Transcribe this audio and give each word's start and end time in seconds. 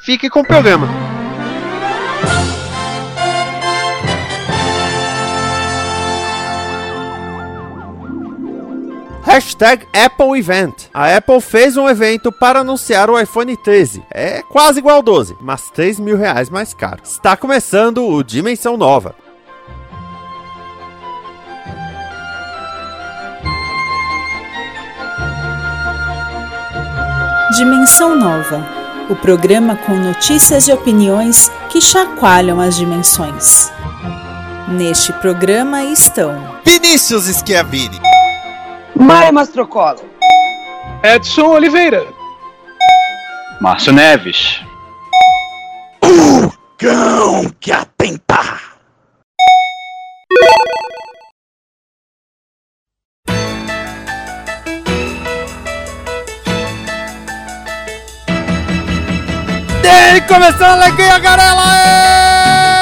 fique 0.00 0.28
com 0.28 0.40
o 0.40 0.46
programa. 0.46 0.88
Hashtag 9.22 9.86
Apple 9.92 10.38
Event. 10.38 10.86
A 10.92 11.16
Apple 11.16 11.40
fez 11.40 11.76
um 11.76 11.88
evento 11.88 12.32
para 12.32 12.60
anunciar 12.60 13.08
o 13.08 13.18
iPhone 13.18 13.56
13. 13.56 14.02
É 14.10 14.42
quase 14.42 14.80
igual 14.80 14.96
ao 14.96 15.02
12, 15.02 15.36
mas 15.40 15.70
3 15.70 16.00
mil 16.00 16.16
reais 16.16 16.50
mais 16.50 16.74
caro. 16.74 17.02
Está 17.04 17.36
começando 17.36 18.04
o 18.04 18.24
Dimensão 18.24 18.76
Nova. 18.76 19.14
Dimensão 27.56 28.16
Nova, 28.16 28.79
o 29.10 29.16
programa 29.16 29.76
com 29.76 29.94
notícias 29.96 30.68
e 30.68 30.72
opiniões 30.72 31.50
que 31.68 31.80
chacoalham 31.80 32.60
as 32.60 32.76
dimensões. 32.76 33.70
Neste 34.68 35.12
programa 35.14 35.82
estão 35.82 36.60
Vinícius 36.64 37.24
Schiavini, 37.24 38.00
Maia 38.94 39.32
Mastrocolo. 39.32 40.00
Edson 41.02 41.46
Oliveira. 41.46 42.06
Márcio 43.60 43.92
Neves. 43.92 44.60
o 46.04 46.52
cão 46.78 47.50
que 47.58 47.72
atentar. 47.72 48.69
E 60.16 60.20
começando 60.22 60.82
aqui 60.82 61.02
a 61.02 61.18
garela! 61.18 62.80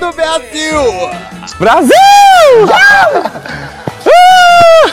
do 0.00 0.12
Brasil! 0.12 1.10
Brasil! 1.58 1.94
Ah! 2.72 3.30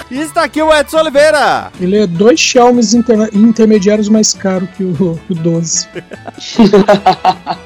Está 0.10 0.44
aqui 0.44 0.62
o 0.62 0.74
Edson 0.74 1.00
Oliveira. 1.00 1.72
Ele 1.80 2.00
é 2.00 2.08
dois 2.08 2.40
Xiaomis 2.40 2.94
interna- 2.94 3.30
intermediários 3.34 4.10
mais 4.10 4.34
caro 4.34 4.68
que 4.76 4.84
o, 4.84 5.20
o 5.30 5.34
12. 5.36 5.88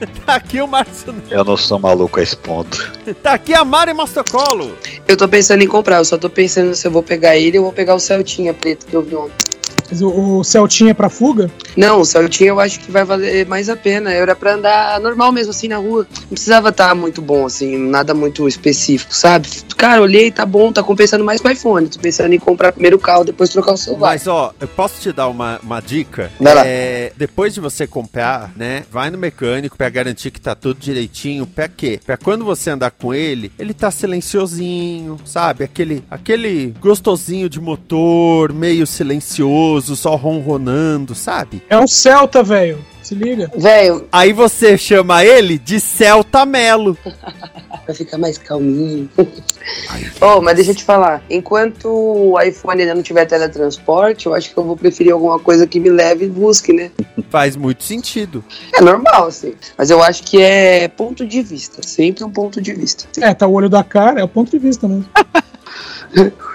Tá 0.26 0.36
aqui 0.36 0.60
o 0.60 0.66
Márcio. 0.66 1.14
Eu 1.30 1.44
não 1.44 1.56
sou 1.56 1.78
maluco 1.78 2.20
a 2.20 2.22
esse 2.22 2.36
ponto. 2.36 2.90
Tá 3.22 3.34
aqui 3.34 3.52
a 3.52 3.64
Mari 3.64 3.92
Mastocolo. 3.92 4.76
Eu 5.06 5.16
tô 5.16 5.28
pensando 5.28 5.62
em 5.62 5.66
comprar, 5.66 5.98
eu 5.98 6.04
só 6.04 6.16
tô 6.16 6.30
pensando 6.30 6.74
se 6.74 6.86
eu 6.86 6.90
vou 6.90 7.02
pegar 7.02 7.36
ele 7.36 7.58
ou 7.58 7.64
vou 7.64 7.72
pegar 7.72 7.94
o 7.94 8.00
Celtinha 8.00 8.54
preto 8.54 8.86
que 8.86 8.94
eu 8.94 9.02
vi 9.02 9.16
ontem. 9.16 9.50
Mas 9.90 10.00
o, 10.00 10.38
o 10.38 10.44
Celtinha 10.44 10.92
é 10.92 10.94
pra 10.94 11.08
fuga? 11.08 11.50
Não, 11.76 12.00
o 12.00 12.04
Celtinha 12.04 12.50
eu 12.50 12.60
acho 12.60 12.78
que 12.78 12.92
vai 12.92 13.04
valer 13.04 13.44
mais 13.46 13.68
a 13.68 13.76
pena. 13.76 14.12
Era 14.12 14.36
pra 14.36 14.54
andar 14.54 15.00
normal 15.00 15.32
mesmo, 15.32 15.50
assim, 15.50 15.66
na 15.66 15.78
rua. 15.78 16.06
Não 16.22 16.28
precisava 16.28 16.68
estar 16.68 16.94
muito 16.94 17.20
bom, 17.20 17.44
assim, 17.44 17.76
nada 17.76 18.14
muito 18.14 18.46
específico, 18.46 19.12
sabe? 19.12 19.48
Cara, 19.80 20.02
olhei, 20.02 20.30
tá 20.30 20.44
bom, 20.44 20.70
tá 20.70 20.82
compensando 20.82 21.24
mais 21.24 21.40
com 21.40 21.48
o 21.48 21.50
iPhone. 21.50 21.88
Tô 21.88 21.98
pensando 21.98 22.34
em 22.34 22.38
comprar 22.38 22.70
primeiro 22.70 22.98
o 22.98 23.00
carro, 23.00 23.24
depois 23.24 23.48
trocar 23.48 23.72
o 23.72 23.76
celular. 23.78 24.10
Mas 24.10 24.26
ó, 24.26 24.52
eu 24.60 24.68
posso 24.68 25.00
te 25.00 25.10
dar 25.10 25.26
uma, 25.28 25.58
uma 25.62 25.80
dica? 25.80 26.30
É, 26.66 27.14
depois 27.16 27.54
de 27.54 27.60
você 27.60 27.86
comprar, 27.86 28.52
né? 28.54 28.84
Vai 28.92 29.08
no 29.08 29.16
mecânico 29.16 29.78
pra 29.78 29.88
garantir 29.88 30.32
que 30.32 30.38
tá 30.38 30.54
tudo 30.54 30.78
direitinho. 30.78 31.46
Pra 31.46 31.66
quê? 31.66 31.98
Pra 32.04 32.18
quando 32.18 32.44
você 32.44 32.68
andar 32.68 32.90
com 32.90 33.14
ele, 33.14 33.50
ele 33.58 33.72
tá 33.72 33.90
silenciosinho, 33.90 35.16
sabe? 35.24 35.64
Aquele, 35.64 36.04
aquele 36.10 36.74
gostosinho 36.78 37.48
de 37.48 37.58
motor, 37.58 38.52
meio 38.52 38.86
silencioso, 38.86 39.96
só 39.96 40.14
ronronando, 40.14 41.14
sabe? 41.14 41.62
É 41.70 41.78
um 41.78 41.88
Celta, 41.88 42.42
velho. 42.42 42.84
Se 43.10 43.14
liga. 43.16 43.50
Velho, 43.56 44.06
Aí 44.12 44.32
você 44.32 44.78
chama 44.78 45.24
ele 45.24 45.58
de 45.58 45.80
Celta 45.80 46.46
Melo. 46.46 46.96
vai 47.84 47.92
ficar 47.92 48.18
mais 48.18 48.38
calminho. 48.38 49.10
oh, 50.20 50.40
mas 50.40 50.54
deixa 50.54 50.70
eu 50.70 50.74
te 50.76 50.84
falar. 50.84 51.20
Enquanto 51.28 51.88
o 51.88 52.40
iPhone 52.40 52.80
ainda 52.80 52.94
não 52.94 53.02
tiver 53.02 53.26
teletransporte, 53.26 54.26
eu 54.26 54.34
acho 54.34 54.54
que 54.54 54.56
eu 54.56 54.62
vou 54.62 54.76
preferir 54.76 55.12
alguma 55.12 55.40
coisa 55.40 55.66
que 55.66 55.80
me 55.80 55.90
leve 55.90 56.26
e 56.26 56.28
busque, 56.28 56.72
né? 56.72 56.92
Faz 57.30 57.56
muito 57.56 57.82
sentido. 57.82 58.44
É 58.72 58.80
normal, 58.80 59.26
assim. 59.26 59.54
Mas 59.76 59.90
eu 59.90 60.00
acho 60.00 60.22
que 60.22 60.40
é 60.40 60.86
ponto 60.86 61.26
de 61.26 61.42
vista. 61.42 61.82
Sempre 61.82 62.22
um 62.22 62.30
ponto 62.30 62.62
de 62.62 62.72
vista. 62.72 63.06
É, 63.20 63.34
tá 63.34 63.44
o 63.48 63.52
olho 63.52 63.68
da 63.68 63.82
cara, 63.82 64.20
é 64.20 64.22
o 64.22 64.28
ponto 64.28 64.52
de 64.52 64.58
vista 64.60 64.86
mesmo. 64.86 65.06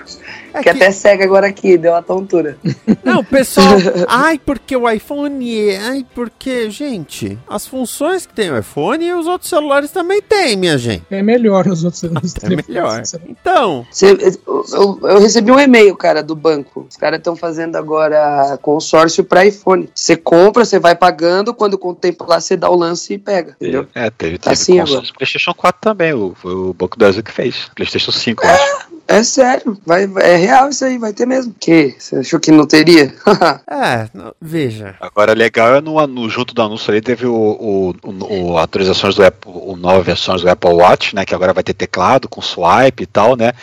É 0.57 0.63
que 0.63 0.69
até 0.69 0.91
cega 0.91 1.23
agora 1.23 1.47
aqui, 1.47 1.77
deu 1.77 1.91
uma 1.91 2.01
tontura. 2.01 2.57
Não, 3.03 3.23
pessoal. 3.23 3.67
ai, 4.07 4.39
porque 4.43 4.75
o 4.75 4.89
iPhone. 4.89 5.69
é- 5.69 5.77
Ai, 5.77 6.05
porque, 6.15 6.69
gente, 6.69 7.37
as 7.47 7.67
funções 7.67 8.25
que 8.25 8.33
tem 8.33 8.51
o 8.51 8.57
iPhone, 8.57 9.13
os 9.13 9.27
outros 9.27 9.49
celulares 9.49 9.91
também 9.91 10.21
tem, 10.21 10.55
minha 10.55 10.77
gente. 10.77 11.03
É 11.11 11.21
melhor 11.21 11.65
nos 11.65 11.83
outros 11.83 12.01
nos 12.03 12.33
É 12.43 12.49
melhor. 12.49 13.01
Então, 13.27 13.85
Cê- 13.91 14.11
eu, 14.47 14.65
eu- 14.73 14.99
eu 15.03 15.19
recebi 15.19 15.51
um 15.51 15.59
e-mail, 15.59 15.95
cara, 15.95 16.23
do 16.23 16.35
banco. 16.35 16.85
Os 16.89 16.97
caras 16.97 17.17
estão 17.19 17.35
fazendo 17.35 17.75
agora 17.75 18.57
consórcio 18.61 19.23
para 19.23 19.45
iPhone. 19.45 19.89
Você 19.93 20.15
compra, 20.15 20.63
você 20.65 20.79
vai 20.79 20.95
pagando, 20.95 21.53
quando 21.53 21.77
contemplar, 21.77 22.41
você 22.41 22.55
dá 22.57 22.69
o 22.69 22.75
lance 22.75 23.13
e 23.13 23.17
pega, 23.17 23.55
entendeu? 23.59 23.87
É, 23.93 24.09
teve, 24.09 24.37
Tá 24.37 24.51
teve 24.51 24.53
assim 24.53 24.79
console 24.79 24.97
agora. 24.99 25.13
PlayStation 25.17 25.53
4 25.53 25.81
também. 25.81 26.13
O, 26.13 26.33
foi 26.35 26.53
o 26.53 26.73
Banco 26.73 26.95
do 26.97 26.99
Brasil 26.99 27.21
que 27.23 27.31
fez. 27.31 27.69
PlayStation 27.75 28.11
5, 28.11 28.43
eu 28.45 28.49
acho. 28.49 28.94
É 29.07 29.23
sério, 29.23 29.77
vai, 29.85 30.09
é 30.21 30.35
real 30.35 30.69
isso 30.69 30.83
aí, 30.83 30.97
vai 30.97 31.13
ter 31.13 31.27
mesmo. 31.27 31.53
Que? 31.59 31.95
Você 31.99 32.15
achou 32.17 32.39
que 32.39 32.51
não 32.51 32.65
teria? 32.65 33.13
é, 33.69 34.09
não- 34.13 34.33
veja. 34.41 34.95
Agora, 34.99 35.33
legal 35.33 35.75
é 35.75 35.81
no, 35.81 35.99
anu- 35.99 36.27
junto 36.27 36.55
do 36.55 36.61
anúncio 36.63 36.89
ali, 36.91 37.01
teve 37.01 37.27
o, 37.27 37.33
o, 37.33 37.89
o- 38.03 38.51
o- 38.53 38.57
atualizações 38.57 39.13
do 39.13 39.23
Apple, 39.23 39.51
o 39.53 39.75
novas 39.75 40.05
versões 40.05 40.41
do 40.41 40.49
Apple 40.49 40.71
Watch, 40.73 41.15
né? 41.15 41.23
Que 41.23 41.35
agora 41.35 41.53
vai 41.53 41.63
ter 41.63 41.75
teclado 41.75 42.27
com 42.27 42.41
swipe 42.41 43.03
e 43.03 43.05
tal, 43.05 43.35
né? 43.35 43.53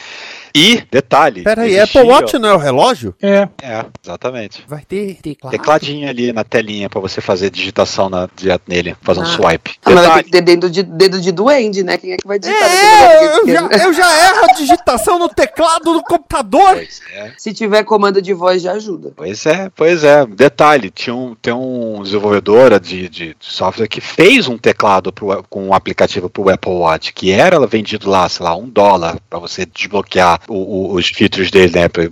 E, 0.54 0.82
detalhe. 0.90 1.42
Pera 1.42 1.62
aí, 1.62 1.76
existia- 1.76 2.00
Apple 2.02 2.12
Watch 2.12 2.38
não 2.38 2.48
é 2.50 2.54
o 2.54 2.58
relógio? 2.58 3.14
É, 3.22 3.48
É, 3.62 3.84
exatamente. 4.04 4.62
Vai 4.68 4.82
ter 4.84 5.16
teclado. 5.22 5.50
Tecladinho 5.52 6.08
ali 6.08 6.32
na 6.32 6.44
telinha 6.44 6.88
pra 6.90 7.00
você 7.00 7.20
fazer 7.20 7.50
digitação 7.50 8.08
na, 8.10 8.28
nele, 8.66 8.94
fazendo 9.02 9.24
Ah. 9.26 9.30
swipe. 9.30 9.72
Ah, 9.84 9.90
mas 9.90 9.94
vai 9.94 10.02
ter 10.04 10.08
Detalhe, 10.10 10.24
que 10.24 10.30
ter 10.30 10.40
dedo 10.42 10.70
de, 10.70 10.82
dedo 10.82 11.20
de 11.20 11.32
duende, 11.32 11.82
né? 11.82 11.96
Quem 11.96 12.12
é 12.12 12.16
que 12.16 12.26
vai 12.26 12.38
digitar? 12.38 12.70
É, 12.70 13.26
eu 13.38 13.46
já, 13.48 13.84
eu 13.84 13.92
já 13.92 14.28
erro 14.28 14.44
a 14.50 14.52
digitação 14.54 15.18
no 15.18 15.28
teclado 15.28 15.92
do 15.92 16.02
computador. 16.02 16.74
Pois 16.74 17.00
é. 17.14 17.32
Se 17.38 17.52
tiver 17.54 17.84
comando 17.84 18.20
de 18.20 18.34
voz, 18.34 18.62
já 18.62 18.72
ajuda. 18.72 19.12
Pois 19.16 19.46
é, 19.46 19.70
pois 19.74 20.04
é. 20.04 20.26
Detalhe, 20.26 20.90
tinha 20.90 21.14
um, 21.14 21.34
tem 21.34 21.52
um 21.52 22.02
desenvolvedora 22.02 22.78
de, 22.78 23.08
de, 23.08 23.28
de 23.28 23.36
software 23.40 23.88
que 23.88 24.00
fez 24.00 24.48
um 24.48 24.58
teclado 24.58 25.12
pro, 25.12 25.42
com 25.48 25.68
um 25.68 25.74
aplicativo 25.74 26.28
para 26.28 26.42
o 26.42 26.50
Apple 26.50 26.72
Watch, 26.72 27.12
que 27.12 27.30
era 27.30 27.64
vendido 27.66 28.08
lá, 28.10 28.28
sei 28.28 28.44
lá, 28.44 28.54
um 28.56 28.68
dólar 28.68 29.18
para 29.30 29.38
você 29.38 29.64
desbloquear 29.66 30.40
o- 30.48 30.92
o- 30.92 30.94
os 30.94 31.08
features 31.08 31.50
dele, 31.50 31.72
né, 31.78 31.88
pra, 31.88 32.04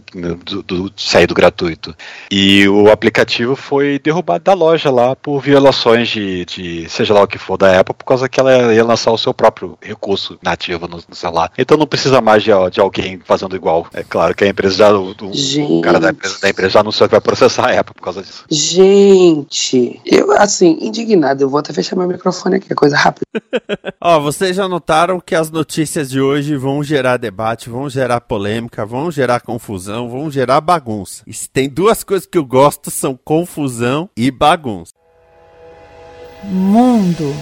do, 0.44 0.62
do, 0.62 0.92
sair 0.96 1.26
do 1.26 1.34
gratuito. 1.34 1.94
E 2.30 2.68
o 2.68 2.90
aplicativo 2.90 3.54
foi 3.56 3.98
derrubado 3.98 4.44
da 4.44 4.52
loja 4.54 4.90
lá 4.90 5.14
por 5.16 5.40
violações 5.40 6.08
de, 6.08 6.44
de 6.44 6.88
seja 6.88 7.12
lá 7.14 7.22
o 7.22 7.26
que 7.26 7.38
for 7.38 7.56
da 7.56 7.80
Apple, 7.80 7.94
por 7.94 8.04
causa 8.04 8.28
que 8.28 8.38
ela 8.40 8.72
ia 8.74 8.84
lançar 8.84 9.10
o 9.12 9.18
seu 9.18 9.32
próprio 9.34 9.78
recurso 9.80 10.38
nativo 10.42 10.86
no, 10.88 10.98
no 11.08 11.14
celular. 11.14 11.50
Então 11.58 11.76
não 11.76 11.86
precisa 11.86 12.20
mais 12.20 12.42
de, 12.42 12.50
de 12.72 12.80
alguém 12.80 13.20
fazendo 13.24 13.54
igual. 13.56 13.86
É 13.92 14.02
claro 14.02 14.34
que 14.34 14.44
a 14.44 14.48
empresa 14.48 14.76
já, 14.76 14.92
o, 14.92 15.10
o- 15.20 15.80
cara 15.82 15.98
da 16.00 16.10
empresa, 16.10 16.38
da 16.40 16.48
empresa 16.48 16.70
já 16.70 16.80
anunciou 16.80 17.08
que 17.08 17.14
vai 17.14 17.20
processar 17.20 17.66
a 17.70 17.80
Apple 17.80 17.94
por 17.94 18.02
causa 18.02 18.22
disso. 18.22 18.44
Gente, 18.50 20.00
eu, 20.04 20.32
assim, 20.32 20.78
indignado, 20.80 21.42
eu 21.42 21.48
vou 21.48 21.58
até 21.60 21.72
fechar 21.72 21.96
meu 21.96 22.06
microfone 22.08 22.56
aqui, 22.56 22.72
é 22.72 22.74
coisa 22.74 22.96
rápida. 22.96 23.26
Ó, 24.00 24.18
vocês 24.20 24.56
já 24.56 24.68
notaram 24.68 25.20
que 25.20 25.34
as 25.34 25.50
notícias 25.50 26.08
de 26.10 26.20
hoje 26.20 26.56
vão 26.56 26.82
gerar 26.82 27.16
debate, 27.16 27.68
vão 27.68 27.88
gerar 27.88 28.19
polêmica, 28.20 28.86
vão 28.86 29.10
gerar 29.10 29.40
confusão, 29.40 30.08
vão 30.08 30.30
gerar 30.30 30.60
bagunça. 30.60 31.22
E 31.26 31.32
se 31.32 31.48
tem 31.48 31.68
duas 31.68 32.04
coisas 32.04 32.26
que 32.26 32.38
eu 32.38 32.44
gosto, 32.44 32.90
são 32.90 33.18
confusão 33.24 34.08
e 34.16 34.30
bagunça. 34.30 34.92
Mundo. 36.44 37.34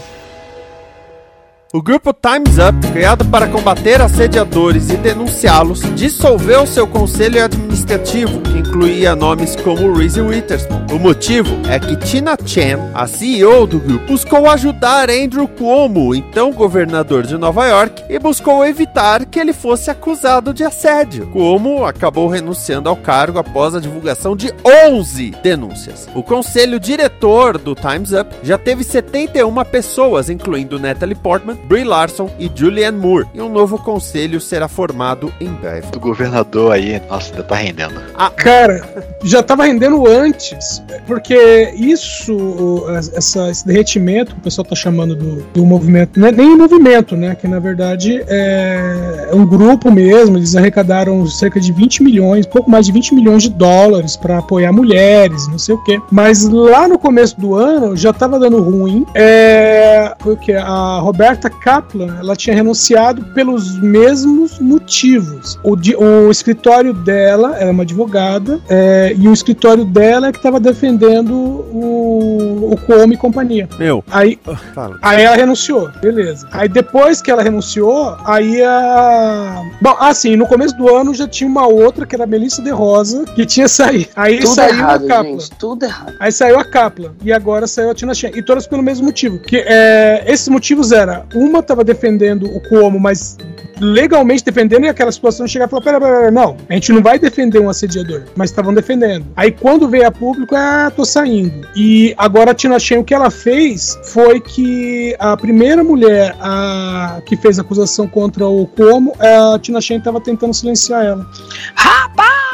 O 1.70 1.82
grupo 1.82 2.14
Time's 2.14 2.56
Up, 2.56 2.92
criado 2.92 3.26
para 3.26 3.46
combater 3.46 4.00
assediadores 4.00 4.88
e 4.88 4.96
denunciá-los, 4.96 5.82
dissolveu 5.94 6.66
seu 6.66 6.86
conselho 6.86 7.44
administrativo, 7.44 8.40
que 8.40 8.56
incluía 8.56 9.14
nomes 9.14 9.54
como 9.54 9.92
Reese 9.92 10.18
Witherspoon. 10.18 10.86
O 10.90 10.98
motivo 10.98 11.50
é 11.68 11.78
que 11.78 11.94
Tina 11.96 12.38
Chen, 12.42 12.78
a 12.94 13.06
CEO 13.06 13.66
do 13.66 13.78
grupo, 13.78 14.06
buscou 14.06 14.48
ajudar 14.48 15.10
Andrew 15.10 15.46
Cuomo, 15.46 16.14
então 16.14 16.54
governador 16.54 17.26
de 17.26 17.36
Nova 17.36 17.66
York, 17.66 18.02
e 18.08 18.18
buscou 18.18 18.64
evitar 18.64 19.26
que 19.26 19.38
ele 19.38 19.52
fosse 19.52 19.90
acusado 19.90 20.54
de 20.54 20.64
assédio. 20.64 21.26
Cuomo 21.26 21.84
acabou 21.84 22.28
renunciando 22.28 22.88
ao 22.88 22.96
cargo 22.96 23.38
após 23.38 23.74
a 23.74 23.80
divulgação 23.80 24.34
de 24.34 24.54
11 24.64 25.32
denúncias. 25.42 26.08
O 26.14 26.22
conselho 26.22 26.80
diretor 26.80 27.58
do 27.58 27.74
Time's 27.74 28.12
Up 28.12 28.34
já 28.42 28.56
teve 28.56 28.82
71 28.82 29.52
pessoas, 29.64 30.30
incluindo 30.30 30.78
Natalie 30.78 31.14
Portman, 31.14 31.57
Brie 31.66 31.84
Larson 31.84 32.30
e 32.38 32.50
Julianne 32.54 32.98
Moore, 32.98 33.26
e 33.34 33.40
um 33.40 33.48
novo 33.48 33.78
conselho 33.78 34.40
será 34.40 34.68
formado 34.68 35.32
em 35.40 35.48
breve. 35.48 35.88
O 35.94 36.00
governador 36.00 36.72
aí, 36.72 37.00
nossa, 37.08 37.30
ainda 37.30 37.42
tá 37.42 37.54
rendendo. 37.54 38.00
Cara, 38.36 38.82
já 39.22 39.42
tava 39.42 39.64
rendendo 39.64 40.06
antes, 40.06 40.82
porque 41.06 41.72
isso, 41.74 42.84
essa, 43.14 43.50
esse 43.50 43.66
derretimento 43.66 44.32
que 44.34 44.40
o 44.40 44.42
pessoal 44.42 44.64
tá 44.64 44.74
chamando 44.74 45.14
do, 45.14 45.42
do 45.52 45.66
movimento, 45.66 46.18
não 46.18 46.28
é 46.28 46.32
nem 46.32 46.48
um 46.48 46.56
movimento, 46.56 47.16
né? 47.16 47.34
Que 47.34 47.46
na 47.46 47.58
verdade 47.58 48.22
é, 48.26 49.28
é 49.30 49.34
um 49.34 49.46
grupo 49.46 49.90
mesmo, 49.90 50.36
eles 50.36 50.56
arrecadaram 50.56 51.26
cerca 51.26 51.60
de 51.60 51.72
20 51.72 52.02
milhões, 52.02 52.46
pouco 52.46 52.70
mais 52.70 52.86
de 52.86 52.92
20 52.92 53.14
milhões 53.14 53.42
de 53.42 53.50
dólares 53.50 54.16
para 54.16 54.38
apoiar 54.38 54.72
mulheres, 54.72 55.48
não 55.48 55.58
sei 55.58 55.74
o 55.74 55.84
quê. 55.84 56.00
Mas 56.10 56.44
lá 56.44 56.88
no 56.88 56.98
começo 56.98 57.38
do 57.38 57.54
ano 57.54 57.96
já 57.96 58.12
tava 58.12 58.38
dando 58.38 58.62
ruim. 58.62 59.04
É, 59.14 60.14
foi 60.18 60.34
o 60.34 60.36
que? 60.36 60.52
A 60.52 60.98
Roberta 61.00 61.47
Kaplan, 61.50 62.16
ela 62.18 62.34
tinha 62.36 62.54
renunciado 62.54 63.22
pelos 63.34 63.78
mesmos 63.80 64.58
motivos. 64.58 65.58
O, 65.62 65.76
di- 65.76 65.96
o 65.96 66.30
escritório 66.30 66.92
dela, 66.92 67.56
ela 67.58 67.68
é 67.68 67.72
uma 67.72 67.82
advogada, 67.82 68.60
é, 68.68 69.14
e 69.16 69.28
o 69.28 69.32
escritório 69.32 69.84
dela 69.84 70.28
é 70.28 70.32
que 70.32 70.38
estava 70.38 70.58
defendendo 70.60 71.32
o, 71.32 72.70
o 72.72 72.76
Cuomo 72.86 73.12
e 73.12 73.16
companhia. 73.16 73.68
Meu, 73.78 74.02
Aí, 74.10 74.38
fala. 74.74 74.98
aí 75.02 75.22
ela 75.22 75.36
renunciou, 75.36 75.88
beleza. 76.00 76.48
Aí 76.52 76.68
depois 76.68 77.20
que 77.22 77.30
ela 77.30 77.42
renunciou, 77.42 78.16
aí 78.24 78.62
a. 78.62 79.62
Bom, 79.80 79.96
assim, 80.00 80.36
no 80.36 80.46
começo 80.46 80.76
do 80.76 80.94
ano 80.94 81.14
já 81.14 81.26
tinha 81.26 81.48
uma 81.48 81.66
outra, 81.66 82.06
que 82.06 82.14
era 82.14 82.24
a 82.24 82.26
Melissa 82.26 82.62
de 82.62 82.70
Rosa, 82.70 83.24
que 83.34 83.44
tinha 83.46 83.68
saído. 83.68 84.08
Aí 84.16 84.38
Tudo 84.40 84.54
saiu 84.54 84.74
errado, 84.74 85.04
a 85.04 85.08
Kaplan. 85.08 85.30
gente. 85.40 85.50
Tudo 85.58 85.84
errado. 85.84 86.14
Aí 86.20 86.32
saiu 86.32 86.58
a 86.58 86.64
Kaplan 86.64 87.12
e 87.22 87.32
agora 87.32 87.66
saiu 87.66 87.90
a 87.90 87.94
Tina 87.94 88.14
Chen. 88.14 88.32
E 88.34 88.42
todas 88.42 88.66
pelo 88.66 88.82
mesmo 88.82 89.06
motivo. 89.06 89.38
Que 89.38 89.58
é, 89.66 90.24
esses 90.26 90.48
motivos 90.48 90.92
era 90.92 91.24
uma 91.38 91.62
tava 91.62 91.84
defendendo 91.84 92.44
o 92.44 92.60
Cuomo, 92.60 92.98
mas 92.98 93.36
legalmente 93.80 94.44
defendendo 94.44 94.84
e 94.84 94.88
aquela 94.88 95.12
situação 95.12 95.46
chegar 95.46 95.66
e 95.66 95.68
falar: 95.68 95.82
pera, 95.82 96.00
pera, 96.00 96.14
pera, 96.14 96.30
não, 96.30 96.56
a 96.68 96.74
gente 96.74 96.92
não 96.92 97.02
vai 97.02 97.18
defender 97.18 97.60
um 97.60 97.68
assediador, 97.68 98.24
mas 98.36 98.50
estavam 98.50 98.74
defendendo. 98.74 99.26
Aí 99.36 99.52
quando 99.52 99.88
veio 99.88 100.06
a 100.06 100.10
público, 100.10 100.54
ah, 100.54 100.90
tô 100.94 101.04
saindo. 101.04 101.66
E 101.74 102.14
agora 102.16 102.50
a 102.50 102.54
Tina 102.54 102.78
Chen, 102.78 102.98
o 102.98 103.04
que 103.04 103.14
ela 103.14 103.30
fez 103.30 103.98
foi 104.04 104.40
que 104.40 105.16
a 105.18 105.36
primeira 105.36 105.82
mulher 105.84 106.36
a, 106.40 107.20
que 107.24 107.36
fez 107.36 107.58
acusação 107.58 108.06
contra 108.06 108.46
o 108.46 108.66
Cuomo, 108.66 109.14
a 109.18 109.58
Tina 109.58 109.80
Chen 109.80 110.00
tava 110.00 110.20
tentando 110.20 110.54
silenciar 110.54 111.04
ela. 111.04 111.26
Rapaz! 111.74 112.47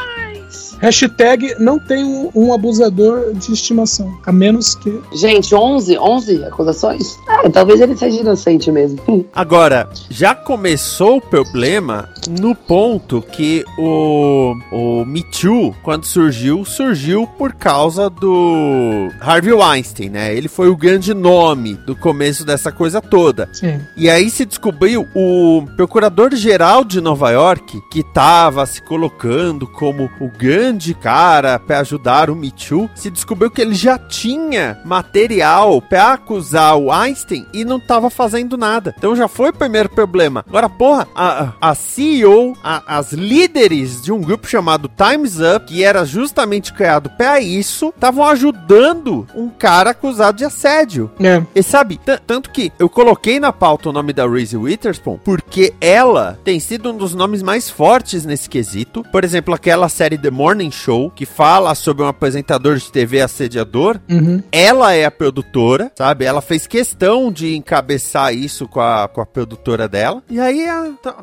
Hashtag 0.85 1.55
não 1.59 1.79
tem 1.79 2.05
um, 2.05 2.31
um 2.35 2.53
abusador 2.53 3.33
de 3.33 3.51
estimação. 3.55 4.21
A 4.27 4.31
menos 4.31 4.75
que. 4.75 5.01
Gente, 5.15 5.55
11, 5.55 5.97
11 5.97 6.45
acusações? 6.45 7.19
Ah, 7.27 7.49
talvez 7.49 7.81
ele 7.81 7.97
seja 7.97 8.21
inocente 8.21 8.71
mesmo. 8.71 9.01
Agora, 9.35 9.89
já 10.11 10.35
começou 10.35 11.17
o 11.17 11.21
problema 11.23 12.11
no 12.29 12.55
ponto 12.55 13.23
que 13.23 13.65
o, 13.79 14.55
o 14.71 15.07
Me 15.07 15.23
Too, 15.23 15.75
quando 15.83 16.05
surgiu, 16.05 16.67
surgiu 16.67 17.27
por 17.39 17.55
causa 17.55 18.11
do 18.11 19.09
Harvey 19.23 19.55
Weinstein, 19.55 20.11
né? 20.11 20.37
Ele 20.37 20.49
foi 20.49 20.69
o 20.69 20.77
grande 20.77 21.15
nome 21.15 21.77
do 21.87 21.97
começo 21.97 22.45
dessa 22.45 22.71
coisa 22.71 23.01
toda. 23.01 23.49
Sim. 23.55 23.81
E 23.97 24.11
aí 24.11 24.29
se 24.29 24.45
descobriu 24.45 25.09
o 25.15 25.65
procurador-geral 25.77 26.85
de 26.85 27.01
Nova 27.01 27.31
York, 27.31 27.81
que 27.91 28.01
estava 28.01 28.67
se 28.67 28.83
colocando 28.83 29.67
como 29.67 30.11
o 30.21 30.29
grande 30.29 30.74
cara 30.95 31.59
para 31.59 31.81
ajudar 31.81 32.31
o 32.31 32.35
Me 32.35 32.51
Too, 32.51 32.89
se 32.95 33.11
descobriu 33.11 33.51
que 33.51 33.61
ele 33.61 33.75
já 33.75 33.99
tinha 33.99 34.79
material 34.85 35.81
para 35.83 36.15
acusar 36.15 36.77
o 36.77 36.91
Einstein 36.91 37.47
e 37.53 37.65
não 37.65 37.77
estava 37.77 38.09
fazendo 38.11 38.57
nada. 38.57 38.95
Então 38.99 39.15
já 39.15 39.29
foi 39.29 39.51
o 39.51 39.55
primeiro 39.55 39.89
problema. 39.89 40.45
Agora, 40.49 40.69
porra, 40.69 41.07
a, 41.15 41.53
a 41.61 41.75
CEO, 41.75 42.57
a- 42.63 42.83
as 42.99 43.13
líderes 43.13 44.03
de 44.03 44.13
um 44.13 44.21
grupo 44.21 44.47
chamado 44.49 44.89
Time's 44.89 45.39
Up, 45.41 45.67
que 45.67 45.85
era 45.85 46.05
justamente 46.05 46.73
criado 46.73 47.11
para 47.11 47.41
isso, 47.41 47.89
estavam 47.95 48.25
ajudando 48.25 49.27
um 49.35 49.49
cara 49.49 49.91
acusado 49.91 50.39
de 50.39 50.45
assédio. 50.45 51.11
É. 51.21 51.43
E 51.55 51.63
sabe, 51.63 52.01
tanto 52.27 52.51
que 52.51 52.73
eu 52.79 52.89
coloquei 52.89 53.39
na 53.41 53.53
pauta 53.53 53.89
o 53.89 53.93
nome 53.93 54.13
da 54.13 54.27
Reese 54.27 54.57
Witherspoon, 54.57 55.19
porque 55.25 55.75
ela 55.81 56.39
tem 56.45 56.59
sido 56.61 56.91
um 56.93 56.97
dos 56.97 57.15
nomes 57.15 57.43
mais 57.43 57.69
fortes 57.69 58.25
nesse 58.25 58.49
quesito. 58.49 59.05
Por 59.11 59.25
exemplo, 59.25 59.55
aquela 59.55 59.89
série 59.89 60.17
The 60.17 60.31
Morning 60.31 60.54
Show, 60.71 61.11
que 61.11 61.27
fala 61.27 61.75
sobre 61.75 62.03
um 62.03 62.07
apresentador 62.07 62.77
de 62.77 62.91
TV 62.91 63.21
assediador. 63.21 63.99
Uhum. 64.11 64.43
Ela 64.51 64.95
é 64.95 65.05
a 65.05 65.11
produtora, 65.11 65.91
sabe? 65.97 66.25
Ela 66.25 66.41
fez 66.41 66.67
questão 66.67 67.33
de 67.33 67.57
encabeçar 67.57 68.35
isso 68.35 68.69
com 68.69 68.81
a, 68.81 69.09
com 69.09 69.21
a 69.21 69.27
produtora 69.27 69.89
dela. 69.89 70.23
E 70.31 70.39
aí 70.41 70.67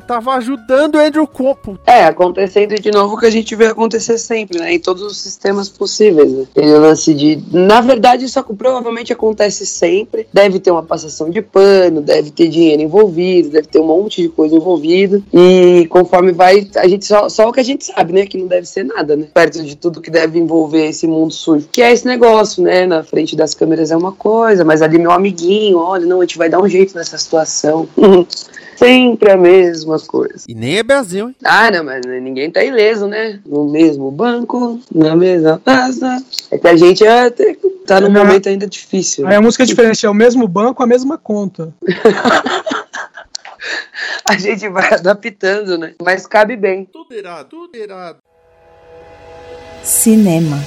tava 0.06 0.32
ajudando 0.34 0.96
o 0.96 0.98
Andrew 0.98 1.26
Cuomo. 1.26 1.78
É, 1.86 2.04
acontecendo 2.04 2.74
de 2.74 2.90
novo 2.90 3.14
o 3.14 3.18
que 3.18 3.26
a 3.26 3.30
gente 3.30 3.54
vê 3.54 3.66
acontecer 3.66 4.18
sempre, 4.18 4.58
né? 4.58 4.74
Em 4.74 4.78
todos 4.78 5.02
os 5.02 5.18
sistemas 5.18 5.68
possíveis, 5.68 6.32
né? 6.32 6.46
Aquele 6.50 6.78
lance 6.78 7.14
de. 7.14 7.42
Na 7.50 7.80
verdade, 7.80 8.24
isso 8.24 8.42
provavelmente 8.54 9.12
acontece 9.12 9.66
sempre. 9.66 10.26
Deve 10.32 10.58
ter 10.58 10.70
uma 10.70 10.82
passação 10.82 11.30
de 11.30 11.42
pano, 11.42 12.00
deve 12.00 12.30
ter 12.30 12.48
dinheiro 12.48 12.82
envolvido, 12.82 13.50
deve 13.50 13.66
ter 13.66 13.80
um 13.80 13.86
monte 13.86 14.22
de 14.22 14.28
coisa 14.28 14.54
envolvida. 14.54 15.22
E 15.32 15.86
conforme 15.88 16.32
vai, 16.32 16.68
a 16.76 16.88
gente 16.88 17.04
só, 17.04 17.28
só 17.28 17.48
o 17.48 17.52
que 17.52 17.60
a 17.60 17.64
gente 17.64 17.84
sabe, 17.84 18.12
né? 18.12 18.26
Que 18.26 18.38
não 18.38 18.46
deve 18.46 18.66
ser 18.66 18.84
nada, 18.84 19.16
né? 19.16 19.21
Perto 19.26 19.62
de 19.62 19.76
tudo 19.76 20.00
que 20.00 20.10
deve 20.10 20.38
envolver 20.38 20.86
esse 20.86 21.06
mundo 21.06 21.32
sujo. 21.32 21.68
Que 21.70 21.82
é 21.82 21.92
esse 21.92 22.06
negócio, 22.06 22.62
né? 22.62 22.86
Na 22.86 23.02
frente 23.02 23.36
das 23.36 23.54
câmeras 23.54 23.90
é 23.90 23.96
uma 23.96 24.12
coisa, 24.12 24.64
mas 24.64 24.82
ali 24.82 24.98
meu 24.98 25.12
amiguinho, 25.12 25.78
olha, 25.78 26.06
não, 26.06 26.20
a 26.20 26.24
gente 26.24 26.38
vai 26.38 26.48
dar 26.48 26.60
um 26.60 26.68
jeito 26.68 26.96
nessa 26.96 27.16
situação. 27.18 27.88
Sempre 28.76 29.30
a 29.30 29.36
mesma 29.36 29.98
coisa. 30.00 30.44
E 30.48 30.54
nem 30.54 30.78
é 30.78 30.82
Brasil, 30.82 31.28
hein? 31.28 31.36
Ah, 31.44 31.70
não, 31.70 31.84
mas 31.84 32.04
ninguém 32.04 32.50
tá 32.50 32.64
ileso, 32.64 33.06
né? 33.06 33.38
No 33.46 33.70
mesmo 33.70 34.10
banco, 34.10 34.80
na 34.92 35.14
mesma 35.14 35.60
casa. 35.64 36.20
É 36.50 36.58
que 36.58 36.66
a 36.66 36.76
gente 36.76 37.06
é, 37.06 37.30
tá 37.86 38.00
num 38.00 38.10
Não. 38.10 38.24
momento 38.24 38.48
ainda 38.48 38.66
difícil. 38.66 39.26
Aí 39.28 39.36
a 39.36 39.40
música 39.40 39.62
é 39.62 39.66
diferente, 39.66 40.04
é 40.04 40.10
o 40.10 40.14
mesmo 40.14 40.48
banco, 40.48 40.82
a 40.82 40.86
mesma 40.86 41.16
conta. 41.16 41.72
A 44.24 44.36
gente 44.36 44.68
vai 44.68 44.92
adaptando, 44.92 45.78
né? 45.78 45.94
Mas 46.02 46.26
cabe 46.26 46.56
bem. 46.56 46.84
Tudo 46.84 47.12
errado, 47.12 47.48
tudo 47.48 47.74
errado. 47.76 48.18
Cinema. 49.82 50.58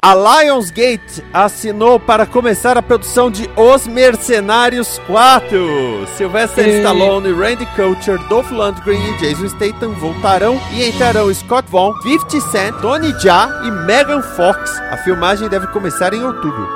A 0.00 0.14
Lionsgate 0.14 1.24
assinou 1.34 1.98
para 1.98 2.24
começar 2.24 2.78
a 2.78 2.82
produção 2.82 3.28
de 3.28 3.50
Os 3.56 3.84
Mercenários 3.88 5.00
4. 5.08 6.06
Sylvester 6.16 6.68
E- 6.68 6.76
Stallone, 6.78 7.32
Randy 7.32 7.66
Coucher, 7.74 8.16
Dolph 8.28 8.48
Lundgren 8.52 8.96
e 8.96 9.16
Jason 9.18 9.48
Statham 9.48 9.90
voltarão 9.94 10.58
e 10.72 10.88
entrarão 10.88 11.34
Scott 11.34 11.68
Vaughn, 11.68 11.92
50 12.02 12.40
Cent, 12.40 12.74
Tony 12.80 13.12
Jaa 13.18 13.62
e 13.64 13.70
Megan 13.72 14.22
Fox. 14.22 14.78
A 14.92 14.96
filmagem 14.98 15.48
deve 15.48 15.66
começar 15.68 16.14
em 16.14 16.22
outubro. 16.22 16.68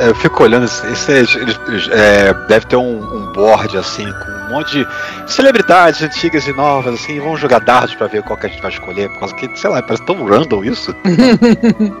Eu 0.00 0.14
fico 0.16 0.42
olhando, 0.42 0.64
isso, 0.64 0.84
é- 1.12 1.20
é, 1.92 2.34
deve 2.48 2.66
ter 2.66 2.76
um, 2.76 2.98
um 2.98 3.32
board 3.32 3.78
assim, 3.78 4.04
com 4.04 4.35
um 4.46 4.50
monte 4.54 4.78
de 4.78 4.86
celebridades 5.32 6.02
antigas 6.02 6.46
e 6.46 6.52
novas, 6.52 6.94
assim, 6.94 7.18
vamos 7.20 7.40
jogar 7.40 7.60
dardos 7.60 7.94
pra 7.94 8.06
ver 8.06 8.22
qual 8.22 8.38
que 8.38 8.46
a 8.46 8.48
gente 8.48 8.62
vai 8.62 8.70
escolher, 8.70 9.08
por 9.10 9.20
causa 9.20 9.34
que, 9.34 9.50
sei 9.58 9.70
lá, 9.70 9.82
parece 9.82 10.04
tão 10.06 10.24
random 10.24 10.64
isso. 10.64 10.94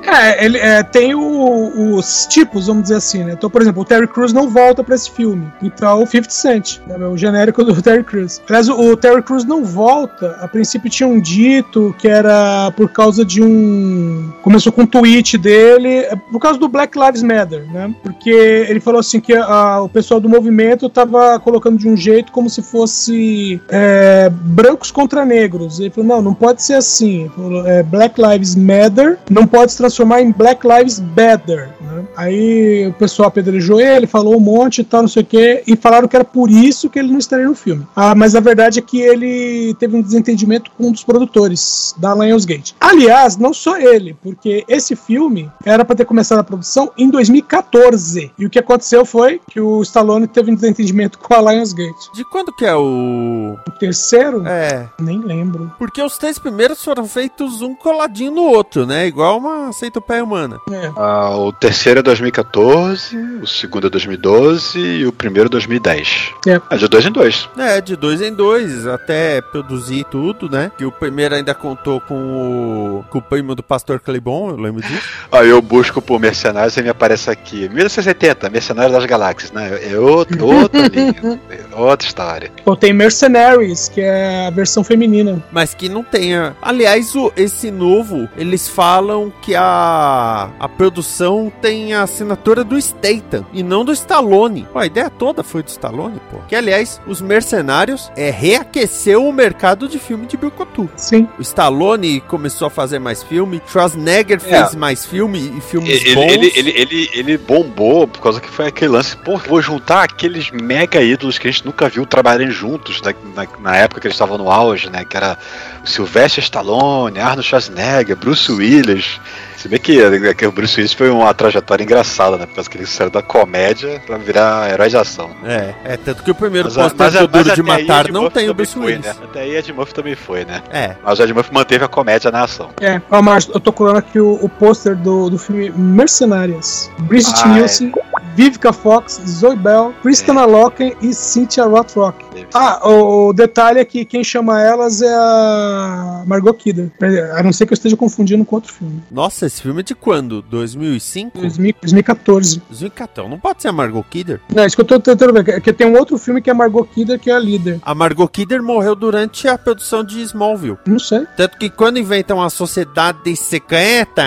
É, 0.06 0.44
ele 0.44 0.58
é, 0.58 0.82
tem 0.82 1.14
o- 1.14 1.94
os 1.96 2.26
tipos, 2.26 2.66
vamos 2.66 2.84
dizer 2.84 2.96
assim, 2.96 3.24
né? 3.24 3.32
Então, 3.32 3.50
por 3.50 3.60
exemplo, 3.60 3.82
o 3.82 3.84
Terry 3.84 4.06
Crews 4.06 4.32
não 4.32 4.48
volta 4.48 4.82
pra 4.84 4.94
esse 4.94 5.10
filme. 5.10 5.46
Então, 5.62 6.02
o 6.02 6.06
50 6.06 6.30
Cent, 6.30 6.78
né? 6.86 6.96
o 7.06 7.16
genérico 7.16 7.64
do 7.64 7.80
Terry 7.82 8.02
Crews. 8.04 8.40
Aliás, 8.48 8.68
o, 8.68 8.74
o 8.92 8.96
Terry 8.96 9.22
Crews 9.22 9.44
não 9.44 9.64
volta. 9.64 10.36
A 10.40 10.48
princípio 10.48 10.88
tinha 10.90 11.08
um 11.08 11.20
dito 11.20 11.94
que 11.98 12.08
era 12.08 12.70
por 12.76 12.88
causa 12.90 13.24
de 13.24 13.42
um. 13.42 14.30
Começou 14.42 14.72
com 14.72 14.82
um 14.82 14.86
tweet 14.86 15.36
dele, 15.38 15.98
é 15.98 16.16
por 16.16 16.38
causa 16.40 16.58
do 16.58 16.68
Black 16.68 16.98
Lives 16.98 17.22
Matter, 17.22 17.66
né? 17.72 17.92
Porque 18.02 18.30
ele 18.30 18.80
falou 18.80 19.00
assim 19.00 19.20
que 19.20 19.34
a- 19.34 19.80
o 19.82 19.88
pessoal 19.88 20.20
do 20.20 20.28
movimento 20.28 20.88
tava 20.88 21.38
colocando 21.40 21.78
de 21.78 21.88
um 21.88 21.96
jeito 21.96 22.30
como 22.36 22.50
se 22.50 22.60
fosse 22.60 23.58
é, 23.70 24.28
brancos 24.30 24.90
contra 24.90 25.24
negros. 25.24 25.80
Ele 25.80 25.88
falou, 25.88 26.16
não, 26.16 26.20
não 26.20 26.34
pode 26.34 26.62
ser 26.62 26.74
assim. 26.74 27.30
Falou, 27.34 27.66
é, 27.66 27.82
Black 27.82 28.20
Lives 28.20 28.54
Matter 28.54 29.18
não 29.30 29.46
pode 29.46 29.72
se 29.72 29.78
transformar 29.78 30.20
em 30.20 30.30
Black 30.30 30.68
Lives 30.68 31.00
Better. 31.00 31.70
né? 31.80 32.04
Aí 32.14 32.88
o 32.88 32.92
pessoal 32.92 33.28
apedrejou 33.28 33.80
ele, 33.80 34.06
falou 34.06 34.36
um 34.36 34.40
monte 34.40 34.82
e 34.82 34.84
tal, 34.84 35.00
não 35.00 35.08
sei 35.08 35.22
o 35.22 35.26
que, 35.26 35.62
e 35.66 35.74
falaram 35.76 36.06
que 36.06 36.14
era 36.14 36.26
por 36.26 36.50
isso 36.50 36.90
que 36.90 36.98
ele 36.98 37.10
não 37.10 37.18
estaria 37.18 37.46
no 37.46 37.54
filme. 37.54 37.86
Ah, 37.96 38.14
mas 38.14 38.34
a 38.34 38.40
verdade 38.40 38.80
é 38.80 38.82
que 38.82 39.00
ele 39.00 39.74
teve 39.78 39.96
um 39.96 40.02
desentendimento 40.02 40.70
com 40.76 40.88
um 40.88 40.92
dos 40.92 41.04
produtores 41.04 41.94
da 41.96 42.14
Lionsgate. 42.14 42.74
Aliás, 42.78 43.38
não 43.38 43.54
só 43.54 43.78
ele, 43.78 44.14
porque 44.22 44.62
esse 44.68 44.94
filme 44.94 45.50
era 45.64 45.86
para 45.86 45.96
ter 45.96 46.04
começado 46.04 46.38
a 46.38 46.44
produção 46.44 46.90
em 46.98 47.08
2014. 47.08 48.30
E 48.38 48.44
o 48.44 48.50
que 48.50 48.58
aconteceu 48.58 49.06
foi 49.06 49.40
que 49.50 49.58
o 49.58 49.80
Stallone 49.80 50.26
teve 50.26 50.50
um 50.50 50.54
desentendimento 50.54 51.18
com 51.18 51.32
a 51.32 51.52
Lionsgate. 51.52 52.12
De 52.14 52.24
quando 52.30 52.52
que 52.52 52.64
é 52.64 52.74
o. 52.74 53.56
O 53.66 53.70
terceiro? 53.72 54.46
É. 54.46 54.88
Nem 55.00 55.20
lembro. 55.20 55.72
Porque 55.78 56.02
os 56.02 56.16
três 56.18 56.38
primeiros 56.38 56.82
foram 56.82 57.06
feitos 57.06 57.62
um 57.62 57.74
coladinho 57.74 58.32
no 58.32 58.42
outro, 58.42 58.86
né? 58.86 59.06
Igual 59.06 59.38
uma 59.38 59.72
centopeia 59.72 60.22
humana. 60.22 60.58
É. 60.70 60.90
Ah, 60.96 61.36
o 61.36 61.52
terceiro 61.52 62.00
é 62.00 62.02
2014, 62.02 63.16
o 63.42 63.46
segundo 63.46 63.86
é 63.86 63.90
2012 63.90 64.78
e 64.78 65.06
o 65.06 65.12
primeiro 65.12 65.48
é 65.48 65.50
2010. 65.50 66.32
É. 66.46 66.60
É 66.70 66.76
de 66.76 66.88
dois 66.88 67.06
em 67.06 67.12
dois. 67.12 67.48
É, 67.56 67.80
de 67.80 67.96
dois 67.96 68.20
em 68.20 68.32
dois, 68.32 68.86
até 68.86 69.40
produzir 69.40 70.04
tudo, 70.10 70.48
né? 70.48 70.70
Que 70.76 70.84
o 70.84 70.92
primeiro 70.92 71.34
ainda 71.34 71.54
contou 71.54 72.00
com 72.00 72.14
o, 72.14 73.04
com 73.10 73.18
o 73.18 73.22
primo 73.22 73.54
do 73.54 73.62
pastor 73.62 74.00
Cleibon, 74.00 74.50
eu 74.50 74.56
lembro 74.56 74.82
disso. 74.82 75.08
Aí 75.30 75.48
eu 75.48 75.60
busco 75.62 76.00
por 76.00 76.20
Mercenários 76.20 76.76
e 76.76 76.82
me 76.82 76.88
aparece 76.88 77.30
aqui. 77.30 77.68
1970, 77.68 78.50
Mercenários 78.50 78.92
das 78.92 79.04
Galáxias, 79.06 79.52
né? 79.52 79.92
É 79.92 79.98
outro, 79.98 80.44
outra 80.46 80.86
linha, 80.88 81.40
é 81.50 81.76
outra 81.76 82.06
história. 82.06 82.15
Ou 82.64 82.76
tem 82.76 82.92
Mercenaries, 82.92 83.88
que 83.88 84.00
é 84.00 84.46
a 84.46 84.50
versão 84.50 84.82
feminina. 84.82 85.42
Mas 85.52 85.74
que 85.74 85.88
não 85.88 86.02
tenha. 86.02 86.56
Aliás, 86.62 87.14
o, 87.14 87.32
esse 87.36 87.70
novo, 87.70 88.28
eles 88.36 88.68
falam 88.68 89.32
que 89.42 89.54
a, 89.54 90.50
a 90.58 90.68
produção 90.68 91.52
tem 91.60 91.94
a 91.94 92.02
assinatura 92.02 92.64
do 92.64 92.80
Statham 92.80 93.44
e 93.52 93.62
não 93.62 93.84
do 93.84 93.92
Stallone. 93.92 94.66
Pô, 94.72 94.78
a 94.78 94.86
ideia 94.86 95.10
toda 95.10 95.42
foi 95.42 95.62
do 95.62 95.68
Stallone, 95.68 96.20
pô. 96.30 96.38
Que, 96.48 96.54
aliás, 96.56 97.00
os 97.06 97.20
Mercenários 97.20 98.10
é, 98.16 98.30
reaqueceu 98.30 99.26
o 99.26 99.32
mercado 99.32 99.88
de 99.88 99.98
filme 99.98 100.26
de 100.26 100.36
Brucutu. 100.36 100.88
Sim. 100.96 101.28
O 101.38 101.42
Stallone 101.42 102.20
começou 102.22 102.66
a 102.66 102.70
fazer 102.70 102.98
mais 102.98 103.22
filme, 103.22 103.60
Schwarzenegger 103.66 104.36
É. 104.36 104.40
fez 104.40 104.74
mais 104.74 105.04
filme 105.04 105.52
e 105.56 105.60
filmes 105.60 106.04
Ele, 106.04 106.14
bons. 106.14 106.32
ele, 106.32 106.52
ele, 106.56 106.70
ele, 106.76 107.10
ele 107.12 107.38
bombou 107.38 108.06
por 108.08 108.20
causa 108.20 108.40
que 108.40 108.48
foi 108.48 108.66
aquele 108.68 108.92
lance, 108.92 109.16
pô, 109.16 109.36
vou 109.36 109.60
juntar 109.60 110.02
aqueles 110.04 110.50
mega 110.50 111.00
ídolos 111.02 111.38
que 111.38 111.48
a 111.48 111.50
gente 111.50 111.64
nunca 111.66 111.88
viu 111.88 112.05
trabalharem 112.06 112.50
juntos 112.50 113.00
na, 113.02 113.14
na, 113.34 113.48
na 113.58 113.76
época 113.76 114.00
que 114.00 114.06
eles 114.06 114.14
estavam 114.14 114.38
no 114.38 114.50
auge, 114.50 114.90
né? 114.90 115.04
Que 115.04 115.16
era 115.16 115.36
o 115.84 115.86
Sylvester 115.88 116.42
Stallone, 116.42 117.18
Arnold 117.18 117.42
Schwarzenegger, 117.46 118.16
Bruce 118.16 118.50
Willis. 118.50 119.20
Se 119.56 119.68
bem 119.68 119.80
que, 119.80 120.34
que 120.34 120.46
o 120.46 120.52
Bruce 120.52 120.76
Willis 120.76 120.92
foi 120.92 121.10
uma 121.10 121.32
trajetória 121.32 121.82
engraçada, 121.82 122.36
né? 122.36 122.46
Por 122.46 122.54
causa 122.54 122.70
que 122.70 122.76
ele 122.76 122.86
saiu 122.86 123.10
da 123.10 123.22
comédia 123.22 124.00
pra 124.06 124.16
virar 124.16 124.70
herói 124.70 124.88
de 124.88 124.96
ação. 124.96 125.30
É, 125.44 125.74
é 125.84 125.96
tanto 125.96 126.22
que 126.22 126.30
o 126.30 126.34
primeiro 126.34 126.68
do 126.68 126.74
Duro 126.74 126.94
mas 127.32 127.54
de 127.54 127.62
Matar 127.62 128.12
não 128.12 128.30
tem 128.30 128.48
o 128.48 128.54
Bruce 128.54 128.74
foi, 128.74 128.84
Willis. 128.92 129.06
Né? 129.06 129.14
Até 129.24 129.40
aí 129.40 129.56
Ed 129.56 129.72
Murphy 129.72 129.94
também 129.94 130.14
foi, 130.14 130.44
né? 130.44 130.62
É, 130.70 130.94
Mas 131.02 131.18
o 131.18 131.22
Ed 131.22 131.32
Murphy 131.32 131.52
manteve 131.52 131.84
a 131.84 131.88
comédia 131.88 132.30
na 132.30 132.44
ação. 132.44 132.70
É, 132.80 133.00
ó, 133.10 133.22
Márcio, 133.22 133.52
eu 133.54 133.60
tô 133.60 133.72
colando 133.72 133.98
aqui 133.98 134.20
o, 134.20 134.38
o 134.42 134.48
pôster 134.48 134.94
do, 134.94 135.30
do 135.30 135.38
filme 135.38 135.70
Mercenárias. 135.70 136.90
Bridget 137.00 137.34
Ah, 137.44 137.58
é. 137.58 138.25
Vivica 138.36 138.70
Fox, 138.70 139.18
Zoe 139.26 139.56
Bell, 139.56 139.94
Kristen 140.02 140.34
Loken 140.34 140.94
e 141.00 141.14
Cynthia 141.14 141.64
Rothrock. 141.64 142.22
Ah, 142.52 142.86
o, 142.86 143.28
o 143.28 143.32
detalhe 143.32 143.80
é 143.80 143.84
que 143.84 144.04
quem 144.04 144.22
chama 144.22 144.60
elas 144.60 145.00
é 145.00 145.14
a 145.14 146.22
Margot 146.26 146.52
Kidder. 146.52 146.92
A 147.34 147.42
não 147.42 147.50
ser 147.50 147.64
que 147.64 147.72
eu 147.72 147.74
esteja 147.74 147.96
confundindo 147.96 148.44
com 148.44 148.56
outro 148.56 148.72
filme. 148.72 149.02
Nossa, 149.10 149.46
esse 149.46 149.62
filme 149.62 149.80
é 149.80 149.82
de 149.82 149.94
quando? 149.94 150.42
2005? 150.42 151.38
2000 151.38 151.74
2014. 151.80 152.62
2014. 152.68 153.30
Não 153.30 153.38
pode 153.38 153.62
ser 153.62 153.68
a 153.68 153.72
Margot 153.72 154.04
Kidder? 154.04 154.40
Não, 154.54 154.62
é 154.62 154.66
isso 154.66 154.76
que 154.76 154.82
eu 154.82 154.86
tô 154.86 155.00
tentando 155.00 155.32
ver. 155.32 155.48
É 155.48 155.60
que 155.60 155.72
tem 155.72 155.86
um 155.86 155.96
outro 155.96 156.18
filme 156.18 156.42
que 156.42 156.50
é 156.50 156.52
a 156.52 156.56
Margot 156.56 156.84
Kidder, 156.84 157.18
que 157.18 157.30
é 157.30 157.34
a 157.34 157.38
líder. 157.38 157.80
A 157.82 157.94
Margot 157.94 158.28
Kidder 158.28 158.62
morreu 158.62 158.94
durante 158.94 159.48
a 159.48 159.56
produção 159.56 160.04
de 160.04 160.20
Smallville. 160.20 160.76
Não 160.86 160.98
sei. 160.98 161.26
Tanto 161.36 161.56
que 161.56 161.70
quando 161.70 161.98
inventam 161.98 162.42
a 162.42 162.50
sociedade 162.50 163.34
secreta, 163.34 164.22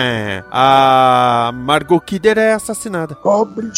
a 0.50 1.52
Margot 1.54 2.00
Kidder 2.00 2.38
é 2.38 2.52
assassinada. 2.54 3.14
Pobre 3.14 3.70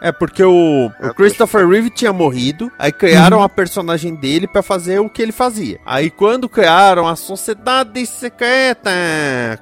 É 0.00 0.12
porque 0.12 0.42
o, 0.42 0.90
o 1.02 1.14
Christopher 1.14 1.66
Reeve 1.68 1.90
tinha 1.90 2.12
morrido, 2.12 2.70
aí 2.78 2.92
criaram 2.92 3.42
a 3.42 3.48
personagem 3.48 4.14
dele 4.14 4.46
pra 4.46 4.62
fazer 4.62 4.98
o 5.00 5.08
que 5.08 5.20
ele 5.22 5.32
fazia. 5.32 5.78
Aí 5.86 6.10
quando 6.10 6.48
criaram 6.48 7.06
a 7.06 7.16
Sociedade 7.16 8.04
Secreta 8.06 8.90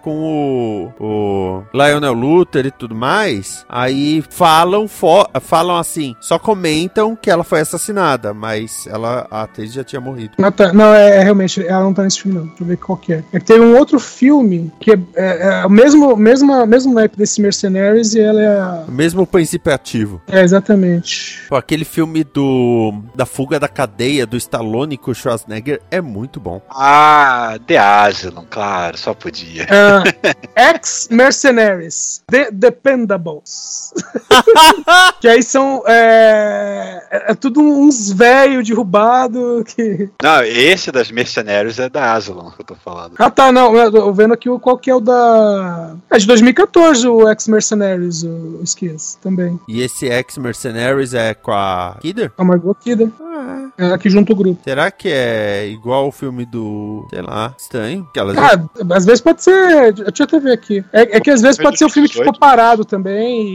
com 0.02 0.10
o, 0.10 0.92
o 1.04 1.62
Lionel 1.74 2.12
Luther 2.12 2.66
e 2.66 2.70
tudo 2.70 2.94
mais, 2.94 3.64
aí 3.68 4.22
falam 4.30 4.86
fo- 4.88 5.26
falam 5.40 5.76
assim, 5.76 6.14
só 6.20 6.38
comentam 6.38 7.16
que 7.16 7.30
ela 7.30 7.44
foi 7.44 7.60
assassinada, 7.60 8.32
mas 8.34 8.86
ela 8.86 9.26
a 9.30 9.42
atriz 9.42 9.72
já 9.72 9.84
tinha 9.84 10.00
morrido. 10.00 10.32
Ah, 10.42 10.50
tá. 10.50 10.72
Não, 10.72 10.92
é, 10.94 11.16
é 11.18 11.22
realmente, 11.22 11.64
ela 11.66 11.82
não 11.84 11.94
tá 11.94 12.02
nesse 12.02 12.22
filme, 12.22 12.38
não. 12.38 12.46
Deixa 12.46 12.62
eu 12.62 12.66
ver 12.66 12.76
qual 12.76 12.96
que 12.98 13.12
é. 13.12 13.24
É 13.32 13.38
que 13.38 13.44
tem 13.46 13.60
um 13.60 13.76
outro 13.76 13.98
filme 13.98 14.72
que 14.80 14.92
é, 14.92 14.98
é, 15.16 15.60
é 15.62 15.66
o 15.66 15.70
mesmo, 15.70 16.16
mesmo, 16.16 16.66
mesmo 16.66 16.94
naipe 16.94 17.16
desse 17.16 17.40
Mercenaries 17.40 18.14
e 18.14 18.20
ela 18.20 18.40
é 18.40 18.60
a. 18.60 18.84
O 18.88 18.92
mesmo 18.92 19.26
princípio 19.26 19.72
É, 20.28 20.40
exatamente. 20.42 21.40
Pô, 21.48 21.56
aquele 21.56 21.84
filme 21.84 22.22
do 22.24 22.92
da 23.14 23.24
fuga 23.26 23.58
da 23.58 23.68
cadeia 23.68 24.26
do 24.26 24.36
Stallone 24.36 24.96
com 24.98 25.10
o 25.10 25.14
Schwarzenegger 25.14 25.80
é 25.90 26.00
muito 26.00 26.38
bom. 26.40 26.60
Ah, 26.70 27.56
The 27.66 27.78
Asylum, 27.78 28.44
claro, 28.48 28.96
só 28.98 29.14
podia. 29.14 29.66
Ah, 29.70 30.02
Ex-Mercenaries. 30.72 32.22
The 32.26 32.50
Dependables. 32.52 33.92
que 35.20 35.28
aí 35.28 35.42
são. 35.42 35.82
É, 35.86 37.02
é, 37.10 37.32
é 37.32 37.34
tudo 37.34 37.60
uns 37.60 38.10
velho 38.12 38.62
derrubado 38.62 39.64
que. 39.66 40.10
Não, 40.22 40.42
esse 40.42 40.90
das 40.92 41.10
Mercenários 41.10 41.78
é 41.78 41.88
da 41.88 42.12
Asylum 42.14 42.50
que 42.50 42.60
eu 42.60 42.66
tô 42.66 42.74
falando. 42.74 43.14
Ah 43.18 43.30
tá, 43.30 43.50
não. 43.52 43.74
Eu 43.76 43.90
tô 43.90 44.12
vendo 44.12 44.34
aqui 44.34 44.48
o- 44.48 44.58
qual 44.58 44.78
que 44.78 44.90
é 44.90 44.94
o 44.94 45.00
da. 45.00 45.94
É 46.10 46.18
de 46.18 46.26
2014 46.26 47.06
o 47.08 47.28
Ex-Mercenaries, 47.28 48.22
o 48.22 48.60
Esquias, 48.62 49.18
também. 49.22 49.58
E 49.68 49.82
esse 49.82 50.06
Ex-Mercenaries 50.06 51.12
é 51.14 51.34
com 51.34 51.52
a 51.52 51.96
Kidder? 52.00 52.32
A 52.38 52.42
Margot 52.44 52.74
Kidder. 52.74 53.08
Ah, 53.20 53.68
Ela 53.76 53.98
que 53.98 54.08
junta 54.10 54.32
o 54.32 54.36
grupo. 54.36 54.60
será 54.64 54.90
que 54.90 55.08
é 55.08 55.68
igual 55.68 56.08
o 56.08 56.10
filme 56.10 56.44
do. 56.46 57.06
Sei 57.10 57.20
lá, 57.22 57.54
estranho? 57.58 58.08
Que 58.12 58.18
elas 58.18 58.36
Ah, 58.36 58.58
às 58.94 59.04
vezes 59.04 59.20
pode 59.20 59.42
ser. 59.44 59.92
Deixa 59.92 60.22
eu 60.22 60.24
até 60.24 60.40
ver 60.40 60.52
aqui. 60.52 60.84
É, 60.92 61.16
é 61.16 61.20
que 61.20 61.30
às 61.30 61.40
vezes 61.42 61.58
pode 61.60 61.78
ser 61.78 61.84
um 61.84 61.88
filme 61.90 62.08
que 62.08 62.16
ficou 62.16 62.32
parado 62.36 62.84
também. 62.84 63.46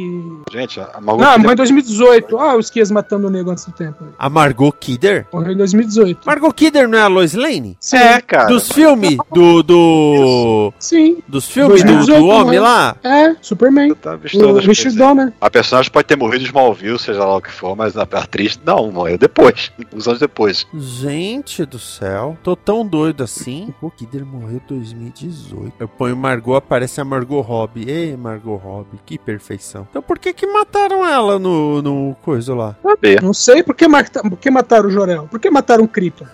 E... 0.48 0.52
Gente, 0.52 0.80
a 0.80 1.02
Margot 1.02 1.18
Não, 1.24 1.32
Kidder- 1.32 1.40
morreu 1.40 1.52
em 1.54 1.56
2018. 1.56 2.38
Ah, 2.38 2.56
o 2.56 2.60
Esquias 2.60 2.92
matando 2.92 3.28
o 3.28 3.30
nego 3.30 3.50
antes 3.52 3.66
do 3.66 3.72
tempo. 3.72 4.06
A 4.18 4.30
Margot 4.30 4.72
Kidder? 4.72 5.26
Morreu 5.34 5.54
em 5.54 5.58
2018. 5.58 6.26
Margot 6.26 6.54
Kidder 6.54 6.88
não 6.88 6.98
é 6.98 7.02
a 7.02 7.08
Lois 7.08 7.34
Lane? 7.34 7.76
Sim. 7.80 7.98
É, 7.98 8.22
cara. 8.22 8.46
Dos 8.48 8.72
filmes? 8.72 9.18
Do. 9.34 9.64
do 9.64 10.74
Sim. 10.80 11.18
dos 11.28 11.48
filmes 11.50 11.82
do, 11.82 11.88
2018, 11.88 12.20
do 12.22 12.28
homem 12.28 12.60
lá? 12.60 12.96
É, 13.04 13.36
Superman. 13.42 13.94
Tá 13.96 14.14
O 14.16 14.58
Richard. 14.60 14.96
Donner. 14.98 15.34
A 15.42 15.50
personagem 15.50 15.92
pode 15.92 16.03
ter 16.04 16.16
morrido 16.16 16.40
de 16.40 16.46
Smallville, 16.46 17.00
seja 17.00 17.24
lá 17.26 17.38
o 17.38 17.42
que 17.42 17.52
for, 17.52 17.76
mas 17.76 17.96
a 17.98 18.04
atriz 18.04 18.60
não, 18.66 18.92
morreu 18.92 19.18
depois, 19.18 19.72
uns 19.94 20.08
anos 20.08 20.20
depois. 20.20 20.66
Gente 20.74 21.66
do 21.66 21.80
céu, 21.80 22.38
tô 22.44 22.56
tão 22.56 22.86
doido 22.86 23.24
assim. 23.24 23.74
O 23.82 23.92
Kidder 23.92 24.26
morreu 24.26 24.58
em 24.58 24.68
2018. 24.68 25.74
Eu 25.80 25.88
ponho 25.88 26.16
Margot, 26.16 26.56
aparece 26.56 27.02
a 27.02 27.06
Margot 27.06 27.42
Robbie. 27.42 27.90
Ei, 27.90 28.16
Margot 28.16 28.56
Robbie, 28.56 29.00
que 29.06 29.18
perfeição. 29.18 29.86
Então 29.90 30.02
por 30.02 30.18
que 30.18 30.34
que 30.34 30.48
mataram 30.48 31.06
ela 31.06 31.38
no, 31.38 31.82
no 31.82 32.16
coisa 32.22 32.56
lá? 32.56 32.76
Saber. 32.82 33.22
Não 33.22 33.34
sei 33.34 33.62
por 33.62 33.76
que, 33.76 33.88
mata- 33.88 34.22
por 34.22 34.38
que 34.38 34.50
mataram 34.50 34.88
o 34.88 34.92
Jorel. 34.92 35.28
Por 35.30 35.40
que 35.40 35.50
mataram 35.50 35.84
o 35.84 35.88
Krypton? 35.88 36.26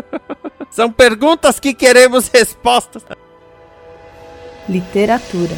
São 0.70 0.90
perguntas 0.90 1.58
que 1.60 1.74
queremos 1.74 2.28
respostas. 2.28 3.02
Literatura. 4.68 5.56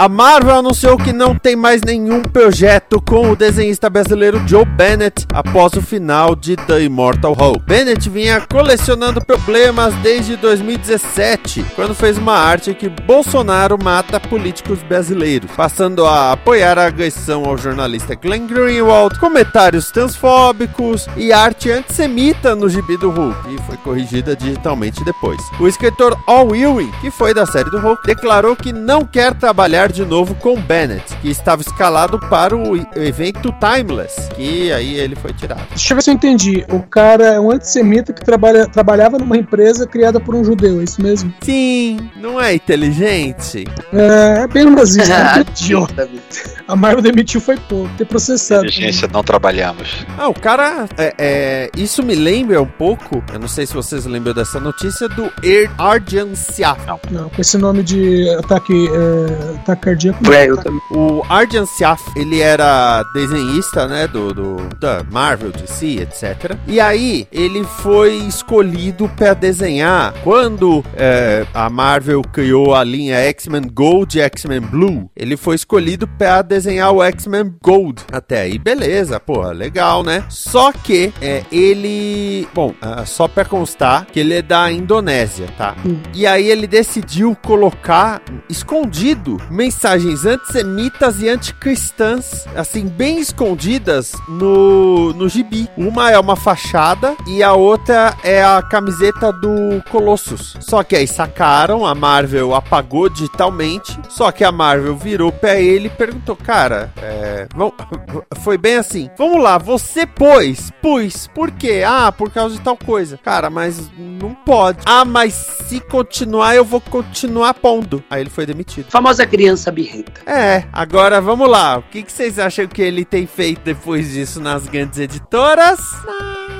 A 0.00 0.08
Marvel 0.08 0.56
anunciou 0.56 0.96
que 0.96 1.12
não 1.12 1.34
tem 1.34 1.54
mais 1.54 1.82
nenhum 1.82 2.22
projeto 2.22 3.02
com 3.02 3.30
o 3.30 3.36
desenhista 3.36 3.90
brasileiro 3.90 4.42
Joe 4.48 4.64
Bennett 4.64 5.26
após 5.30 5.74
o 5.74 5.82
final 5.82 6.34
de 6.34 6.56
The 6.56 6.84
Immortal 6.84 7.34
Hulk. 7.34 7.66
Bennett 7.66 8.08
vinha 8.08 8.40
colecionando 8.40 9.22
problemas 9.22 9.92
desde 9.96 10.36
2017, 10.36 11.66
quando 11.76 11.94
fez 11.94 12.16
uma 12.16 12.32
arte 12.32 12.72
que 12.72 12.88
Bolsonaro 12.88 13.76
mata 13.78 14.18
políticos 14.18 14.78
brasileiros, 14.82 15.50
passando 15.54 16.06
a 16.06 16.32
apoiar 16.32 16.78
a 16.78 16.86
agressão 16.86 17.44
ao 17.44 17.58
jornalista 17.58 18.14
Glenn 18.14 18.46
Greenwald, 18.46 19.20
comentários 19.20 19.90
transfóbicos 19.90 21.08
e 21.14 21.30
arte 21.30 21.70
antissemita 21.70 22.56
no 22.56 22.70
gibi 22.70 22.96
do 22.96 23.10
Hulk, 23.10 23.54
e 23.54 23.58
foi 23.66 23.76
corrigida 23.76 24.34
digitalmente 24.34 25.04
depois. 25.04 25.42
O 25.60 25.68
escritor 25.68 26.18
Al 26.26 26.56
Ewing, 26.56 26.90
que 27.02 27.10
foi 27.10 27.34
da 27.34 27.44
série 27.44 27.68
do 27.68 27.78
Hulk, 27.78 28.06
declarou 28.06 28.56
que 28.56 28.72
não 28.72 29.04
quer 29.04 29.34
trabalhar 29.34 29.89
lugar 29.90 29.92
de 29.92 30.04
novo 30.04 30.34
com 30.36 30.60
Bennett, 30.60 31.16
que 31.16 31.28
estava 31.28 31.62
escalado 31.62 32.18
para 32.18 32.56
o 32.56 32.76
evento 32.96 33.52
Timeless, 33.52 34.28
que 34.34 34.72
aí 34.72 34.94
ele 34.94 35.16
foi 35.16 35.32
tirado. 35.32 35.66
Deixa 35.70 35.92
eu 35.92 35.96
ver 35.96 36.02
se 36.02 36.10
eu 36.10 36.14
entendi. 36.14 36.64
O 36.70 36.80
cara 36.80 37.34
é 37.34 37.40
um 37.40 37.50
antissemita 37.50 38.12
que 38.12 38.24
trabalha, 38.24 38.66
trabalhava 38.66 39.18
numa 39.18 39.36
empresa 39.36 39.86
criada 39.86 40.20
por 40.20 40.34
um 40.34 40.44
judeu, 40.44 40.80
é 40.80 40.84
isso 40.84 41.02
mesmo? 41.02 41.32
Sim, 41.42 42.10
não 42.16 42.40
é 42.40 42.54
inteligente? 42.54 43.64
É, 43.92 44.42
é 44.42 44.46
bem 44.46 44.64
nazista, 44.70 45.10
Ah, 45.20 45.38
é 45.38 45.40
idiota. 45.40 46.08
A 46.70 46.76
Marvel 46.76 47.02
demitiu 47.02 47.40
foi 47.40 47.56
pouco, 47.56 47.90
ter 47.98 48.04
processado. 48.04 48.64
Inteligência 48.64 49.08
não 49.12 49.24
trabalhamos. 49.24 50.06
Ah, 50.16 50.28
o 50.28 50.34
cara. 50.34 50.88
É, 50.96 51.14
é, 51.18 51.70
isso 51.76 52.00
me 52.00 52.14
lembra 52.14 52.62
um 52.62 52.66
pouco. 52.66 53.22
Eu 53.32 53.40
não 53.40 53.48
sei 53.48 53.66
se 53.66 53.74
vocês 53.74 54.06
lembram 54.06 54.32
dessa 54.32 54.60
notícia 54.60 55.08
do 55.08 55.32
Arjan 55.76 56.36
Siaf. 56.36 56.80
Não, 57.10 57.28
com 57.28 57.40
esse 57.40 57.58
nome 57.58 57.82
de 57.82 58.28
ataque, 58.38 58.88
é, 58.88 59.56
ataque 59.56 59.79
cardíaco. 59.80 60.32
É, 60.32 60.48
eu 60.48 60.56
também. 60.56 60.80
O 60.90 61.22
Arjan 61.28 61.66
Siaf, 61.66 62.02
ele 62.16 62.40
era 62.40 63.02
desenhista, 63.14 63.86
né, 63.86 64.06
do, 64.06 64.32
do 64.32 64.56
da 64.78 65.04
Marvel, 65.10 65.50
DC, 65.50 66.00
etc. 66.00 66.56
E 66.66 66.80
aí, 66.80 67.26
ele 67.32 67.64
foi 67.64 68.14
escolhido 68.14 69.08
para 69.08 69.34
desenhar 69.34 70.12
quando 70.22 70.84
é, 70.96 71.46
a 71.52 71.68
Marvel 71.68 72.22
criou 72.22 72.74
a 72.74 72.84
linha 72.84 73.16
X-Men 73.16 73.62
Gold 73.72 74.18
e 74.18 74.20
X-Men 74.22 74.60
Blue. 74.60 75.10
Ele 75.16 75.36
foi 75.36 75.56
escolhido 75.56 76.06
para 76.06 76.42
desenhar 76.42 76.92
o 76.92 77.02
X-Men 77.02 77.54
Gold. 77.62 78.02
Até 78.12 78.42
aí, 78.42 78.58
beleza, 78.58 79.18
porra, 79.20 79.52
legal, 79.52 80.02
né? 80.02 80.24
Só 80.28 80.72
que 80.72 81.12
é, 81.20 81.42
ele, 81.50 82.46
bom, 82.54 82.74
ah, 82.80 83.04
só 83.04 83.28
para 83.28 83.44
constar 83.44 84.06
que 84.06 84.20
ele 84.20 84.34
é 84.34 84.42
da 84.42 84.70
Indonésia, 84.70 85.46
tá? 85.56 85.76
E 86.14 86.26
aí 86.26 86.48
ele 86.48 86.66
decidiu 86.66 87.36
colocar 87.42 88.22
escondido 88.48 89.36
mensagens 89.60 90.24
antissemitas 90.24 91.20
e 91.20 91.28
anticristãs, 91.28 92.46
assim, 92.56 92.86
bem 92.86 93.18
escondidas 93.18 94.14
no, 94.26 95.12
no 95.12 95.28
gibi. 95.28 95.68
Uma 95.76 96.10
é 96.10 96.18
uma 96.18 96.34
fachada 96.34 97.14
e 97.26 97.42
a 97.42 97.52
outra 97.52 98.16
é 98.24 98.42
a 98.42 98.62
camiseta 98.62 99.30
do 99.30 99.84
Colossus. 99.90 100.56
Só 100.60 100.82
que 100.82 100.96
aí 100.96 101.06
sacaram, 101.06 101.84
a 101.84 101.94
Marvel 101.94 102.54
apagou 102.54 103.10
digitalmente. 103.10 104.00
Só 104.08 104.32
que 104.32 104.44
a 104.44 104.50
Marvel 104.50 104.96
virou 104.96 105.30
pra 105.30 105.60
ele 105.60 105.88
e 105.88 105.90
perguntou: 105.90 106.36
Cara, 106.36 106.90
é, 106.96 107.46
foi 108.40 108.56
bem 108.56 108.76
assim. 108.76 109.10
Vamos 109.18 109.42
lá, 109.42 109.58
você 109.58 110.06
pôs, 110.06 110.70
pus, 110.80 111.26
por 111.34 111.50
quê? 111.50 111.82
Ah, 111.86 112.10
por 112.10 112.30
causa 112.30 112.54
de 112.54 112.62
tal 112.62 112.78
coisa. 112.78 113.18
Cara, 113.22 113.50
mas 113.50 113.90
não 113.98 114.34
pode. 114.34 114.78
Ah, 114.86 115.04
mas 115.04 115.34
se 115.68 115.80
continuar, 115.80 116.56
eu 116.56 116.64
vou 116.64 116.80
continuar 116.80 117.52
pondo. 117.52 118.02
Aí 118.08 118.22
ele 118.22 118.30
foi 118.30 118.46
demitido. 118.46 118.90
Famosa 118.90 119.26
criança 119.26 119.49
birrenta. 119.72 120.20
É, 120.26 120.64
agora 120.72 121.20
vamos 121.20 121.48
lá. 121.48 121.78
O 121.78 121.82
que, 121.82 122.02
que 122.02 122.12
vocês 122.12 122.38
acham 122.38 122.66
que 122.66 122.82
ele 122.82 123.04
tem 123.04 123.26
feito 123.26 123.62
depois 123.62 124.12
disso 124.12 124.40
nas 124.40 124.66
grandes 124.66 124.98
editoras? 124.98 125.80
Nada. 126.04 126.59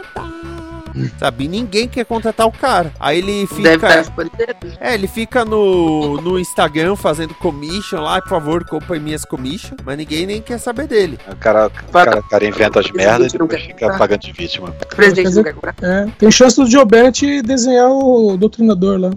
Sabe, 1.18 1.48
ninguém 1.48 1.88
quer 1.88 2.04
contratar 2.04 2.46
o 2.46 2.52
cara. 2.52 2.92
Aí 2.98 3.18
ele 3.18 3.46
Deve 3.46 3.54
fica. 3.54 3.74
estar 3.74 4.00
escolhendo. 4.00 4.34
É, 4.80 4.94
ele 4.94 5.06
fica 5.06 5.44
no, 5.44 6.20
no 6.20 6.38
Instagram 6.38 6.96
fazendo 6.96 7.34
commission 7.34 8.00
lá, 8.00 8.20
por 8.20 8.28
favor, 8.28 8.64
compre 8.64 8.98
minhas 8.98 9.24
commission, 9.24 9.76
mas 9.84 9.96
ninguém 9.96 10.26
nem 10.26 10.40
quer 10.42 10.58
saber 10.58 10.86
dele. 10.86 11.18
O 11.30 11.36
cara, 11.36 11.66
o 11.66 11.92
cara, 11.92 12.18
o 12.18 12.22
cara 12.28 12.46
inventa 12.46 12.80
as 12.80 12.90
merdas 12.90 13.32
e 13.32 13.38
depois 13.38 13.62
fica 13.62 13.96
pagando 13.96 14.20
de 14.20 14.32
vítima. 14.32 14.70
O 14.70 14.96
presidente 14.96 15.34
não 15.34 15.42
quer 15.42 15.54
comprar. 15.54 15.74
É, 15.82 16.06
tem 16.18 16.30
chance 16.30 16.56
do 16.56 16.68
Joe 16.68 16.84
Bennett 16.84 17.42
desenhar 17.42 17.90
o 17.90 18.36
doutrinador 18.36 18.98
lá. 18.98 19.10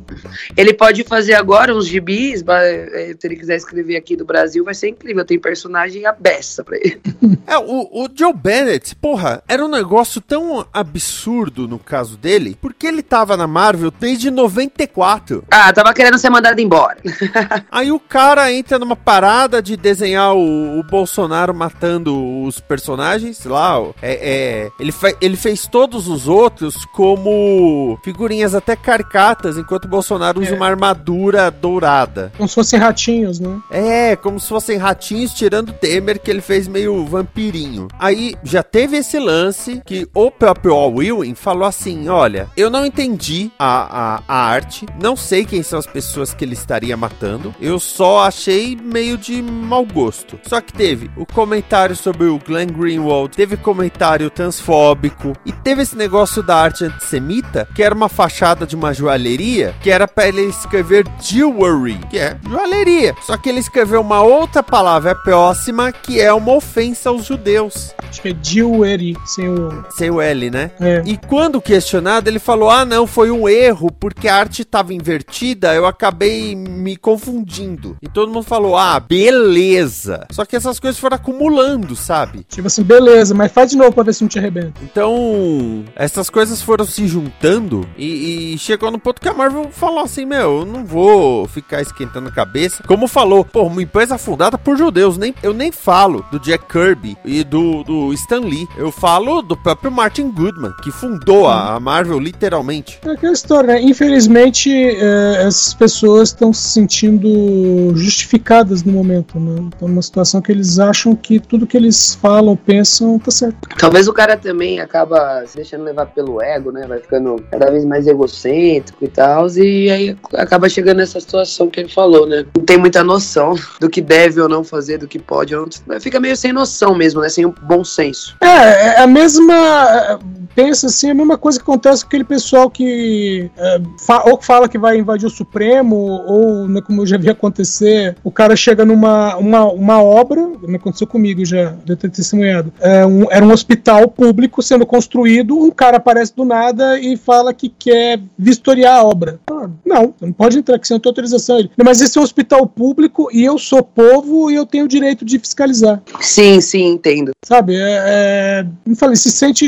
Ele 0.56 0.74
pode 0.74 1.04
fazer 1.04 1.34
agora 1.34 1.76
uns 1.76 1.88
gibis, 1.88 2.44
eh, 2.48 3.16
se 3.20 3.28
ele 3.28 3.36
quiser 3.36 3.56
escrever 3.56 3.96
aqui 3.96 4.16
do 4.16 4.26
Brasil, 4.26 4.64
vai 4.64 4.74
ser 4.74 4.90
incrível. 4.90 5.26
Tem 5.26 5.40
personagem 5.40 6.06
a 6.06 6.12
beça 6.12 6.64
pra 6.64 6.78
ele. 6.78 7.02
É, 7.48 7.58
o, 7.58 8.04
o 8.04 8.10
Joe 8.14 8.34
Bennett, 8.34 8.96
porra, 8.96 9.44
era 9.48 9.64
um 9.64 9.70
negócio 9.70 10.22
tão 10.22 10.66
absurdo 10.74 11.68
no 11.74 11.80
caso 11.80 12.16
dele, 12.18 12.58
porque 12.62 12.86
ele 12.88 13.02
tava 13.02 13.36
na 13.36 13.48
Marvel 13.48 13.92
desde 14.00 14.30
94. 14.30 15.44
Ah, 15.52 15.72
tava 15.74 15.94
querendo 15.94 16.18
ser 16.18 16.30
mandado 16.30 16.60
embora. 16.60 16.98
Aí 17.72 17.92
o 17.92 18.00
cara 18.00 18.52
entra 18.54 18.78
numa 18.78 18.96
parada 18.96 19.62
de 19.62 19.76
desenhar 19.76 20.34
o, 20.36 20.80
o 20.80 20.84
Bolsonaro 20.84 21.54
matando 21.54 22.44
os 22.44 22.60
personagens 22.60 23.44
lá. 23.46 23.80
ó. 23.80 23.92
É, 24.02 24.14
é, 24.14 24.72
ele, 24.80 24.92
fe- 24.92 25.18
ele 25.22 25.36
fez 25.36 25.66
todos 25.68 26.08
os 26.08 26.28
outros 26.28 26.86
como 26.86 28.00
figurinhas 28.04 28.54
até 28.56 28.76
caricatas, 28.76 29.58
enquanto 29.58 29.86
o 29.86 29.90
Bolsonaro 29.90 30.40
usa 30.42 30.52
É. 30.52 30.56
uma 30.56 30.68
armadura 30.68 31.50
dourada. 31.50 32.32
Como 32.38 32.48
se 32.48 32.56
fossem 32.56 32.80
ratinhos, 32.80 33.40
né? 33.40 33.60
É, 33.72 34.16
como 34.16 34.40
se 34.40 34.48
fossem 34.48 34.78
ratinhos 34.78 35.34
tirando 35.34 35.70
o 35.70 35.74
Temer, 35.74 36.20
que 36.20 36.30
ele 36.30 36.42
fez 36.42 36.68
meio 36.68 37.06
vampirinho. 37.06 37.88
Aí 38.00 38.36
já 38.44 38.62
teve 38.62 38.98
esse 38.98 39.18
lance 39.20 39.82
que 39.86 40.08
o 40.14 40.30
próprio 40.30 40.74
Al 40.74 41.02
Ewing 41.02 41.36
falou 41.36 41.53
assim: 41.62 42.10
olha, 42.10 42.50
eu 42.58 42.70
não 42.70 42.86
entendi 42.86 43.52
a, 43.60 44.16
a, 44.16 44.24
a 44.28 44.46
arte, 44.46 44.86
não 45.02 45.16
sei 45.16 45.46
quem 45.46 45.62
são 45.62 45.78
as 45.78 45.86
pessoas 45.86 46.34
que 46.34 46.44
ele 46.44 46.54
estaria 46.54 46.96
matando, 46.98 47.54
eu 47.60 47.80
só 47.80 48.24
achei 48.24 48.76
meio 48.76 49.18
de 49.18 49.42
mau 49.42 49.86
gosto. 49.86 50.40
Só 50.44 50.60
que 50.62 50.74
teve 50.74 51.12
o 51.18 51.26
comentário 51.26 51.96
sobre 51.96 52.26
o 52.26 52.40
Glenn 52.40 52.68
Greenwald, 52.68 53.36
teve 53.36 53.58
comentário 53.58 54.30
transfóbico 54.30 55.34
e 55.46 55.52
teve 55.52 55.82
esse 55.82 55.96
negócio 55.96 56.42
da 56.42 56.56
arte 56.56 56.86
antissemita, 56.86 57.68
que 57.76 57.84
era 57.84 57.94
uma 57.94 58.10
fachada 58.10 58.66
de 58.66 58.76
uma 58.76 58.94
joalheria, 58.94 59.76
que 59.82 59.90
era 59.90 60.08
pra 60.08 60.28
ele 60.28 60.44
escrever 60.44 61.06
jewelry, 61.22 62.00
que 62.10 62.18
é 62.18 62.38
joalheria. 62.48 63.16
Só 63.22 63.38
que 63.38 63.50
ele 63.50 63.60
escreveu 63.60 64.02
uma 64.02 64.22
outra 64.22 64.64
palavra 64.64 65.16
próxima, 65.16 65.92
que 65.92 66.20
é 66.20 66.34
uma 66.34 66.54
ofensa 66.54 67.10
aos 67.10 67.26
judeus. 67.26 67.94
Acho 68.10 68.22
que 68.22 68.30
é 68.30 68.36
Jewelry, 68.42 69.18
sem 69.26 69.50
o. 69.50 69.84
Sem 69.92 70.10
o 70.10 70.22
L, 70.22 70.50
né? 70.50 70.72
É. 70.80 71.02
E 71.06 71.18
quando 71.18 71.43
questionado, 71.62 72.30
ele 72.30 72.40
falou: 72.40 72.70
Ah, 72.70 72.86
não, 72.86 73.08
foi 73.08 73.32
um 73.32 73.48
erro, 73.48 73.92
porque 73.92 74.28
a 74.28 74.36
arte 74.36 74.62
estava 74.62 74.94
invertida, 74.94 75.74
eu 75.74 75.86
acabei 75.86 76.56
me 76.56 76.96
confundindo. 76.96 77.98
E 78.02 78.08
todo 78.08 78.32
mundo 78.32 78.44
falou: 78.44 78.78
Ah, 78.78 79.00
beleza. 79.00 80.26
Só 80.32 80.46
que 80.46 80.56
essas 80.56 80.80
coisas 80.80 81.00
foram 81.00 81.16
acumulando, 81.16 81.96
sabe? 81.96 82.46
Tipo 82.48 82.68
assim, 82.68 82.84
beleza, 82.84 83.34
mas 83.34 83.52
faz 83.52 83.72
de 83.72 83.78
novo 83.78 83.94
pra 83.94 84.04
ver 84.04 84.14
se 84.14 84.24
não 84.24 84.30
te 84.30 84.40
arrebenta. 84.40 84.82
Então, 84.82 85.84
essas 85.96 86.30
coisas 86.30 86.62
foram 86.62 86.86
se 86.86 87.08
juntando 87.08 87.88
e, 87.98 88.54
e 88.54 88.58
chegou 88.58 88.92
no 88.92 89.00
ponto 89.00 89.22
que 89.22 89.30
a 89.30 89.34
Marvel 89.34 89.70
falou 89.72 90.00
assim: 90.00 90.26
Meu, 90.26 90.60
eu 90.60 90.66
não 90.66 90.86
vou 90.86 91.48
ficar 91.48 91.82
esquentando 91.82 92.30
a 92.30 92.32
cabeça. 92.32 92.84
Como 92.84 93.08
falou, 93.08 93.44
pô, 93.44 93.64
uma 93.64 93.82
empresa 93.82 94.18
fundada 94.18 94.58
por 94.58 94.78
judeus. 94.78 95.18
Nem, 95.18 95.34
eu 95.44 95.54
nem 95.54 95.72
falo 95.72 96.26
do 96.32 96.40
Jack 96.40 96.66
Kirby 96.66 97.18
e 97.26 97.44
do, 97.44 97.84
do 97.84 98.14
Stan 98.14 98.40
Lee. 98.40 98.68
Eu 98.78 98.92
falo 98.92 99.42
do 99.42 99.56
próprio 99.56 99.92
Martin 99.92 100.30
Goodman, 100.30 100.74
que 100.82 100.92
fundou 100.92 101.33
a, 101.48 101.76
a 101.76 101.80
Marvel 101.80 102.20
literalmente. 102.20 103.00
É 103.06 103.12
aquela 103.12 103.34
história, 103.34 103.74
né? 103.74 103.82
Infelizmente, 103.82 104.72
é, 104.72 105.44
essas 105.46 105.74
pessoas 105.74 106.30
estão 106.30 106.54
se 106.54 106.70
sentindo 106.70 107.96
justificadas 107.96 108.84
no 108.84 108.94
momento, 108.94 109.40
né? 109.40 109.70
Estão 109.74 109.88
numa 109.88 110.02
situação 110.02 110.42
que 110.42 110.52
eles 110.52 110.80
acham 110.80 111.16
que 111.16 111.40
tudo 111.40 111.68
que 111.68 111.78
eles 111.78 112.16
falam, 112.16 112.56
pensam, 112.56 113.20
tá 113.20 113.32
certo. 113.32 113.58
Talvez 113.78 114.08
o 114.08 114.14
cara 114.14 114.38
também 114.38 114.80
acaba 114.80 115.46
se 115.46 115.56
deixando 115.56 115.84
levar 115.84 116.08
pelo 116.08 116.42
ego, 116.42 116.72
né? 116.72 116.86
Vai 116.88 117.00
ficando 117.00 117.44
cada 117.50 117.72
vez 117.72 117.86
mais 117.86 118.08
egocêntrico 118.08 119.04
e 119.04 119.08
tal. 119.08 119.48
E 119.58 119.90
aí 119.90 120.18
acaba 120.34 120.70
chegando 120.70 120.98
nessa 120.98 121.20
situação 121.20 121.70
que 121.70 121.80
ele 121.80 121.90
falou, 121.90 122.28
né? 122.28 122.46
Não 122.56 122.64
tem 122.64 122.78
muita 122.78 123.04
noção 123.04 123.56
do 123.80 123.90
que 123.90 124.02
deve 124.02 124.40
ou 124.40 124.50
não 124.50 124.64
fazer, 124.64 124.98
do 124.98 125.08
que 125.08 125.20
pode 125.20 125.56
ou 125.56 125.68
não. 125.88 126.00
Fica 126.00 126.20
meio 126.20 126.36
sem 126.36 126.54
noção 126.54 126.96
mesmo, 126.96 127.22
né? 127.22 127.30
Sem 127.30 127.46
um 127.46 127.54
bom 127.64 127.84
senso. 127.84 128.36
É, 128.42 128.48
é 128.48 129.00
a 129.00 129.08
mesma. 129.08 130.20
Pensa 130.56 130.88
assim, 130.88 131.10
a 131.10 131.14
mesma 131.14 131.38
coisa 131.38 131.58
que 131.58 131.64
acontece 131.64 132.04
com 132.04 132.08
aquele 132.08 132.24
pessoal 132.24 132.70
que 132.70 133.50
é, 133.58 133.82
fa- 134.06 134.24
ou 134.30 134.40
fala 134.42 134.68
que 134.70 134.78
vai 134.78 134.98
invadir 134.98 135.26
o 135.26 135.30
Supremo, 135.30 135.96
ou, 135.96 136.68
né, 136.68 136.82
como 136.82 137.02
eu 137.02 137.06
já 137.06 137.18
vi 137.18 137.30
acontecer, 137.30 138.16
o 138.24 138.32
cara 138.32 138.56
chega 138.56 138.86
numa 138.86 139.36
uma, 139.38 139.66
uma 139.72 140.04
obra, 140.04 140.48
me 140.62 140.76
aconteceu 140.76 141.08
comigo 141.08 141.44
já, 141.46 141.74
de 141.84 141.96
ter 141.96 142.10
testemunhado. 142.10 142.72
É 142.80 143.06
um- 143.06 143.32
era 143.32 143.46
um 143.46 143.52
hospital 143.52 144.08
público 144.08 144.62
sendo 144.62 144.86
construído, 144.86 145.58
um 145.58 145.72
cara 145.72 145.98
aparece 145.98 146.36
do 146.36 146.46
nada 146.46 147.00
e 147.00 147.18
fala 147.18 147.54
que 147.54 147.70
quer 147.70 148.20
vistoriar 148.38 148.98
a 149.00 149.04
obra. 149.04 149.40
Ah, 149.50 149.70
não, 149.86 150.14
não 150.22 150.32
pode 150.32 150.58
entrar 150.58 150.76
aqui 150.76 150.88
sem 150.88 150.96
autorização. 151.04 151.60
Ele, 151.60 151.72
mas 151.84 152.02
esse 152.02 152.18
é 152.18 152.22
um 152.22 152.24
hospital 152.24 152.66
público 152.68 153.30
e 153.34 153.44
eu 153.44 153.58
sou 153.58 153.82
povo 153.84 154.52
e 154.52 154.56
eu 154.56 154.66
tenho 154.66 154.86
o 154.86 154.88
direito 154.88 155.26
de 155.26 155.40
fiscalizar. 155.40 156.02
Sim, 156.22 156.62
sim, 156.62 156.86
entendo. 156.94 157.32
Sabe? 157.46 157.76
É, 157.76 158.04
é, 158.06 158.66
eu 158.88 158.96
falei, 158.96 159.16
se 159.16 159.32
sente 159.32 159.68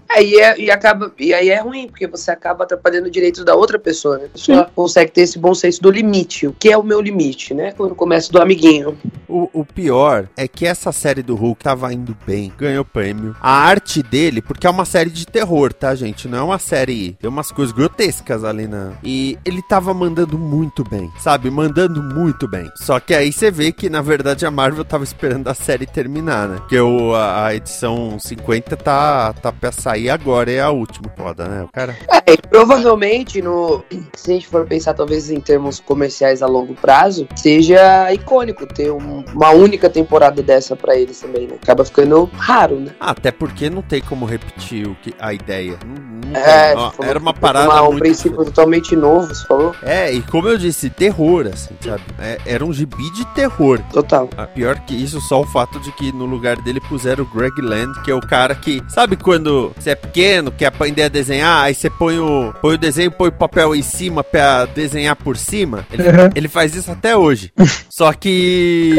justificado. 0.00 0.20
Aí 0.20 0.34
é, 0.34 0.60
e 0.60 0.70
acaba 0.70 1.12
e 1.18 1.32
aí 1.32 1.50
é 1.50 1.60
ruim 1.60 1.86
porque 1.86 2.06
você 2.06 2.30
acaba 2.30 2.64
atrapalhando 2.64 3.06
o 3.06 3.10
direito 3.10 3.44
da 3.44 3.54
outra 3.54 3.78
pessoa, 3.78 4.18
né? 4.18 4.24
A 4.26 4.28
pessoa 4.28 4.70
consegue 4.74 5.12
ter 5.12 5.22
esse 5.22 5.38
bom 5.38 5.54
senso 5.54 5.80
do 5.82 5.90
limite. 5.90 6.46
O 6.46 6.52
que 6.52 6.70
é 6.70 6.76
o 6.76 6.82
meu 6.82 7.00
limite, 7.00 7.54
né? 7.54 7.72
Quando 7.72 7.94
começa 7.94 8.32
do 8.32 8.40
amiguinho. 8.40 8.96
O, 9.28 9.48
o 9.52 9.64
pior 9.64 10.28
é 10.36 10.48
que 10.48 10.66
essa 10.66 10.92
série 10.92 11.22
do 11.22 11.34
Hulk 11.34 11.62
tava 11.62 11.92
indo 11.92 12.16
bem, 12.26 12.52
ganhou 12.58 12.84
prêmio. 12.84 13.36
A 13.40 13.52
arte 13.52 14.02
dele, 14.02 14.42
porque 14.42 14.66
é 14.66 14.70
uma 14.70 14.84
série 14.84 15.10
de 15.10 15.26
terror, 15.26 15.72
tá, 15.72 15.94
gente? 15.94 16.26
Não 16.26 16.38
é 16.38 16.42
uma 16.42 16.58
série. 16.58 17.12
Tem 17.20 17.30
umas 17.30 17.52
coisas 17.52 17.72
grotescas 17.72 18.44
ali 18.44 18.66
na. 18.66 18.92
E 19.04 19.38
ele 19.44 19.62
tava 19.62 19.94
mandando 19.94 20.38
muito 20.38 20.82
bem, 20.84 21.10
sabe? 21.18 21.50
Mandando 21.50 22.02
muito 22.02 22.48
bem. 22.48 22.70
Só 22.76 22.98
que 22.98 23.14
aí 23.14 23.32
você 23.32 23.50
vê 23.50 23.72
que, 23.72 23.88
na 23.88 24.02
verdade, 24.02 24.44
a 24.44 24.50
Marvel 24.50 24.84
tava 24.84 25.04
esperando 25.04 25.48
a 25.48 25.54
série 25.54 25.86
terminar, 25.86 26.48
né? 26.48 26.56
Porque 26.56 26.78
o, 26.78 27.14
a, 27.14 27.46
a 27.46 27.54
edição 27.54 28.18
50 28.18 28.76
tá, 28.76 29.32
tá 29.34 29.52
pra 29.52 29.70
sair 29.90 30.10
agora, 30.10 30.50
é 30.50 30.60
a 30.60 30.70
última. 30.70 31.10
Foda, 31.16 31.46
né? 31.46 31.62
O 31.64 31.68
cara. 31.68 31.96
É, 32.26 32.36
provavelmente, 32.36 33.42
no, 33.42 33.82
se 34.14 34.30
a 34.30 34.34
gente 34.34 34.46
for 34.46 34.64
pensar 34.66 34.94
talvez 34.94 35.30
em 35.30 35.40
termos 35.40 35.80
comerciais 35.80 36.42
a 36.42 36.46
longo 36.46 36.74
prazo, 36.74 37.26
seja 37.36 38.12
icônico 38.12 38.66
ter 38.66 38.90
um- 38.92 39.24
uma 39.34 39.50
única 39.50 39.90
temporada 39.90 40.42
dessa 40.42 40.76
pra 40.76 40.96
eles 40.96 41.18
também, 41.20 41.46
né? 41.48 41.54
Acaba 41.62 41.84
ficando 41.84 42.30
raro, 42.36 42.76
né? 42.80 42.92
Ah, 43.00 43.10
Até 43.10 43.30
porque 43.30 43.68
não 43.68 43.82
tem 43.82 44.00
como 44.00 44.24
repetir 44.24 44.86
o 44.86 44.94
que, 44.94 45.12
a 45.18 45.34
ideia. 45.34 45.76
Não, 45.84 46.30
não 46.30 46.36
É, 46.40 46.68
tem. 46.74 46.76
Ó, 46.78 46.90
você 46.90 46.96
falou 46.96 47.10
Era 47.10 47.18
uma 47.18 47.34
parada 47.34 47.68
uma- 47.68 47.82
um 47.82 47.86
muito 47.86 47.98
princípio 47.98 48.44
totalmente 48.44 48.94
novo, 48.96 49.26
você 49.26 49.46
falou? 49.46 49.74
É, 49.82 50.10
e 50.12 50.22
como 50.22 50.48
eu 50.48 50.56
disse, 50.56 50.88
terror, 50.88 51.46
assim, 51.52 51.74
sabe? 51.84 52.02
É, 52.18 52.38
era 52.46 52.64
um 52.64 52.72
gibi 52.72 53.10
de 53.12 53.24
terror. 53.34 53.80
Total. 53.92 54.28
Ah, 54.38 54.46
pior 54.46 54.78
que 54.80 54.94
isso, 54.94 55.20
só 55.20 55.40
o 55.42 55.46
fato 55.46 55.78
de 55.80 55.90
que 55.92 56.12
no 56.12 56.24
lugar 56.24 56.56
dele 56.62 56.80
puseram 56.80 57.24
o 57.24 57.26
Greg 57.26 57.60
Land, 57.60 58.00
que 58.02 58.10
é 58.10 58.14
o 58.14 58.20
cara 58.20 58.54
que. 58.54 58.80
Sabe 58.88 59.16
quando 59.16 59.72
você 59.82 59.90
é 59.90 59.94
pequeno, 59.94 60.50
quer 60.52 60.66
aprender 60.66 61.04
a 61.04 61.08
desenhar, 61.08 61.64
aí 61.64 61.74
você 61.74 61.88
põe 61.90 62.18
o, 62.18 62.52
põe 62.60 62.74
o 62.74 62.78
desenho, 62.78 63.10
põe 63.10 63.28
o 63.28 63.32
papel 63.32 63.74
em 63.74 63.82
cima 63.82 64.22
pra 64.24 64.64
desenhar 64.66 65.16
por 65.16 65.36
cima? 65.36 65.86
Ele, 65.92 66.02
Uhum. 66.08 66.30
ele 66.34 66.48
faz 66.48 66.74
isso 66.74 66.90
até 66.90 67.16
hoje. 67.16 67.52
Só 67.88 68.12
que. 68.12 68.94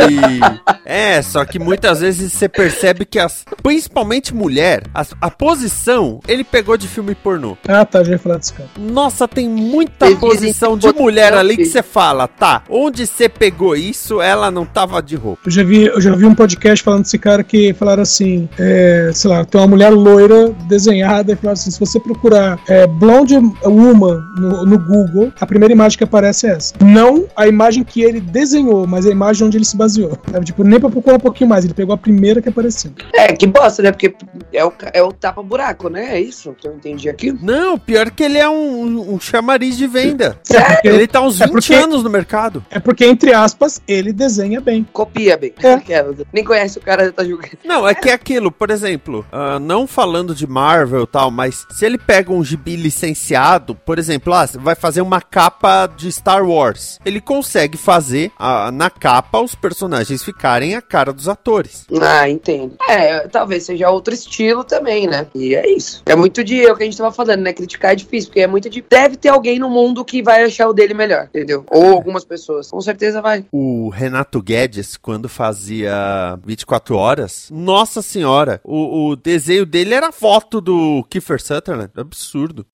É, 0.86 1.22
só 1.22 1.44
que 1.46 1.58
muitas 1.58 2.02
vezes 2.02 2.34
você 2.34 2.48
percebe 2.50 3.06
que 3.06 3.18
as. 3.18 3.46
Principalmente 3.64 4.34
mulher, 4.34 4.84
as- 4.94 5.14
a 5.22 5.30
posição 5.32 6.20
ele 6.28 6.44
pegou 6.44 6.78
de 6.78 6.88
filme 6.88 7.16
pornô. 7.16 7.58
Ah, 7.68 7.86
tá, 7.86 8.04
já 8.04 8.12
ia 8.14 8.20
falar 8.20 8.38
desse 8.38 8.54
cara. 8.54 8.70
Nossa, 8.78 9.28
tem 9.28 9.50
muita 9.50 10.06
Eles 10.08 10.20
posição 10.20 10.78
de 10.78 10.92
mulher 10.94 11.34
ali 11.34 11.56
que 11.58 11.64
que- 11.64 11.70
você 11.70 11.82
fala, 11.82 12.28
tá? 12.28 12.64
Onde 12.70 13.08
você 13.08 13.28
pegou 13.30 13.76
isso, 13.76 14.22
ela 14.22 14.52
não 14.52 14.66
tava 14.66 15.02
de 15.02 15.16
roupa. 15.16 15.42
Eu 15.46 15.52
já 15.52 15.64
vi, 15.64 15.86
eu 15.86 16.02
já 16.02 16.16
vi 16.16 16.26
um 16.26 16.36
podcast 16.36 16.84
falando 16.84 17.04
desse 17.04 17.18
cara 17.18 17.44
que 17.44 17.74
falaram 17.74 18.04
assim, 18.04 18.48
é, 18.60 19.10
sei 19.14 19.30
lá, 19.30 19.46
tem 19.46 19.60
uma 19.62 19.68
mulher 19.68 19.90
loira 19.90 20.50
desenhada 20.72 21.34
e 21.34 21.36
falaram 21.36 21.54
assim, 21.54 21.70
se 21.70 21.80
você 21.80 22.00
procurar 22.00 22.60
é, 22.68 22.88
blonde 22.88 23.36
woman 23.64 24.20
no, 24.38 24.66
no 24.66 24.80
Google, 24.80 25.32
a 25.40 25.46
primeira 25.46 25.74
imagem 25.74 25.98
que 25.98 26.04
aparece 26.04 26.48
é 26.48 26.52
essa. 26.52 26.74
Não 26.84 27.28
a 27.36 27.48
imagem 27.48 27.84
que 27.84 28.02
ele 28.02 28.20
desenhou, 28.20 28.88
mas 28.88 29.06
a 29.06 29.10
imagem 29.12 29.46
onde 29.48 29.58
ele 29.58 29.66
se 29.66 29.76
baseou. 29.78 30.18
Sabe? 30.32 30.46
Tipo, 30.46 30.64
nem 30.64 30.80
pra 30.80 30.90
procurar 30.90 31.18
um 31.18 31.20
pouquinho 31.20 31.50
mais, 31.50 31.66
ele 31.66 31.74
pegou 31.74 31.94
a 31.94 31.98
primeira 31.98 32.42
que 32.42 32.50
apareceu. 32.50 32.92
É, 33.14 33.28
que 33.34 33.46
bosta, 33.46 33.84
né? 33.84 33.92
Porque 33.92 34.16
é 34.54 34.66
o, 34.66 34.72
é 34.94 35.04
o 35.04 35.12
tapa-buraco, 35.12 35.90
né? 35.90 36.16
É 36.16 36.20
isso 36.22 36.56
que 36.60 36.68
eu 36.68 36.74
entendi 36.74 37.10
aqui. 37.10 37.32
Não, 37.42 37.78
pior 37.78 38.10
que 38.12 38.24
ele 38.24 38.38
é 38.38 38.50
um, 38.50 39.14
um 39.14 39.20
chamariz 39.20 39.78
de 39.78 39.88
venda. 39.88 40.38
É 40.50 40.62
porque, 40.62 40.88
Ele 40.88 41.08
tá 41.08 41.22
uns 41.22 41.40
É 41.42 41.46
20 41.46 41.54
porque- 41.54 41.74
anos 41.74 42.04
no 42.04 42.10
mercado. 42.10 42.64
é 42.70 42.80
porque, 42.80 43.06
entre 43.06 43.34
aspas, 43.34 43.82
ele 43.88 44.14
desenha 44.14 44.62
bem. 44.62 44.88
Copia 44.94 45.38
bem. 45.38 45.54
É. 45.62 46.06
Nem 46.34 46.44
conhece 46.44 46.78
o 46.78 46.82
cara, 46.82 47.06
já 47.06 47.12
tá 47.12 47.24
julgando. 47.24 47.58
Não, 47.66 47.88
é 47.88 47.94
que 47.94 48.10
é 48.10 48.14
aquilo, 48.14 48.52
por 48.52 48.70
exemplo, 48.70 49.26
ah, 49.32 49.60
não 49.60 49.86
falando 49.88 50.34
de 50.34 50.48
Marvel 50.62 51.06
e 51.06 51.08
tal, 51.08 51.32
mas 51.32 51.66
se 51.72 51.84
ele 51.84 51.98
pega 51.98 52.32
um 52.32 52.44
gibi 52.44 52.76
licenciado, 52.76 53.74
por 53.74 53.98
exemplo, 53.98 54.32
ah, 54.32 54.48
vai 54.60 54.76
fazer 54.76 55.02
uma 55.02 55.20
capa 55.20 55.88
de 55.88 56.12
Star 56.12 56.48
Wars, 56.48 57.00
ele 57.04 57.20
consegue 57.20 57.80
fazer 57.80 58.32
ah, 58.38 58.70
na 58.72 58.88
capa 58.88 59.42
os 59.42 59.56
personagens 59.56 60.24
ficarem 60.24 60.76
a 60.76 60.82
cara 60.82 61.12
dos 61.12 61.28
atores. 61.28 61.88
Ah, 62.00 62.30
entendo. 62.30 62.76
É, 62.88 63.28
talvez 63.28 63.64
seja 63.64 63.90
outro 63.90 64.14
estilo 64.14 64.64
também, 64.64 65.08
né? 65.08 65.26
E 65.34 65.56
é 65.56 65.68
isso. 65.68 66.04
É 66.06 66.16
muito 66.16 66.44
de 66.44 66.64
é 66.64 66.72
o 66.72 66.76
que 66.76 66.84
a 66.84 66.86
gente 66.86 66.98
tava 66.98 67.12
falando, 67.12 67.42
né? 67.42 67.54
Criticar 67.54 67.94
é 67.94 67.96
difícil, 67.96 68.30
porque 68.30 68.42
é 68.42 68.48
muito 68.48 68.70
de. 68.70 68.86
Deve 68.88 69.18
ter 69.18 69.30
alguém 69.30 69.58
no 69.58 69.70
mundo 69.70 70.06
que 70.06 70.22
vai 70.22 70.44
achar 70.44 70.68
o 70.68 70.74
dele 70.74 70.94
melhor, 70.94 71.26
entendeu? 71.26 71.66
Ou 71.72 71.94
algumas 71.94 72.24
pessoas. 72.24 72.70
Com 72.70 72.82
certeza 72.82 73.20
vai. 73.20 73.46
O 73.52 73.90
Renato 73.90 74.40
Guedes, 74.44 74.96
quando 74.96 75.28
fazia 75.28 76.38
24 76.46 76.96
horas, 76.96 77.48
nossa 77.52 78.04
senhora, 78.04 78.62
o, 78.64 79.10
o 79.10 79.16
desenho 79.16 79.66
dele 79.66 79.96
era 79.96 80.12
foto 80.12 80.51
do 80.60 81.06
Kiefer 81.10 81.40
Sutherland. 81.40 81.92
Absurdo. 81.96 82.66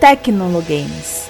Tecnologames. 0.00 1.28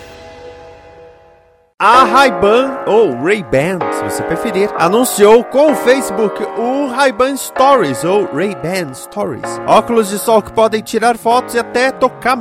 A 1.80 2.02
Ray-Ban, 2.02 2.84
ou 2.88 3.14
Ray-Ban, 3.22 3.78
se 3.92 4.02
você 4.02 4.22
preferir, 4.24 4.68
anunciou 4.76 5.44
com 5.44 5.70
o 5.70 5.76
Facebook 5.76 6.42
o 6.58 6.88
Ray-Ban 6.88 7.36
Stories, 7.36 8.02
ou 8.02 8.24
Ray-Ban 8.34 8.92
Stories. 8.92 9.60
Óculos 9.64 10.08
de 10.08 10.18
sol 10.18 10.42
que 10.42 10.52
podem 10.52 10.82
tirar 10.82 11.16
fotos 11.16 11.54
e 11.54 11.58
até 11.60 11.92
tocar 11.92 12.34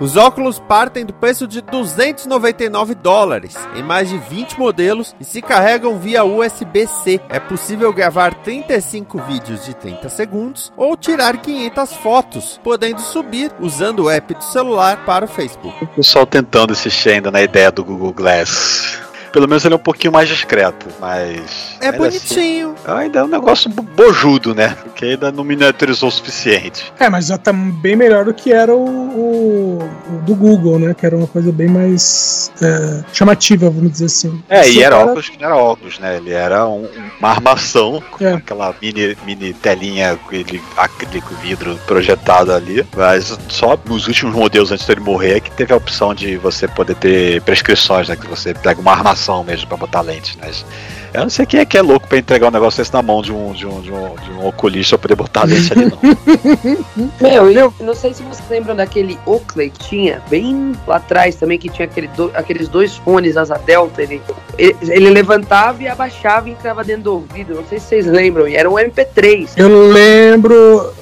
Os 0.00 0.16
óculos 0.16 0.58
partem 0.58 1.04
do 1.04 1.12
preço 1.12 1.46
de 1.46 1.60
299 1.60 2.94
dólares, 2.94 3.56
em 3.74 3.82
mais 3.82 4.08
de 4.08 4.18
20 4.18 4.58
modelos, 4.58 5.14
e 5.20 5.24
se 5.24 5.42
carregam 5.42 5.98
via 5.98 6.24
USB-C. 6.24 7.20
É 7.28 7.38
possível 7.38 7.92
gravar 7.92 8.34
35 8.34 9.18
vídeos 9.22 9.64
de 9.64 9.74
30 9.74 10.08
segundos 10.08 10.72
ou 10.76 10.96
tirar 10.96 11.36
500 11.36 11.94
fotos, 11.94 12.60
podendo 12.62 13.00
subir 13.00 13.52
usando 13.60 14.04
o 14.04 14.10
app 14.10 14.34
do 14.34 14.44
celular 14.44 15.04
para 15.04 15.24
o 15.24 15.28
Facebook. 15.28 15.84
O 15.84 15.86
pessoal 15.88 16.26
tentando 16.26 16.72
insistir 16.72 17.10
ainda 17.10 17.30
na 17.30 17.42
ideia 17.42 17.70
do 17.70 17.84
Google 17.84 18.12
Glass. 18.12 19.09
Pelo 19.32 19.46
menos 19.48 19.64
ele 19.64 19.74
é 19.74 19.76
um 19.76 19.80
pouquinho 19.80 20.12
mais 20.12 20.28
discreto, 20.28 20.86
mas. 21.00 21.76
É 21.80 21.86
ainda 21.90 22.08
assim, 22.08 22.18
bonitinho. 22.18 22.74
ainda 22.86 23.18
é 23.20 23.24
um 23.24 23.28
negócio 23.28 23.70
bo- 23.70 23.82
bojudo, 23.82 24.54
né? 24.54 24.76
Porque 24.82 25.04
ainda 25.04 25.30
não 25.30 25.44
miniaturizou 25.44 26.08
o 26.08 26.12
suficiente. 26.12 26.92
É, 26.98 27.08
mas 27.08 27.26
já 27.26 27.38
tá 27.38 27.52
bem 27.52 27.94
melhor 27.96 28.24
do 28.24 28.34
que 28.34 28.52
era 28.52 28.74
o, 28.74 28.84
o- 28.84 29.78
o 30.12 30.18
do 30.22 30.34
Google, 30.34 30.78
né? 30.78 30.94
Que 30.94 31.06
era 31.06 31.16
uma 31.16 31.26
coisa 31.26 31.52
bem 31.52 31.68
mais 31.68 32.50
é, 32.60 33.04
chamativa, 33.12 33.70
vamos 33.70 33.92
dizer 33.92 34.06
assim. 34.06 34.42
É, 34.48 34.60
Esse 34.62 34.78
e 34.78 34.82
era 34.82 34.96
cara- 34.96 35.08
óculos 35.10 35.28
que 35.28 35.38
não 35.40 35.46
era 35.46 35.56
óculos, 35.56 35.98
né? 35.98 36.16
Ele 36.16 36.32
era 36.32 36.66
um- 36.68 36.88
uma 37.18 37.28
armação 37.30 38.02
com 38.10 38.24
É. 38.24 38.34
aquela 38.34 38.74
mini, 38.82 39.16
mini 39.24 39.52
telinha, 39.54 40.12
aquele 40.12 40.60
acrílico 40.76 41.34
vidro 41.36 41.78
projetado 41.86 42.52
ali. 42.52 42.84
Mas 42.96 43.38
só 43.48 43.78
nos 43.86 44.08
últimos 44.08 44.34
modelos 44.34 44.72
antes 44.72 44.86
dele 44.86 45.00
morrer 45.00 45.36
é 45.36 45.40
que 45.40 45.50
teve 45.52 45.72
a 45.72 45.76
opção 45.76 46.14
de 46.14 46.36
você 46.36 46.66
poder 46.66 46.96
ter 46.96 47.40
prescrições, 47.42 48.08
né? 48.08 48.16
Que 48.16 48.26
você 48.26 48.52
pega 48.52 48.80
uma 48.80 48.90
armação 48.92 49.19
mesmo 49.44 49.66
pra 49.68 49.76
botar 49.76 50.00
lente, 50.00 50.36
mas. 50.40 50.64
Eu 51.12 51.22
não 51.22 51.30
sei 51.30 51.44
quem 51.44 51.58
é 51.58 51.64
que 51.64 51.76
é 51.76 51.82
louco 51.82 52.06
pra 52.06 52.18
entregar 52.18 52.46
um 52.46 52.50
negócio 52.52 52.78
desse 52.78 52.92
na 52.92 53.02
mão 53.02 53.20
de 53.20 53.32
um, 53.32 53.52
de 53.52 53.66
um, 53.66 53.80
de 53.80 53.90
um, 53.92 54.14
de 54.14 54.30
um 54.30 54.46
oculista 54.46 54.96
pra 54.96 55.08
poder 55.08 55.16
botar 55.16 55.42
lente 55.44 55.72
ali, 55.72 55.86
não. 55.90 55.98
Meu, 57.20 57.50
eu 57.50 57.74
não 57.80 57.94
sei 57.94 58.14
se 58.14 58.22
vocês 58.22 58.48
lembram 58.48 58.76
daquele 58.76 59.18
Oakley 59.26 59.70
que 59.70 59.88
tinha, 59.88 60.22
bem 60.30 60.72
lá 60.86 60.96
atrás 60.96 61.34
também, 61.34 61.58
que 61.58 61.68
tinha 61.68 61.86
aquele 61.86 62.06
do- 62.08 62.30
aqueles 62.34 62.68
dois 62.68 62.96
fones 62.98 63.36
asa 63.36 63.58
delta. 63.58 64.02
Ele, 64.02 64.22
ele, 64.56 64.76
ele 64.82 65.10
levantava 65.10 65.82
e 65.82 65.88
abaixava 65.88 66.48
e 66.48 66.52
entrava 66.52 66.84
dentro 66.84 67.02
do 67.02 67.14
ouvido. 67.14 67.54
Não 67.56 67.64
sei 67.66 67.80
se 67.80 67.86
vocês 67.86 68.06
lembram, 68.06 68.46
e 68.46 68.54
era 68.54 68.70
um 68.70 68.74
MP3. 68.74 69.50
Eu 69.56 69.88
lembro. 69.90 70.92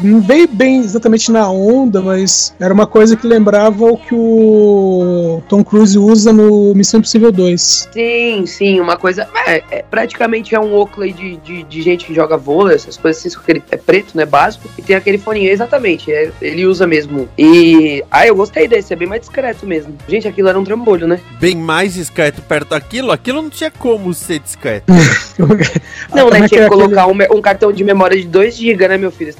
Não 0.00 0.20
veio 0.20 0.48
bem 0.48 0.78
exatamente 0.80 1.30
na 1.30 1.50
onda, 1.50 2.00
mas 2.00 2.54
era 2.60 2.72
uma 2.72 2.86
coisa 2.86 3.16
que 3.16 3.26
lembrava 3.26 3.84
o 3.84 3.96
que 3.96 4.14
o 4.14 5.42
Tom 5.48 5.62
Cruise 5.64 5.98
usa 5.98 6.32
no 6.32 6.74
Missão 6.74 6.98
Impossível 6.98 7.30
2. 7.32 7.88
Sim, 7.92 8.44
sim, 8.46 8.80
uma 8.80 8.96
coisa. 8.96 9.28
É, 9.46 9.62
é, 9.70 9.84
praticamente 9.88 10.54
é 10.54 10.60
um 10.60 10.74
Oakley 10.74 11.12
de, 11.12 11.36
de, 11.38 11.62
de 11.64 11.82
gente 11.82 12.04
que 12.04 12.14
joga 12.14 12.36
vôlei, 12.36 12.76
essas 12.76 12.96
coisas 12.96 13.20
assim, 13.20 13.30
só 13.30 13.40
que 13.40 13.52
ele 13.52 13.62
é 13.70 13.76
preto, 13.76 14.16
né? 14.16 14.24
Básico. 14.24 14.68
E 14.78 14.82
tem 14.82 14.96
aquele 14.96 15.18
foninho, 15.18 15.50
exatamente. 15.50 16.10
é, 16.12 16.30
ele 16.40 16.66
usa 16.66 16.86
mesmo. 16.86 17.28
E. 17.38 18.02
Ah, 18.10 18.26
eu 18.26 18.34
gostei 18.34 18.66
desse, 18.68 18.92
é 18.92 18.96
bem 18.96 19.08
mais 19.08 19.20
discreto 19.20 19.66
mesmo. 19.66 19.94
Gente, 20.08 20.26
aquilo 20.28 20.48
era 20.48 20.58
um 20.58 20.64
trambolho, 20.64 21.06
né? 21.06 21.20
Bem 21.40 21.54
mais 21.56 21.94
discreto 21.94 22.40
perto 22.42 22.70
daquilo, 22.70 23.10
aquilo 23.12 23.42
não 23.42 23.50
tinha 23.50 23.70
como 23.70 24.12
ser 24.14 24.38
discreto. 24.38 24.92
Não, 25.38 25.48
Como 26.26 26.30
né? 26.30 26.38
é 26.38 26.42
que 26.42 26.48
Tinha 26.50 26.60
é 26.60 26.68
que 26.68 26.74
aquele- 26.74 26.82
colocar 26.82 27.06
um, 27.06 27.14
me- 27.14 27.28
um 27.30 27.40
cartão 27.40 27.72
de 27.72 27.82
memória 27.82 28.16
de 28.16 28.26
2 28.28 28.54
GB, 28.56 28.86
né, 28.88 28.98
meu 28.98 29.10
filho? 29.10 29.34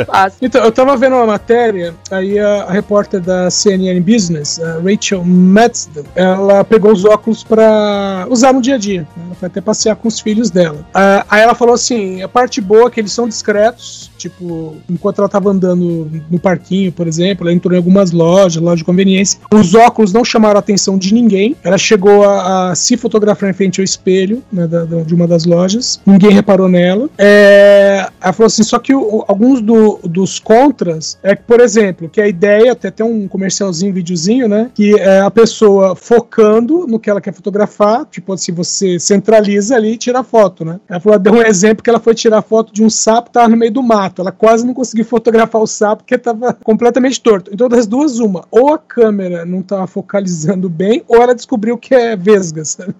Espaço. 0.00 0.36
Então, 0.42 0.64
eu 0.64 0.72
tava 0.72 0.96
vendo 0.96 1.16
uma 1.16 1.26
matéria, 1.26 1.94
aí 2.10 2.38
a, 2.38 2.70
repórter 2.70 3.20
da 3.20 3.50
CNN 3.50 4.00
Business, 4.00 4.60
Rachel 4.84 5.24
Matsden, 5.24 6.04
ela 6.14 6.64
pegou 6.64 6.92
os 6.92 7.04
óculos 7.04 7.44
pra 7.44 8.26
usar 8.28 8.52
no 8.52 8.60
dia 8.60 8.74
a 8.74 8.78
dia. 8.78 9.02
né? 9.02 9.24
Ela 9.26 9.34
foi 9.34 9.46
até 9.46 9.60
passear 9.60 9.96
com 9.96 10.08
os 10.08 10.20
filhos 10.20 10.50
dela. 10.50 10.86
Ah, 10.94 11.24
aí 11.28 11.42
ela 11.42 11.54
falou 11.54 11.74
assim: 11.74 12.22
a 12.22 12.28
parte 12.28 12.60
boa 12.60 12.88
é 12.88 12.90
que 12.90 13.00
eles 13.00 13.12
são 13.12 13.28
discretos 13.28 14.09
Tipo, 14.20 14.76
enquanto 14.88 15.18
ela 15.20 15.28
tava 15.28 15.50
andando 15.50 16.10
no 16.30 16.38
parquinho, 16.38 16.92
por 16.92 17.08
exemplo, 17.08 17.46
ela 17.46 17.54
entrou 17.54 17.72
em 17.74 17.78
algumas 17.78 18.10
lojas, 18.12 18.62
loja 18.62 18.76
de 18.76 18.84
conveniência. 18.84 19.40
Os 19.52 19.74
óculos 19.74 20.12
não 20.12 20.24
chamaram 20.24 20.56
a 20.56 20.60
atenção 20.60 20.98
de 20.98 21.14
ninguém. 21.14 21.56
Ela 21.64 21.78
chegou 21.78 22.22
a, 22.24 22.70
a 22.70 22.74
se 22.74 22.96
fotografar 22.96 23.48
em 23.48 23.52
frente 23.54 23.80
ao 23.80 23.84
espelho 23.84 24.42
né, 24.52 24.66
da- 24.66 24.84
da- 24.84 25.02
de 25.02 25.14
uma 25.14 25.26
das 25.26 25.46
lojas. 25.46 26.00
Ninguém 26.06 26.30
reparou 26.32 26.68
nela. 26.68 27.08
É, 27.18 28.08
ela 28.20 28.32
falou 28.32 28.46
assim, 28.48 28.62
só 28.62 28.78
que 28.78 28.94
o- 28.94 29.24
alguns 29.26 29.60
do- 29.62 29.98
dos 30.04 30.38
contras 30.38 31.18
é 31.22 31.34
que, 31.34 31.42
por 31.42 31.60
exemplo, 31.60 32.08
que 32.08 32.20
a 32.20 32.28
ideia, 32.28 32.72
até 32.72 32.90
tem 32.90 33.06
um 33.06 33.26
comercialzinho, 33.26 33.90
um 33.90 33.94
videozinho, 33.94 34.48
né? 34.48 34.70
Que 34.74 34.98
é 34.98 35.20
a 35.20 35.30
pessoa 35.30 35.96
focando 35.96 36.86
no 36.86 36.98
que 36.98 37.08
ela 37.08 37.20
quer 37.20 37.32
fotografar, 37.32 38.04
tipo 38.10 38.32
assim, 38.34 38.52
você 38.52 38.98
centraliza 38.98 39.76
ali 39.76 39.92
e 39.92 39.96
tira 39.96 40.20
a 40.20 40.24
foto, 40.24 40.64
né? 40.64 40.78
Ela 40.88 41.00
falou, 41.00 41.18
deu 41.18 41.32
um 41.32 41.42
exemplo 41.42 41.82
que 41.82 41.88
ela 41.88 42.00
foi 42.00 42.14
tirar 42.14 42.42
foto 42.42 42.72
de 42.72 42.82
um 42.82 42.90
sapo 42.90 43.28
que 43.28 43.32
tava 43.34 43.48
no 43.48 43.56
meio 43.56 43.72
do 43.72 43.82
mato. 43.82 44.09
Ela 44.18 44.32
quase 44.32 44.66
não 44.66 44.74
conseguiu 44.74 45.04
fotografar 45.04 45.60
o 45.60 45.66
sapo 45.66 46.02
porque 46.02 46.18
tava 46.18 46.52
completamente 46.64 47.20
torto. 47.20 47.50
Então, 47.52 47.68
das 47.68 47.86
duas, 47.86 48.18
uma. 48.18 48.44
Ou 48.50 48.74
a 48.74 48.78
câmera 48.78 49.44
não 49.44 49.62
tava 49.62 49.86
focalizando 49.86 50.68
bem, 50.68 51.02
ou 51.06 51.22
ela 51.22 51.34
descobriu 51.34 51.76
que 51.78 51.94
é 51.94 52.16
vesga, 52.16 52.64
sabe? 52.64 52.94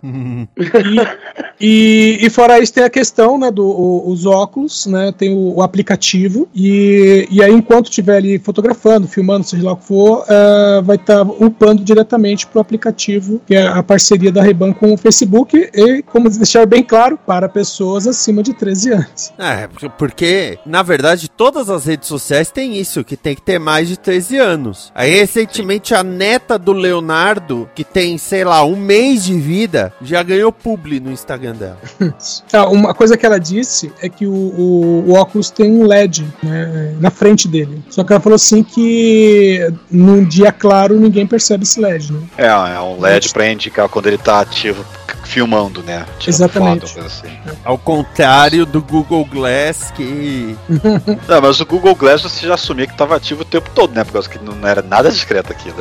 E, 1.60 2.18
e 2.22 2.30
fora 2.30 2.58
isso 2.58 2.72
tem 2.72 2.84
a 2.84 2.90
questão, 2.90 3.38
né, 3.38 3.50
do 3.50 3.64
o- 3.66 4.10
os 4.10 4.24
óculos, 4.24 4.86
né, 4.86 5.12
tem 5.16 5.34
o, 5.34 5.56
o 5.56 5.62
aplicativo 5.62 6.48
e, 6.54 7.28
e 7.30 7.42
aí 7.42 7.52
enquanto 7.52 7.86
estiver 7.86 8.16
ali 8.16 8.38
fotografando, 8.38 9.06
filmando, 9.06 9.44
seja 9.46 9.62
lá 9.64 9.72
o 9.72 9.76
que 9.76 9.84
for, 9.84 10.24
eh, 10.28 10.80
vai 10.82 10.96
estar 10.96 11.22
upando 11.22 11.84
diretamente 11.84 12.46
pro 12.46 12.60
aplicativo, 12.60 13.40
que 13.46 13.54
é 13.54 13.66
a 13.66 13.82
parceria 13.82 14.32
da 14.32 14.42
Reban 14.42 14.72
com 14.72 14.94
o 14.94 14.96
Facebook 14.96 15.70
e, 15.74 16.02
como 16.02 16.30
deixar 16.30 16.64
bem 16.66 16.82
claro, 16.82 17.18
para 17.26 17.48
pessoas 17.48 18.06
acima 18.06 18.42
de 18.42 18.54
13 18.54 18.92
anos. 18.92 19.32
É, 19.38 19.68
porque, 19.98 20.58
na 20.64 20.82
verdade, 20.82 20.99
todas 21.36 21.68
as 21.70 21.84
redes 21.86 22.08
sociais 22.08 22.50
têm 22.50 22.76
isso, 22.76 23.02
que 23.04 23.16
tem 23.16 23.34
que 23.34 23.42
ter 23.42 23.58
mais 23.58 23.88
de 23.88 23.96
13 23.98 24.36
anos. 24.38 24.92
Aí, 24.94 25.10
recentemente, 25.10 25.94
a 25.94 26.02
neta 26.02 26.58
do 26.58 26.72
Leonardo, 26.72 27.68
que 27.74 27.84
tem, 27.84 28.18
sei 28.18 28.44
lá, 28.44 28.64
um 28.64 28.76
mês 28.76 29.24
de 29.24 29.34
vida, 29.38 29.92
já 30.02 30.22
ganhou 30.22 30.52
publi 30.52 31.00
no 31.00 31.10
Instagram 31.10 31.54
dela. 31.54 31.78
Ah, 32.52 32.66
uma 32.68 32.92
coisa 32.94 33.16
que 33.16 33.24
ela 33.24 33.38
disse 33.38 33.92
é 34.02 34.08
que 34.08 34.26
o, 34.26 34.32
o- 34.32 35.04
o 35.08 35.12
óculos 35.14 35.50
tem 35.50 35.70
um 35.70 35.86
LED 35.86 36.26
né, 36.42 36.94
na 37.00 37.10
frente 37.10 37.46
dele. 37.46 37.82
Só 37.88 38.02
que 38.02 38.12
ela 38.12 38.20
falou 38.20 38.34
assim 38.36 38.62
que 38.62 39.72
num 39.90 40.24
dia 40.24 40.50
claro 40.52 40.98
ninguém 40.98 41.26
percebe 41.26 41.62
esse 41.64 41.80
LED, 41.80 42.12
né? 42.12 42.20
É, 42.36 42.46
é 42.46 42.80
um 42.80 43.00
LED 43.00 43.30
pra 43.32 43.50
indicar 43.50 43.88
quando 43.88 44.06
ele 44.08 44.18
tá 44.18 44.40
ativo, 44.40 44.84
filmando, 45.24 45.82
né? 45.82 46.04
Tirando 46.18 46.34
Exatamente. 46.34 46.88
foto, 46.92 47.06
assim. 47.06 47.28
Ao 47.64 47.78
contrário 47.78 48.66
do 48.66 48.82
Google 48.82 49.24
Glass, 49.24 49.92
que. 49.94 50.56
Não, 51.28 51.40
mas 51.40 51.60
o 51.60 51.66
Google 51.66 51.94
Glass 51.94 52.22
você 52.22 52.46
já 52.46 52.54
assumia 52.54 52.86
que 52.86 52.96
tava 52.96 53.16
ativo 53.16 53.42
o 53.42 53.44
tempo 53.44 53.70
todo, 53.74 53.94
né? 53.94 54.04
Por 54.04 54.12
causa 54.12 54.28
que 54.28 54.38
não 54.38 54.66
era 54.66 54.82
nada 54.82 55.10
discreto 55.10 55.52
aquilo. 55.52 55.76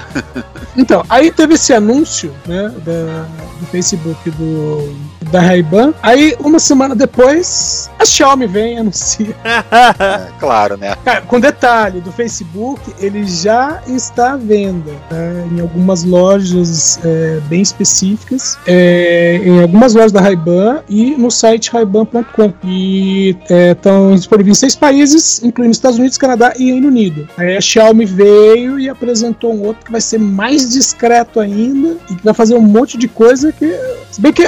Então, 0.78 1.04
aí 1.10 1.32
teve 1.32 1.56
esse 1.56 1.74
anúncio, 1.74 2.34
né, 2.46 2.70
da, 2.86 3.26
do 3.60 3.66
Facebook 3.68 4.30
do, 4.32 4.96
da 5.32 5.40
Ray-Ban. 5.40 5.94
Aí, 6.02 6.36
uma 6.40 6.60
semana 6.60 6.96
depois, 6.96 7.90
a 8.00 8.06
Xiaomi 8.06 8.48
vem 8.48 8.76
e 8.76 8.78
anuncia. 8.78 9.36
É, 10.00 10.28
claro, 10.40 10.78
né? 10.78 10.96
Cara, 11.04 11.22
com 11.22 11.40
detalhe, 11.40 12.00
do 12.02 12.12
Facebook, 12.12 12.82
ele 13.00 13.26
já 13.26 13.82
está 13.88 14.34
à 14.34 14.38
venda 14.38 14.92
né, 15.12 15.48
em 15.52 15.60
algumas 15.60 16.04
lojas 16.04 17.00
é, 17.04 17.40
bem 17.48 17.62
específicas, 17.62 18.58
é, 18.66 19.42
em 19.44 19.62
algumas 19.62 19.94
lojas 19.94 20.12
da 20.12 20.22
Ray-Ban 20.22 20.82
e 20.90 21.12
no 21.12 21.30
site 21.30 21.72
rayban.com. 21.72 22.54
E 22.64 23.36
é, 23.50 23.72
estão 23.72 24.16
disponíveis 24.16 24.58
em 24.58 24.60
seis 24.60 24.76
países, 24.76 25.44
incluindo 25.44 25.72
Estados 25.72 25.98
Unidos, 25.98 26.18
Canadá 26.18 26.54
e 26.58 26.72
Reino 26.72 26.88
Unido. 26.88 27.28
Aí 27.38 27.58
a 27.58 27.62
Xiaomi 27.62 28.06
veio 28.06 28.80
e 28.80 28.90
apresentou 28.90 29.54
um 29.54 29.64
outro 29.66 29.86
que 29.86 29.92
vai 29.92 30.02
ser 30.02 30.20
mais 30.20 30.70
discreto 30.70 31.40
ainda 31.40 31.98
e 32.10 32.16
que 32.16 32.24
vai 32.24 32.34
fazer 32.34 32.56
um 32.56 32.62
monte 32.62 32.98
de 32.98 33.08
coisa 33.08 33.52
que. 33.52 33.68
Se 34.12 34.20
bem 34.20 34.34
que 34.34 34.44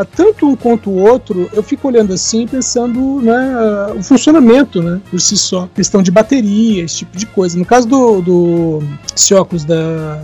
ah, 0.00 0.04
tanto 0.04 0.46
um 0.46 0.56
quanto 0.56 0.90
o 0.90 0.98
outro, 0.98 1.48
eu 1.52 1.62
fico 1.62 1.88
olhando 1.88 2.12
assim 2.12 2.46
pensando 2.46 3.20
né, 3.22 3.92
o 3.96 4.02
funcionamento 4.02 4.82
né, 4.82 5.00
por 5.10 5.20
si 5.20 5.36
só. 5.36 5.68
Questão 5.74 6.02
de 6.02 6.10
bateria, 6.10 6.84
esse 6.84 6.98
tipo 6.98 7.16
de 7.16 7.26
coisa. 7.26 7.58
No 7.58 7.64
caso 7.64 7.86
do, 7.86 8.20
do 8.20 8.82
esse 9.14 9.34
óculos 9.34 9.64
da, 9.64 10.22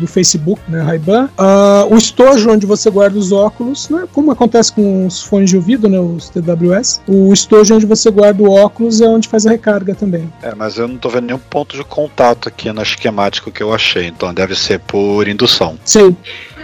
do 0.00 0.06
Facebook, 0.06 0.60
né, 0.68 0.82
Ray-Ban, 0.82 1.28
ah, 1.38 1.86
o 1.90 1.96
estojo 1.96 2.50
onde 2.50 2.66
você 2.66 2.90
guarda 2.90 3.18
os 3.18 3.32
óculos, 3.32 3.88
né, 3.88 4.06
como 4.12 4.30
acontece 4.30 4.72
com 4.72 5.06
os 5.06 5.22
fones 5.22 5.50
de 5.50 5.56
ouvido, 5.56 5.88
né, 5.88 5.98
os 5.98 6.28
TWS, 6.28 7.00
o 7.06 7.32
estojo 7.32 7.74
onde 7.74 7.86
você 7.86 8.10
guarda 8.10 8.42
o 8.42 8.50
óculos 8.50 9.00
é 9.00 9.06
onde 9.06 9.28
faz 9.28 9.46
a 9.46 9.50
recarga 9.50 9.94
também. 9.94 10.32
É, 10.42 10.54
mas 10.54 10.78
eu 10.78 10.88
não 10.88 10.96
tô 10.96 11.08
vendo 11.08 11.26
nenhum 11.26 11.38
ponto 11.38 11.76
de 11.76 11.84
contato 11.84 12.48
aqui 12.48 12.72
no 12.72 12.82
esquemático 12.82 13.50
que 13.50 13.62
eu 13.62 13.72
achei, 13.72 14.06
então 14.06 14.32
deve 14.32 14.54
ser 14.54 14.80
por 14.80 15.28
indução. 15.28 15.78
Sim. 15.84 16.16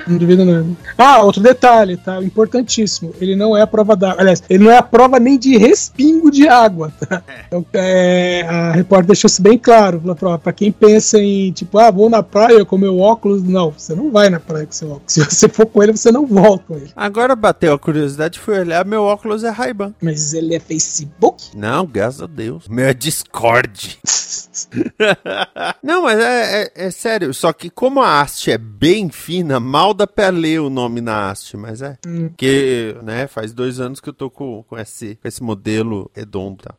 Não 0.07 0.19
duvido 0.19 0.45
nada. 0.45 0.67
Ah, 0.97 1.23
outro 1.23 1.43
detalhe, 1.43 1.97
tá? 1.97 2.23
Importantíssimo. 2.23 3.15
Ele 3.21 3.35
não 3.37 3.57
é 3.57 3.63
a 3.63 3.67
prova 3.67 3.95
d'água. 3.97 4.21
Aliás, 4.21 4.43
ele 4.49 4.65
não 4.65 4.71
é 4.71 4.77
a 4.79 4.83
prova 4.83 5.19
nem 5.19 5.39
de 5.39 5.57
respingo 5.57 6.31
de 6.31 6.49
água, 6.49 6.93
tá? 7.01 7.23
Então, 7.47 7.65
é, 7.73 8.43
a 8.49 8.73
repórter 8.73 9.07
deixou 9.09 9.29
isso 9.29 9.43
bem 9.43 9.59
claro. 9.59 10.01
Falou, 10.17 10.35
"Ó, 10.35 10.39
Pra 10.39 10.53
quem 10.53 10.73
pensa 10.73 11.19
em, 11.19 11.53
tipo, 11.53 11.79
ah, 11.79 11.91
vou 11.91 12.09
na 12.11 12.23
praia 12.23 12.65
com 12.65 12.77
meu 12.79 12.99
óculos. 12.99 13.43
Não, 13.43 13.71
você 13.71 13.95
não 13.95 14.11
vai 14.11 14.29
na 14.31 14.41
praia 14.41 14.67
com 14.67 14.73
seu 14.73 14.89
óculos. 14.91 15.03
Se 15.13 15.25
você 15.25 15.49
for 15.49 15.67
com 15.67 15.83
ele, 15.83 15.93
você 15.93 16.11
não 16.11 16.27
volta 16.27 16.65
com 16.69 16.75
ele. 16.77 16.91
Agora 16.97 17.37
bateu 17.37 17.73
a 17.75 17.79
curiosidade, 17.79 18.39
fui 18.39 18.59
olhar, 18.59 18.85
meu 18.85 19.03
óculos 19.03 19.45
é 19.45 19.51
Ray-Ban. 19.51 19.95
Mas 20.01 20.33
ele 20.35 20.55
é 20.55 20.61
Facebook? 20.61 21.45
Não, 21.57 21.87
graças 21.87 22.23
a 22.23 22.27
Deus. 22.27 22.69
Meu 22.69 22.87
é 22.87 22.95
Discord. 22.95 23.99
Não, 25.83 26.03
mas 26.03 26.19
é, 26.19 26.63
é- 26.63 26.87
é 26.87 26.91
sério. 26.91 27.33
Só 27.33 27.53
que 27.53 27.71
como 27.71 28.01
a 28.01 28.21
haste 28.21 28.51
é 28.51 28.59
bem 28.59 29.09
fina, 29.09 29.59
mal 29.61 29.90
dá 29.95 30.07
pra 30.07 30.31
ler 30.31 30.61
o 30.61 30.71
nome 30.71 31.01
na 31.01 31.31
haste, 31.31 31.57
mas 31.57 31.83
é. 31.83 31.99
Hum. 32.07 32.29
Porque, 32.29 32.97
né, 33.03 33.27
faz 33.27 33.53
dois 33.53 33.81
anos 33.81 34.01
que 34.01 34.09
eu 34.09 34.15
tô 34.15 34.31
com, 34.31 34.63
com, 34.65 34.79
esse, 34.79 35.17
com 35.17 35.29
esse 35.29 35.43
modelo 35.43 36.11
redondo. 36.15 36.63
Tá? 36.63 36.75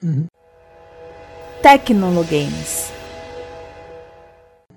Tecnologames. 1.62 3.00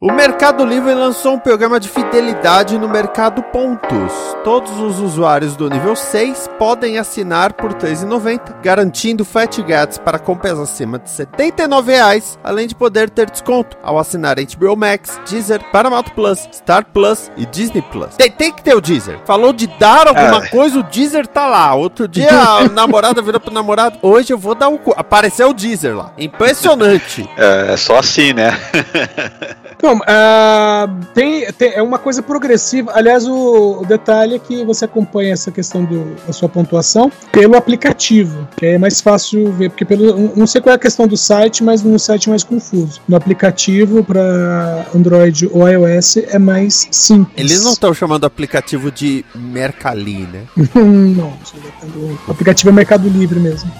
O 0.06 0.12
Mercado 0.12 0.66
Livre 0.66 0.92
lançou 0.92 1.32
um 1.32 1.38
programa 1.38 1.80
de 1.80 1.88
fidelidade 1.88 2.78
no 2.78 2.86
Mercado 2.86 3.42
Pontos. 3.42 4.12
Todos 4.44 4.78
os 4.78 5.00
usuários 5.00 5.56
do 5.56 5.70
nível 5.70 5.96
6 5.96 6.46
podem 6.58 6.98
assinar 6.98 7.54
por 7.54 7.70
R$ 7.72 7.78
3,90, 7.78 8.60
garantindo 8.62 9.24
frete 9.24 9.62
grátis 9.62 9.96
para 9.96 10.18
compras 10.18 10.58
acima 10.58 10.98
de 10.98 11.08
79 11.08 11.90
reais, 11.90 12.38
além 12.44 12.66
de 12.66 12.74
poder 12.74 13.08
ter 13.08 13.30
desconto 13.30 13.78
ao 13.82 13.98
assinar 13.98 14.36
HBO 14.36 14.76
Max, 14.76 15.18
Deezer, 15.26 15.64
Paramount 15.72 16.10
Plus, 16.14 16.46
Star 16.52 16.84
Plus 16.92 17.30
e 17.34 17.46
Disney 17.46 17.80
Plus. 17.80 18.14
Tem, 18.14 18.30
tem 18.30 18.52
que 18.52 18.62
ter 18.62 18.76
o 18.76 18.82
Deezer. 18.82 19.20
Falou 19.24 19.54
de 19.54 19.66
dar 19.78 20.06
alguma 20.06 20.44
É. 20.44 20.48
coisa, 20.48 20.80
o 20.80 20.82
Deezer 20.82 21.26
tá 21.26 21.46
lá. 21.46 21.74
Outro 21.74 22.06
dia 22.06 22.28
a 22.60 22.68
namorada 22.68 23.22
virou 23.22 23.40
pro 23.40 23.54
namorado, 23.54 23.98
hoje 24.02 24.34
eu 24.34 24.38
vou 24.38 24.54
dar 24.54 24.68
o 24.68 24.76
cu. 24.78 24.92
Apareceu 24.98 25.48
o 25.48 25.54
Deezer 25.54 25.96
lá. 25.96 26.12
Impressionante. 26.18 27.26
É, 27.38 27.72
é 27.72 27.76
só 27.78 27.96
assim, 27.96 28.34
né? 28.34 28.50
Então, 29.94 30.00
ah, 30.08 30.88
tem, 31.14 31.46
tem- 31.52 31.72
é 31.74 31.82
uma 31.82 31.98
coisa 31.98 32.22
progressiva. 32.22 32.92
Aliás, 32.94 33.26
o, 33.26 33.80
o 33.82 33.86
detalhe 33.86 34.34
é 34.34 34.38
que 34.38 34.64
você 34.64 34.84
acompanha 34.84 35.32
essa 35.32 35.50
questão 35.50 35.84
do- 35.84 36.16
da 36.26 36.32
sua 36.32 36.48
pontuação 36.48 37.10
pelo 37.30 37.56
aplicativo, 37.56 38.46
que 38.56 38.66
é 38.66 38.78
mais 38.78 39.00
fácil 39.00 39.52
ver, 39.52 39.70
porque 39.70 39.84
pelo, 39.84 40.32
não 40.36 40.46
sei 40.46 40.60
qual 40.60 40.72
é 40.72 40.76
a 40.76 40.78
questão 40.78 41.06
do 41.06 41.16
site, 41.16 41.62
mas 41.62 41.82
no 41.82 41.98
site 41.98 42.28
é 42.28 42.30
mais 42.30 42.42
confuso. 42.42 43.00
No 43.08 43.16
aplicativo 43.16 44.02
para 44.02 44.86
Android 44.94 45.48
ou 45.52 45.68
iOS 45.68 46.16
é 46.16 46.38
mais 46.38 46.88
simples. 46.90 47.34
Eles 47.36 47.62
não 47.62 47.72
estão 47.72 47.94
chamando 47.94 48.24
o 48.24 48.26
aplicativo 48.26 48.90
de 48.90 49.24
Mercali, 49.34 50.26
né? 50.32 50.42
não, 50.74 51.32
do- 51.88 52.18
o 52.26 52.30
aplicativo 52.30 52.70
é 52.70 52.72
Mercado 52.72 53.08
Livre 53.08 53.38
mesmo. 53.38 53.70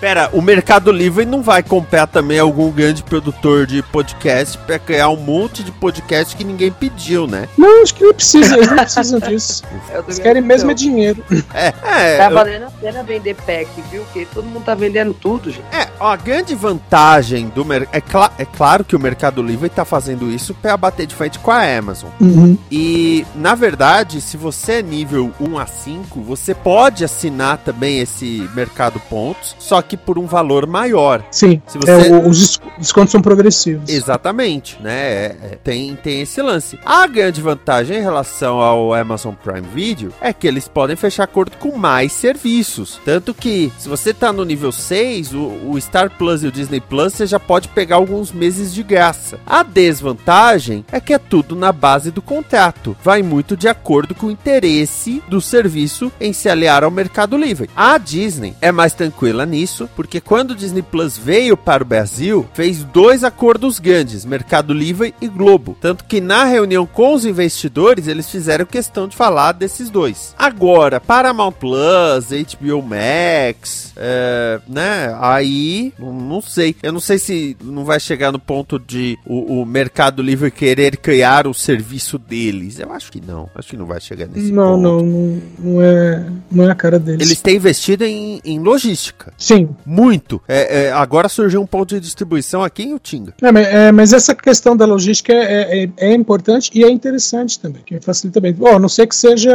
Pera, 0.00 0.30
o 0.32 0.40
Mercado 0.40 0.92
Livre 0.92 1.24
não 1.24 1.42
vai 1.42 1.62
comprar 1.62 2.06
também 2.06 2.38
algum 2.38 2.70
grande 2.70 3.02
produtor 3.02 3.66
de 3.66 3.82
podcast 3.82 4.56
pra 4.58 4.78
criar 4.78 5.08
um 5.08 5.16
monte 5.16 5.63
de 5.64 5.72
podcast 5.72 6.36
que 6.36 6.44
ninguém 6.44 6.70
pediu, 6.70 7.26
né? 7.26 7.48
Não, 7.58 7.82
acho 7.82 7.94
que 7.94 8.04
não 8.04 8.14
precisa, 8.14 8.54
eles 8.56 8.68
não 8.68 8.76
precisam 8.76 9.18
disso. 9.28 9.62
Eu 9.92 10.02
Eles 10.02 10.18
querem 10.18 10.42
mesmo 10.42 10.70
é 10.70 10.74
dinheiro. 10.74 11.24
É, 11.54 11.68
é, 11.84 12.18
Tá 12.18 12.30
eu- 12.30 12.34
valendo 12.34 12.64
a 12.64 12.70
pena 12.70 13.02
vender 13.02 13.34
pack, 13.34 13.68
viu? 13.90 14.02
Porque 14.04 14.26
todo 14.32 14.44
mundo 14.44 14.64
tá 14.64 14.74
vendendo 14.74 15.14
tudo, 15.14 15.50
gente. 15.50 15.64
é, 15.72 15.88
ó, 16.00 16.12
a 16.12 16.16
grande 16.16 16.54
vantagem 16.54 17.48
do 17.48 17.64
mercado. 17.64 17.94
É, 17.96 18.00
cla- 18.00 18.32
é 18.38 18.44
claro 18.44 18.84
que 18.84 18.94
o 18.96 18.98
Mercado 19.00 19.42
Livre 19.42 19.68
tá 19.68 19.84
fazendo 19.84 20.30
isso 20.30 20.54
pra 20.54 20.76
bater 20.76 21.06
de 21.06 21.14
frente 21.14 21.38
com 21.38 21.50
a 21.50 21.62
Amazon. 21.78 22.10
Uhum. 22.20 22.56
E, 22.70 23.24
na 23.34 23.54
verdade, 23.54 24.20
se 24.20 24.36
você 24.36 24.72
é 24.74 24.82
nível 24.82 25.32
1 25.40 25.58
a 25.58 25.66
5, 25.66 26.20
você 26.22 26.54
pode 26.54 27.04
assinar 27.04 27.58
também 27.58 28.00
esse 28.00 28.48
Mercado 28.54 29.00
Pontos, 29.08 29.54
só 29.58 29.80
que 29.80 29.96
por 29.96 30.18
um 30.18 30.26
valor 30.26 30.66
maior. 30.66 31.22
Sim, 31.30 31.62
Se 31.66 31.78
você- 31.78 31.90
é, 32.08 32.16
os 32.28 32.38
des- 32.38 32.60
descontos 32.78 33.12
são 33.12 33.22
progressivos. 33.22 33.88
Exatamente, 33.88 34.76
né? 34.82 34.92
É, 35.26 35.53
tem, 35.62 35.96
tem 35.96 36.22
esse 36.22 36.40
lance. 36.40 36.78
A 36.84 37.06
grande 37.06 37.40
vantagem 37.40 37.98
em 37.98 38.02
relação 38.02 38.60
ao 38.60 38.94
Amazon 38.94 39.34
Prime 39.34 39.66
Video 39.74 40.12
é 40.20 40.32
que 40.32 40.46
eles 40.46 40.68
podem 40.68 40.96
fechar 40.96 41.24
acordo 41.24 41.56
com 41.56 41.76
mais 41.76 42.12
serviços. 42.12 43.00
Tanto 43.04 43.34
que, 43.34 43.72
se 43.78 43.88
você 43.88 44.14
tá 44.14 44.32
no 44.32 44.44
nível 44.44 44.70
6, 44.70 45.34
o, 45.34 45.70
o 45.70 45.80
Star 45.80 46.10
Plus 46.10 46.42
e 46.42 46.46
o 46.46 46.52
Disney 46.52 46.80
Plus, 46.80 47.12
você 47.12 47.26
já 47.26 47.40
pode 47.40 47.68
pegar 47.68 47.96
alguns 47.96 48.30
meses 48.30 48.72
de 48.72 48.82
graça. 48.82 49.40
A 49.46 49.62
desvantagem 49.62 50.84
é 50.92 51.00
que 51.00 51.12
é 51.12 51.18
tudo 51.18 51.56
na 51.56 51.72
base 51.72 52.10
do 52.10 52.22
contrato. 52.22 52.96
Vai 53.02 53.22
muito 53.22 53.56
de 53.56 53.68
acordo 53.68 54.14
com 54.14 54.26
o 54.26 54.30
interesse 54.30 55.22
do 55.28 55.40
serviço 55.40 56.12
em 56.20 56.32
se 56.32 56.48
aliar 56.48 56.84
ao 56.84 56.90
Mercado 56.90 57.36
Livre. 57.36 57.68
A 57.74 57.98
Disney 57.98 58.54
é 58.60 58.70
mais 58.70 58.92
tranquila 58.92 59.46
nisso, 59.46 59.88
porque 59.96 60.20
quando 60.20 60.52
o 60.52 60.54
Disney 60.54 60.82
Plus 60.82 61.16
veio 61.16 61.56
para 61.56 61.82
o 61.82 61.86
Brasil, 61.86 62.46
fez 62.54 62.84
dois 62.84 63.24
acordos 63.24 63.78
grandes, 63.78 64.24
Mercado 64.24 64.72
Livre 64.72 65.14
e 65.20 65.28
Globo. 65.34 65.76
Tanto 65.80 66.04
que 66.04 66.20
na 66.20 66.44
reunião 66.44 66.86
com 66.86 67.14
os 67.14 67.24
investidores, 67.24 68.06
eles 68.06 68.30
fizeram 68.30 68.64
questão 68.64 69.08
de 69.08 69.16
falar 69.16 69.52
desses 69.52 69.90
dois. 69.90 70.34
Agora, 70.38 71.00
Paramount 71.00 71.52
Plus, 71.52 72.28
HBO 72.30 72.82
Max, 72.82 73.92
é, 73.96 74.60
né? 74.68 75.16
Aí, 75.20 75.92
não 75.98 76.40
sei. 76.40 76.74
Eu 76.82 76.92
não 76.92 77.00
sei 77.00 77.18
se 77.18 77.56
não 77.62 77.84
vai 77.84 78.00
chegar 78.00 78.32
no 78.32 78.38
ponto 78.38 78.78
de 78.78 79.18
o, 79.24 79.60
o 79.60 79.66
Mercado 79.66 80.22
Livre 80.22 80.50
querer 80.50 80.96
criar 80.96 81.46
o 81.46 81.54
serviço 81.54 82.18
deles. 82.18 82.78
Eu 82.78 82.92
acho 82.92 83.10
que 83.10 83.20
não. 83.20 83.48
Acho 83.54 83.68
que 83.68 83.76
não 83.76 83.86
vai 83.86 84.00
chegar 84.00 84.26
nesse 84.26 84.52
Não, 84.52 84.74
ponto. 84.74 84.82
não, 84.82 85.00
não, 85.00 85.42
não 85.58 85.82
é, 85.82 86.26
não 86.50 86.64
é 86.64 86.70
a 86.70 86.74
cara 86.74 86.98
deles. 86.98 87.26
Eles 87.26 87.40
têm 87.40 87.56
investido 87.56 88.04
em, 88.04 88.40
em 88.44 88.58
logística. 88.58 89.32
Sim. 89.36 89.68
Muito. 89.84 90.40
É, 90.48 90.84
é, 90.84 90.92
agora 90.92 91.28
surgiu 91.28 91.60
um 91.60 91.66
ponto 91.66 91.94
de 91.94 92.00
distribuição 92.00 92.62
aqui 92.62 92.84
em 92.84 92.94
Utinga. 92.94 93.34
É, 93.40 93.52
mas, 93.52 93.66
é, 93.66 93.92
mas 93.92 94.12
essa 94.12 94.34
questão 94.34 94.76
da 94.76 94.84
logística 94.84 95.23
é, 95.32 95.84
é, 95.84 95.88
é 95.98 96.14
importante 96.14 96.70
e 96.74 96.84
é 96.84 96.90
interessante 96.90 97.58
também, 97.58 97.82
que 97.84 98.00
facilita 98.00 98.40
bem. 98.40 98.56
Ó, 98.60 98.76
a 98.76 98.78
não 98.78 98.88
ser 98.88 99.06
que 99.06 99.14
seja. 99.16 99.52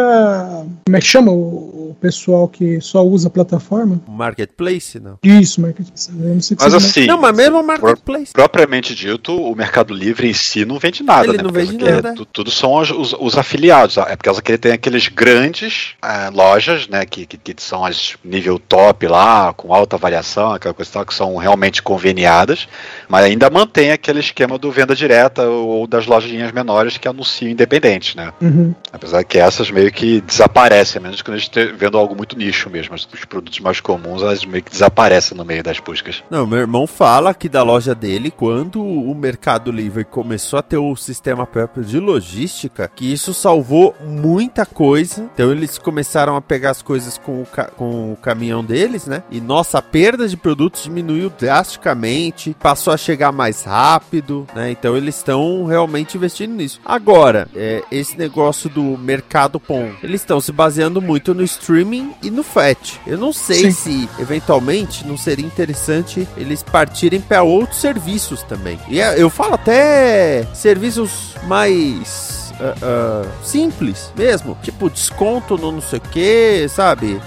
Como 0.86 0.96
é 0.98 1.00
que 1.00 1.06
chama 1.08 1.32
o, 1.32 1.90
o 1.92 1.98
pessoal 2.00 2.48
que 2.48 2.80
só 2.82 3.04
usa 3.06 3.28
a 3.28 3.32
plataforma? 3.32 4.02
Marketplace, 4.08 5.00
não. 5.00 5.18
Isso, 5.24 5.60
marketplace. 5.62 6.10
Eu 6.10 6.34
não 6.36 6.42
sei 6.42 6.56
que 6.58 6.64
Mas 6.64 6.74
assim, 6.74 7.06
não, 7.06 7.20
mas 7.20 7.36
mesmo 7.36 7.60
o 7.60 7.64
Marketplace. 7.66 8.32
propriamente 8.34 8.94
dito, 8.96 9.36
o 9.36 9.56
Mercado 9.56 9.94
Livre 9.94 10.28
em 10.30 10.34
si 10.34 10.66
não 10.66 10.78
vende 10.80 11.04
nada, 11.04 11.28
Ele 11.28 11.38
né? 11.38 11.44
não 11.44 11.52
Porque 11.52 11.66
vende 11.66 11.86
é 11.88 11.92
nada. 11.94 12.14
tu- 12.16 12.26
tudo 12.26 12.52
são 12.52 12.76
os, 12.76 12.90
os- 12.92 13.16
os 13.20 13.38
afiliados. 13.38 13.98
É 13.98 14.16
por 14.16 14.24
causa 14.24 14.42
que 14.42 14.52
ele 14.52 14.58
tem 14.58 14.72
aqueles 14.72 15.08
grandes 15.08 15.94
eh, 16.04 16.30
lojas, 16.34 16.88
né? 16.88 17.06
Que, 17.06 17.26
que, 17.26 17.38
que 17.38 17.62
são 17.62 17.84
as 17.86 18.16
nível 18.24 18.60
top 18.60 19.08
lá, 19.08 19.54
com 19.54 19.74
alta 19.74 19.98
variação, 19.98 20.52
aquela 20.54 20.74
coisa 20.74 20.90
e 20.90 20.94
tal, 20.94 21.06
que 21.06 21.14
são 21.14 21.36
realmente 21.38 21.82
conveniadas, 21.82 22.68
mas 23.08 23.24
ainda 23.26 23.50
mantém 23.50 23.92
aquele 23.92 24.20
esquema 24.20 24.58
do 24.58 24.72
venda 24.72 24.96
direta 24.96 25.50
ou 25.68 25.88
das 25.88 26.06
lojinhas 26.06 26.52
menores 26.52 26.98
que 26.98 27.08
anunciam 27.08 27.50
independente, 27.52 28.16
né? 28.16 28.32
Uhum. 28.42 28.74
Apesar 28.92 29.24
que 29.24 29.38
essas 29.38 29.70
meio 29.72 29.92
que 29.92 30.22
desaparecem, 30.22 31.00
a 31.00 31.04
menos 31.04 31.22
que 31.22 31.30
a 31.32 31.34
gente 31.36 31.44
esteja 31.44 31.74
vendo 31.76 31.98
algo 31.98 32.16
muito 32.16 32.38
nicho 32.38 32.70
mesmo. 32.70 32.96
Os 32.96 33.06
produtos 33.26 33.60
mais 33.60 33.80
comuns, 33.80 34.22
elas 34.22 34.44
meio 34.46 34.64
que 34.64 34.72
desaparecem 34.72 35.38
no 35.38 35.46
meio 35.46 35.64
das 35.64 35.80
buscas. 35.80 36.24
Não, 36.30 36.46
meu 36.48 36.60
irmão 36.60 36.88
fala 36.88 37.34
que 37.34 37.48
da 37.50 37.64
loja 37.64 37.94
dele, 37.96 38.32
quando 38.32 38.82
o 38.84 39.14
Mercado 39.16 39.72
Livre 39.72 40.04
começou 40.04 40.60
a 40.60 40.62
ter 40.62 40.78
o 40.78 40.96
sistema 40.96 41.46
próprio 41.46 41.84
de 41.84 42.00
logística, 42.00 42.90
que 42.96 43.12
isso 43.12 43.34
salvou 43.34 43.96
muita 44.04 44.66
coisa. 44.66 45.30
Então 45.34 45.52
eles 45.52 45.78
começaram 45.78 46.36
a 46.36 46.42
pegar 46.42 46.72
as 46.72 46.82
coisas 46.82 47.18
com 47.18 47.42
o, 47.42 47.46
ca- 47.46 47.66
com 47.76 48.14
o 48.14 48.16
caminhão 48.18 48.64
deles, 48.64 49.06
né? 49.08 49.24
E 49.30 49.40
nossa, 49.40 49.78
a 49.78 49.82
perda 49.82 50.28
de 50.28 50.36
produtos 50.38 50.84
diminuiu 50.84 51.30
drasticamente, 51.30 52.56
passou 52.60 52.94
a 52.94 52.98
chegar 52.98 53.32
mais 53.32 53.64
rápido, 53.64 54.48
né? 54.56 54.72
Então 54.72 54.96
eles 54.98 55.16
estão 55.18 55.49
realmente 55.66 56.18
investindo 56.18 56.54
nisso. 56.54 56.80
Agora, 56.86 57.48
é, 57.56 57.84
esse 57.92 58.18
negócio 58.18 58.70
do 58.70 58.98
mercado 58.98 59.60
POM, 59.60 59.92
eles 60.04 60.22
estão 60.22 60.40
se 60.42 60.52
baseando 60.52 61.02
muito 61.02 61.34
no 61.34 61.44
streaming 61.44 62.12
e 62.22 62.30
no 62.32 62.44
FAT. 62.44 63.00
Eu 63.06 63.18
não 63.18 63.34
sei 63.34 63.72
Sim. 63.72 63.72
se 63.72 64.10
eventualmente 64.20 65.06
não 65.06 65.18
seria 65.18 65.46
interessante 65.46 66.28
eles 66.38 66.64
partirem 66.64 67.22
para 67.22 67.44
outros 67.44 67.80
serviços 67.80 68.44
também. 68.44 68.80
E 68.88 69.00
é- 69.00 69.22
eu 69.22 69.30
falo 69.30 69.56
até 69.56 70.46
serviços 70.54 71.36
mais 71.48 72.39
ah, 72.60 72.76
ah, 72.82 73.26
simples 73.44 74.12
mesmo, 74.16 74.58
tipo 74.62 74.90
desconto 74.90 75.58
no 75.58 75.72
não 75.72 75.82
sei 75.82 76.00
o 76.00 76.02
que, 76.02 76.68
sabe? 76.70 77.20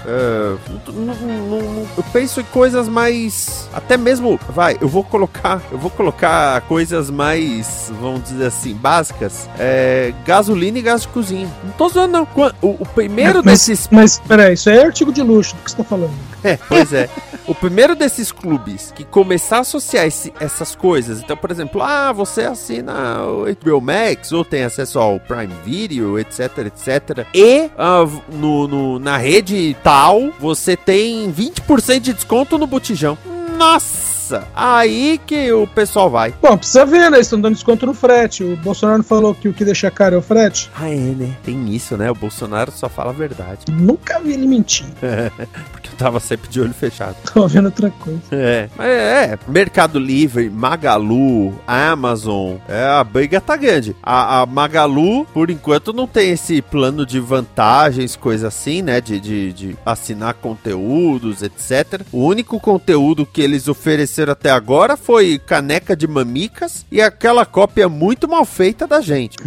Não- 0.93 1.87
eu 1.97 2.03
penso 2.11 2.41
em 2.41 2.43
coisas 2.45 2.87
mais, 2.87 3.69
até 3.73 3.97
mesmo, 3.97 4.39
vai, 4.49 4.77
eu 4.81 4.87
vou 4.87 5.03
colocar, 5.03 5.61
eu 5.71 5.77
vou 5.77 5.89
colocar 5.89 6.61
coisas 6.61 7.09
mais, 7.09 7.91
vamos 7.99 8.23
dizer 8.23 8.47
assim, 8.47 8.73
básicas, 8.73 9.49
é, 9.57 10.13
gasolina 10.25 10.77
e 10.77 10.81
gás 10.81 11.01
de 11.01 11.07
cozinha. 11.09 11.49
Não 11.63 11.71
tô 11.71 11.89
zoando 11.89 12.13
não. 12.13 12.27
O, 12.61 12.67
o 12.81 12.85
primeiro 12.85 13.41
mas, 13.43 13.65
desses 13.67 13.87
mas, 13.91 14.19
peraí, 14.19 14.53
isso 14.53 14.69
aí 14.69 14.77
é 14.77 14.85
artigo 14.85 15.11
de 15.11 15.21
luxo 15.21 15.55
do 15.55 15.61
que 15.63 15.71
você 15.71 15.77
tá 15.77 15.83
falando. 15.83 16.13
é, 16.43 16.57
pois 16.67 16.93
é. 16.93 17.09
O 17.45 17.53
primeiro 17.53 17.93
desses 17.95 18.31
clubes 18.31 18.93
que 18.95 19.03
começar 19.03 19.57
a 19.57 19.59
associar 19.61 20.05
esse- 20.05 20.33
essas 20.39 20.75
coisas, 20.75 21.19
então, 21.21 21.35
por 21.35 21.51
exemplo, 21.51 21.81
ah, 21.81 22.11
você 22.13 22.43
assina 22.43 23.21
o 23.25 23.45
HBO 23.47 23.81
Max 23.81 24.31
ou 24.31 24.45
tem 24.45 24.63
acesso 24.63 24.97
ao 24.97 25.19
Prime 25.19 25.53
Video, 25.65 26.17
etc, 26.17 26.57
etc. 26.59 27.27
E 27.33 27.69
ah, 27.77 28.05
no, 28.31 28.67
no- 28.67 28.99
na 28.99 29.17
rede 29.17 29.75
tal, 29.83 30.31
você 30.39 30.77
tem 30.77 31.29
20% 31.31 31.99
de 31.99 32.13
desconto 32.13 32.57
no 32.57 32.65
botijão. 32.65 33.17
Nossa! 33.57 34.47
Aí 34.55 35.19
que 35.27 35.51
o 35.51 35.67
pessoal 35.67 36.09
vai. 36.09 36.33
Bom, 36.41 36.57
precisa 36.57 36.85
ver, 36.85 37.11
né? 37.11 37.17
Eles 37.17 37.27
estão 37.27 37.39
dando 37.39 37.53
desconto 37.53 37.85
no 37.85 37.93
frete. 37.93 38.43
O 38.43 38.55
Bolsonaro 38.57 38.99
não 38.99 39.03
falou 39.05 39.35
que 39.35 39.47
o 39.49 39.53
que 39.53 39.63
deixa 39.65 39.91
caro 39.91 40.15
é 40.15 40.17
o 40.17 40.21
frete. 40.21 40.71
Ah, 40.75 40.89
é, 40.89 40.95
né? 40.95 41.35
Tem 41.43 41.69
isso, 41.75 41.95
né? 41.97 42.09
O 42.09 42.15
Bolsonaro 42.15 42.71
só 42.71 42.87
fala 42.89 43.11
a 43.11 43.13
verdade. 43.13 43.65
Nunca 43.69 44.19
vi 44.19 44.31
ele 44.33 44.47
mentir. 44.47 44.85
Tava 45.97 46.19
sempre 46.19 46.49
de 46.49 46.59
olho 46.59 46.73
fechado. 46.73 47.15
Tô 47.33 47.47
vendo 47.47 47.65
outra 47.65 47.89
coisa. 47.89 48.21
É, 48.31 48.69
mas 48.75 48.87
é, 48.87 49.39
Mercado 49.47 49.99
Livre, 49.99 50.49
Magalu, 50.49 51.53
Amazon, 51.67 52.55
é, 52.67 52.83
a 52.83 53.03
briga 53.03 53.39
tá 53.39 53.55
grande. 53.55 53.95
A, 54.01 54.41
a 54.41 54.45
Magalu, 54.45 55.25
por 55.25 55.49
enquanto, 55.49 55.93
não 55.93 56.07
tem 56.07 56.31
esse 56.31 56.61
plano 56.61 57.05
de 57.05 57.19
vantagens, 57.19 58.15
coisa 58.15 58.47
assim, 58.47 58.81
né? 58.81 58.99
De, 58.99 59.19
de, 59.19 59.53
de 59.53 59.77
assinar 59.85 60.33
conteúdos, 60.35 61.41
etc. 61.41 62.01
O 62.11 62.25
único 62.25 62.59
conteúdo 62.59 63.25
que 63.25 63.41
eles 63.41 63.67
ofereceram 63.67 64.33
até 64.33 64.49
agora 64.49 64.97
foi 64.97 65.39
caneca 65.39 65.95
de 65.95 66.07
mamicas 66.07 66.85
e 66.91 67.01
aquela 67.01 67.45
cópia 67.45 67.87
muito 67.87 68.27
mal 68.27 68.45
feita 68.45 68.87
da 68.87 69.01
gente. 69.01 69.37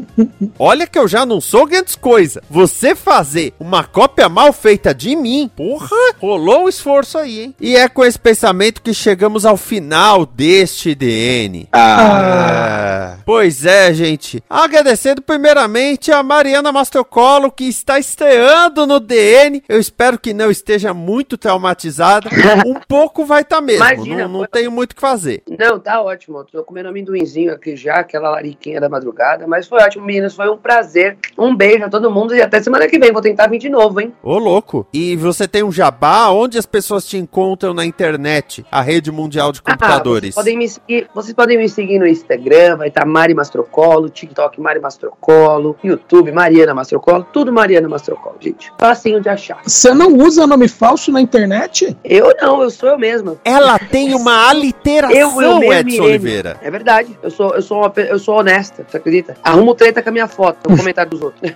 Olha 0.58 0.86
que 0.86 0.98
eu 0.98 1.08
já 1.08 1.24
não 1.24 1.40
sou 1.40 1.66
grandes 1.66 1.94
coisa. 1.94 2.42
Você 2.50 2.94
fazer 2.94 3.52
uma 3.58 3.84
cópia 3.84 4.28
mal 4.28 4.52
feita 4.52 4.94
de 4.94 5.14
mim, 5.16 5.50
porra, 5.54 5.87
rolou 6.18 6.64
um 6.64 6.68
esforço 6.68 7.18
aí, 7.18 7.40
hein? 7.40 7.54
E 7.60 7.76
é 7.76 7.88
com 7.88 8.04
esse 8.04 8.18
pensamento 8.18 8.82
que 8.82 8.92
chegamos 8.92 9.44
ao 9.44 9.56
final 9.56 10.26
deste 10.26 10.94
DN. 10.94 11.68
Ah, 11.72 12.97
pois 13.28 13.66
é, 13.66 13.92
gente. 13.92 14.42
Agradecendo 14.48 15.20
primeiramente 15.20 16.10
a 16.10 16.22
Mariana 16.22 16.72
Mastrocolo, 16.72 17.52
que 17.52 17.64
está 17.68 17.98
estreando 17.98 18.86
no 18.86 18.98
DN. 18.98 19.62
Eu 19.68 19.78
espero 19.78 20.18
que 20.18 20.32
não 20.32 20.50
esteja 20.50 20.94
muito 20.94 21.36
traumatizada. 21.36 22.30
Um 22.66 22.74
pouco 22.88 23.26
vai 23.26 23.42
estar 23.42 23.60
mesmo. 23.60 23.84
Imagina, 23.84 24.22
não, 24.22 24.28
não 24.28 24.38
foi- 24.40 24.48
tenho 24.48 24.70
muito 24.70 24.92
o 24.92 24.94
que 24.94 25.00
fazer. 25.00 25.42
Não, 25.58 25.78
tá 25.78 26.00
ótimo. 26.00 26.42
Tô 26.44 26.64
comendo 26.64 26.88
amendoinzinho 26.88 27.52
aqui 27.52 27.76
já, 27.76 27.96
aquela 27.96 28.30
lariquinha 28.30 28.80
da 28.80 28.88
madrugada. 28.88 29.46
Mas 29.46 29.68
foi 29.68 29.82
ótimo, 29.82 30.06
meninas. 30.06 30.34
Foi 30.34 30.48
um 30.48 30.56
prazer. 30.56 31.18
Um 31.36 31.54
beijo 31.54 31.84
a 31.84 31.88
todo 31.90 32.10
mundo 32.10 32.34
e 32.34 32.40
até 32.40 32.60
semana 32.62 32.88
que 32.88 32.98
vem. 32.98 33.12
Vou 33.12 33.20
tentar 33.20 33.46
vir 33.48 33.58
de 33.58 33.68
novo, 33.68 34.00
hein? 34.00 34.14
Ô, 34.22 34.38
louco. 34.38 34.86
E 34.92 35.14
você 35.16 35.46
tem 35.46 35.62
um 35.62 35.70
jabá? 35.70 36.30
Onde 36.30 36.56
as 36.58 36.66
pessoas 36.66 37.06
te 37.06 37.18
encontram 37.18 37.74
na 37.74 37.84
internet? 37.84 38.64
A 38.72 38.80
rede 38.80 39.12
mundial 39.12 39.52
de 39.52 39.60
computadores. 39.62 40.36
Ah, 40.36 40.42
vocês, 40.42 40.46
podem 40.46 40.56
me 40.58 40.68
seguir, 40.68 41.10
vocês 41.14 41.34
podem 41.34 41.58
me 41.58 41.68
seguir 41.68 41.98
no 41.98 42.06
Instagram, 42.06 42.76
vai 42.76 42.88
estar 42.88 43.04
Mari 43.18 43.34
Mastrocolo, 43.34 44.08
TikTok 44.08 44.60
Mari 44.60 44.80
Mastrocolo, 44.80 45.76
YouTube 45.82 46.32
Mariana 46.32 46.74
Mastrocolo, 46.74 47.26
tudo 47.32 47.52
Mariana 47.52 47.88
Mastrocolo, 47.88 48.36
gente. 48.40 48.72
Facinho 48.78 49.20
de 49.20 49.28
achar. 49.28 49.60
Você 49.64 49.92
não 49.92 50.14
usa 50.16 50.46
nome 50.46 50.68
falso 50.68 51.10
na 51.10 51.20
internet? 51.20 51.96
Eu 52.04 52.34
não, 52.40 52.62
eu 52.62 52.70
sou 52.70 52.88
eu 52.90 52.98
mesma. 52.98 53.36
Ela 53.44 53.78
tem 53.78 54.14
uma 54.14 54.48
aliteração, 54.48 55.16
Eu, 55.18 55.42
eu 55.42 55.58
mesmo, 55.58 55.72
Edson 55.72 55.94
Irene. 55.94 56.00
Oliveira. 56.00 56.56
É 56.62 56.70
verdade. 56.70 57.18
Eu 57.22 57.30
sou, 57.30 57.54
eu 57.54 57.62
sou, 57.62 57.78
uma, 57.78 57.92
eu 57.96 58.18
sou 58.18 58.38
honesta, 58.38 58.84
você 58.88 58.96
acredita? 58.96 59.36
Arrumo 59.42 59.74
treta 59.74 60.02
com 60.02 60.08
a 60.08 60.12
minha 60.12 60.28
foto 60.28 60.70
no 60.70 60.76
comentário 60.76 61.10
dos 61.10 61.22
outros. 61.22 61.50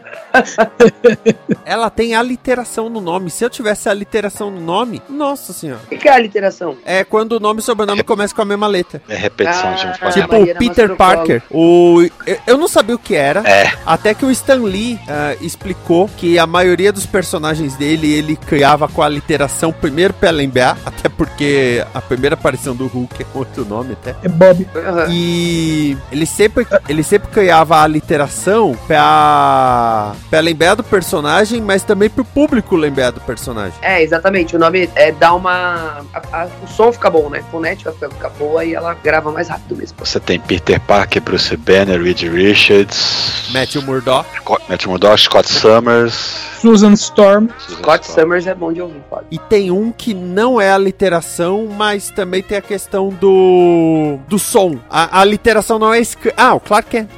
Ela 1.64 1.90
tem 1.90 2.14
aliteração 2.14 2.88
no 2.88 3.00
nome. 3.00 3.30
Se 3.30 3.44
eu 3.44 3.50
tivesse 3.50 3.88
aliteração 3.88 4.12
aliteração 4.12 4.50
no 4.50 4.60
nome, 4.60 5.02
nossa 5.08 5.52
senhora. 5.52 5.80
O 5.84 5.88
que 5.88 5.96
que 5.96 6.08
é 6.08 6.12
a 6.12 6.18
literação? 6.18 6.76
É 6.84 7.02
quando 7.04 7.32
o 7.32 7.40
nome 7.40 7.60
e 7.60 7.62
sobrenome 7.62 8.02
começam 8.02 8.36
com 8.36 8.42
a 8.42 8.44
mesma 8.44 8.66
letra. 8.66 9.00
É 9.08 9.16
repetição 9.16 9.74
de 9.74 9.86
um 9.86 9.90
Ah, 9.90 9.94
fonema. 9.94 10.12
Tipo, 10.12 10.32
Maria 10.38 10.54
Peter 10.54 10.88
Mastrocola. 10.88 11.16
Parker. 11.16 11.42
O, 11.52 12.02
eu- 12.46 12.58
não 12.58 12.68
sabia 12.68 12.94
o 12.94 12.98
que 12.98 13.14
era. 13.14 13.40
É. 13.48 13.72
Até 13.84 14.14
que 14.14 14.24
o 14.24 14.30
Stan 14.30 14.62
Lee 14.62 14.98
ah, 15.08 15.34
explicou 15.40 16.08
que 16.16 16.38
a 16.38 16.46
maioria 16.46 16.92
dos 16.92 17.04
personagens 17.06 17.76
dele 17.76 18.12
ele 18.12 18.36
criava 18.36 18.88
com 18.88 19.02
a 19.02 19.08
literação 19.08 19.72
primeiro 19.72 20.14
pra 20.14 20.30
lembrar, 20.30 20.78
até 20.86 21.08
porque 21.08 21.84
a 21.94 22.00
primeira 22.00 22.34
aparição 22.34 22.74
do 22.74 22.86
Hulk 22.86 23.22
é 23.22 23.24
com 23.24 23.38
outro 23.40 23.64
nome 23.64 23.92
até. 23.92 24.14
É 24.22 24.28
Bob. 24.28 24.66
E 25.10 25.96
ele 26.10 26.26
sempre, 26.26 26.66
ele 26.88 27.02
sempre 27.02 27.28
criava 27.30 27.82
a 27.82 27.86
literação 27.86 28.76
pra, 28.86 30.12
pra 30.30 30.40
lembrar 30.40 30.74
do 30.74 30.82
personagem, 30.84 31.60
mas 31.60 31.82
também 31.82 32.08
pro 32.08 32.24
público 32.24 32.76
lembrar 32.76 33.10
do 33.10 33.20
personagem. 33.20 33.74
É, 33.82 34.02
exatamente. 34.02 34.56
O 34.56 34.58
nome 34.58 34.88
é 34.94 35.12
dá 35.12 35.34
uma. 35.34 36.04
a- 36.14 36.22
a- 36.42 36.48
o 36.62 36.68
som 36.68 36.92
fica 36.92 37.10
bom, 37.10 37.28
né? 37.28 37.42
Fonética 37.50 37.92
fica 37.92 38.28
boa 38.30 38.64
e 38.64 38.74
ela 38.74 38.94
grava 38.94 39.30
mais 39.32 39.48
rápido 39.48 39.76
mesmo. 39.76 39.96
Você 39.98 40.18
tem 40.20 40.38
Peter 40.40 40.80
Parker, 40.80 41.20
Bruce 41.22 41.41
Banner, 41.50 42.00
Reed 42.02 42.20
Richards, 42.22 43.50
Matthew 43.52 43.82
Murdock. 43.82 44.26
Scott, 44.38 44.62
Matthew 44.68 44.90
Murdock, 44.90 45.20
Scott 45.20 45.48
Summers. 45.48 46.14
Susan 46.62 46.92
Storm. 46.94 47.48
Susan 47.58 47.78
Scott 47.82 48.04
Storm. 48.06 48.20
Summers 48.22 48.46
é 48.46 48.54
bom 48.54 48.72
de 48.72 48.80
ouvir, 48.80 49.00
pode. 49.10 49.26
E 49.30 49.38
tem 49.38 49.70
um 49.72 49.90
que 49.90 50.14
não 50.14 50.60
é 50.60 50.70
a 50.70 50.78
literação, 50.78 51.68
mas 51.76 52.08
também 52.10 52.40
tem 52.42 52.56
a 52.56 52.60
questão 52.62 53.08
do 53.08 54.18
do 54.28 54.38
som. 54.38 54.78
A, 54.88 55.20
a 55.20 55.24
literação 55.24 55.78
não 55.78 55.92
é 55.92 55.98
escrita. 56.00 56.34
Ah, 56.40 56.54
o 56.54 56.60
Clark 56.60 56.88
Kent. 56.88 57.08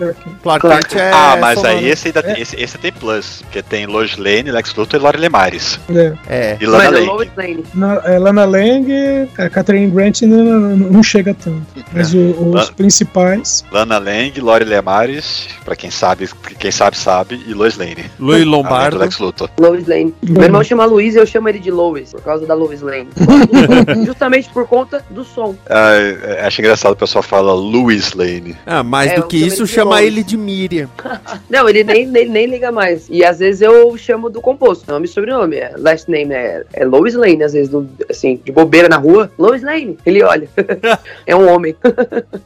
Clark 0.43 0.61
Clark 0.63 0.89
Kent 0.89 0.99
é 1.01 1.11
Ah, 1.13 1.37
mas 1.39 1.59
sonoro. 1.59 1.77
aí 1.79 1.89
esse, 1.89 2.09
ainda 2.09 2.23
tem, 2.23 2.41
esse, 2.41 2.57
esse 2.61 2.79
tem 2.79 2.91
plus, 2.93 3.43
porque 3.43 3.63
tem 3.63 3.85
Lois 3.87 4.17
Lane, 4.17 4.51
Lex 4.51 4.75
Luthor 4.75 4.99
e 4.99 5.03
Lori 5.03 5.19
Lemares. 5.19 5.79
É. 5.95 6.13
É. 6.27 6.57
E 6.61 6.67
Lana 6.67 6.91
Mas 6.91 7.01
é 7.01 7.07
Lang. 7.07 7.31
Lane. 7.37 7.65
Na, 7.75 7.95
é, 8.05 8.19
Lana 8.19 8.45
Lang, 8.47 9.29
a 9.39 9.51
Catherine 9.51 9.91
Grant 9.91 10.23
não, 10.23 10.39
não, 10.45 10.77
não 10.77 11.03
chega 11.03 11.35
tanto. 11.35 11.63
Mas 11.93 12.15
o- 12.15 12.19
os 12.19 12.55
Lan- 12.55 12.73
principais. 12.75 13.63
Lana 13.71 13.99
Lang, 14.05 14.41
Lori 14.41 14.65
Lemares, 14.65 15.49
pra 15.65 15.75
quem 15.75 15.91
sabe, 15.91 16.29
quem 16.59 16.71
sabe 16.71 16.97
sabe, 16.97 17.43
e 17.47 17.55
Lois 17.55 17.77
Lane. 17.77 18.05
Louis 18.19 18.45
Lombardo. 18.45 18.99
Lex 18.99 19.19
Luthor. 19.19 19.49
Lois 19.59 19.87
Lane. 19.87 20.15
Meu 20.23 20.43
irmão 20.43 20.63
chama 20.63 20.85
Luiz 20.85 21.15
e 21.15 21.19
eu 21.19 21.27
chamo 21.27 21.49
ele 21.49 21.59
de 21.59 21.71
Lois, 21.71 22.11
por 22.13 22.23
causa 22.23 22.47
da 22.47 22.55
Lois 22.55 22.81
Lane. 22.83 23.09
Justamente 24.05 24.49
por 24.51 24.67
conta 24.67 25.05
do 25.11 25.25
som. 25.25 25.55
Ah, 25.69 25.93
é, 25.95 26.47
acho 26.47 26.61
engraçado 26.61 26.93
o 26.93 26.97
pessoal 26.97 27.23
fala 27.23 27.53
Louis 27.55 28.13
Lane. 28.13 28.57
Ah, 28.67 28.83
mais 28.83 29.13
É, 29.13 29.17
do 29.17 29.27
que 29.27 29.37
isso, 29.37 29.65
ele 29.65 29.83
Lois. 29.85 30.07
ele 30.07 30.23
de 30.23 30.37
Miriam. 30.37 30.89
Não, 31.49 31.69
ele 31.69 31.85
nem, 31.85 32.07
nem, 32.07 32.29
nem 32.29 32.47
liga 32.47 32.71
mais. 32.71 33.07
E 33.09 33.25
às 33.25 33.39
vezes 33.39 33.63
eu 33.63 33.97
chamo 33.97 34.29
do 34.31 34.41
composto, 34.41 34.91
nome 34.91 35.07
e 35.07 35.09
sobrenome. 35.09 35.57
É, 35.57 35.75
last 35.79 36.11
name 36.11 36.35
é, 36.35 36.65
é 36.73 36.85
Lois 36.85 37.15
Lane, 37.15 37.43
às 37.43 37.53
vezes, 37.53 37.69
do- 37.69 37.89
assim, 38.11 38.41
de 38.45 38.53
bobeira 38.53 38.89
na 38.89 38.97
rua. 38.97 39.31
Lois 39.39 39.63
Lane. 39.63 39.97
Ele 40.05 40.23
olha. 40.23 40.49
é 41.27 41.35
um 41.35 41.49
homem. 41.53 41.75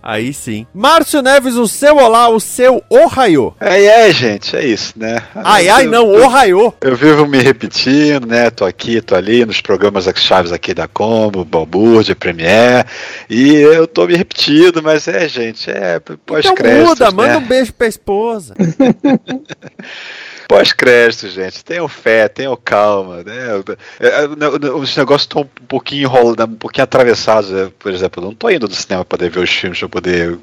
Aí 0.03 0.33
sim. 0.33 0.67
Márcio 0.75 1.23
Neves, 1.23 1.48
o 1.57 1.67
seu 1.69 1.97
olá, 1.97 2.29
o 2.29 2.39
seu 2.41 2.83
ohaiô. 2.91 3.55
É, 3.61 3.85
é, 4.09 4.13
gente, 4.13 4.57
é 4.57 4.65
isso, 4.65 4.95
né? 4.97 5.23
Ai, 5.35 5.69
ai, 5.69 5.87
Eu- 5.87 5.91
não, 5.91 6.13
eu- 6.15 6.25
ohaiô. 6.27 6.73
Eu 6.81 6.97
vivo 6.97 7.27
me 7.27 7.39
repetindo, 7.39 8.27
né? 8.27 8.51
Tô 8.51 8.65
aqui, 8.65 9.01
tô 9.01 9.15
ali, 9.15 9.45
nos 9.45 9.61
programas 9.61 10.07
chaves 10.17 10.53
aqui 10.53 10.75
da 10.75 10.87
Combo, 10.89 11.45
Balbúrdia, 11.45 12.15
Premiere, 12.17 12.87
e 13.31 13.53
eu 13.55 13.87
tô 13.87 14.07
me 14.07 14.17
repetindo, 14.17 14.83
mas 14.83 15.07
é, 15.09 15.29
gente, 15.29 15.71
é 15.71 15.97
Então 15.97 16.17
pós-créditos, 16.27 16.89
muda, 16.89 17.11
manda 17.11 17.29
né? 17.29 17.37
um 17.39 17.47
beijo 17.47 17.73
pra 17.73 17.87
esposa. 17.87 18.55
Pós-crédito, 20.49 21.29
gente, 21.29 21.63
tenham 21.63 21.87
fé, 21.87 22.27
tenham 22.27 22.57
calma, 22.57 23.23
né? 23.23 23.63
É, 24.01 24.09
é, 24.25 24.27
Os 24.73 24.97
negócios 24.97 25.23
estão 25.25 25.43
um 25.43 25.67
pouquinho 25.69 26.05
enrolados, 26.05 26.55
um 26.55 26.59
pouquinho 26.59 26.85
atravessados, 26.85 27.51
né? 27.51 27.71
por 27.79 27.93
exemplo, 27.93 28.23
eu 28.23 28.29
não 28.29 28.35
tô 28.35 28.49
indo 28.49 28.67
no 28.67 28.75
cinema 28.75 29.05
para 29.05 29.19
poder 29.19 29.31
ver 29.31 29.41
os 29.41 29.51
filmes, 29.51 29.79
para 29.79 29.89
poder 29.91 30.39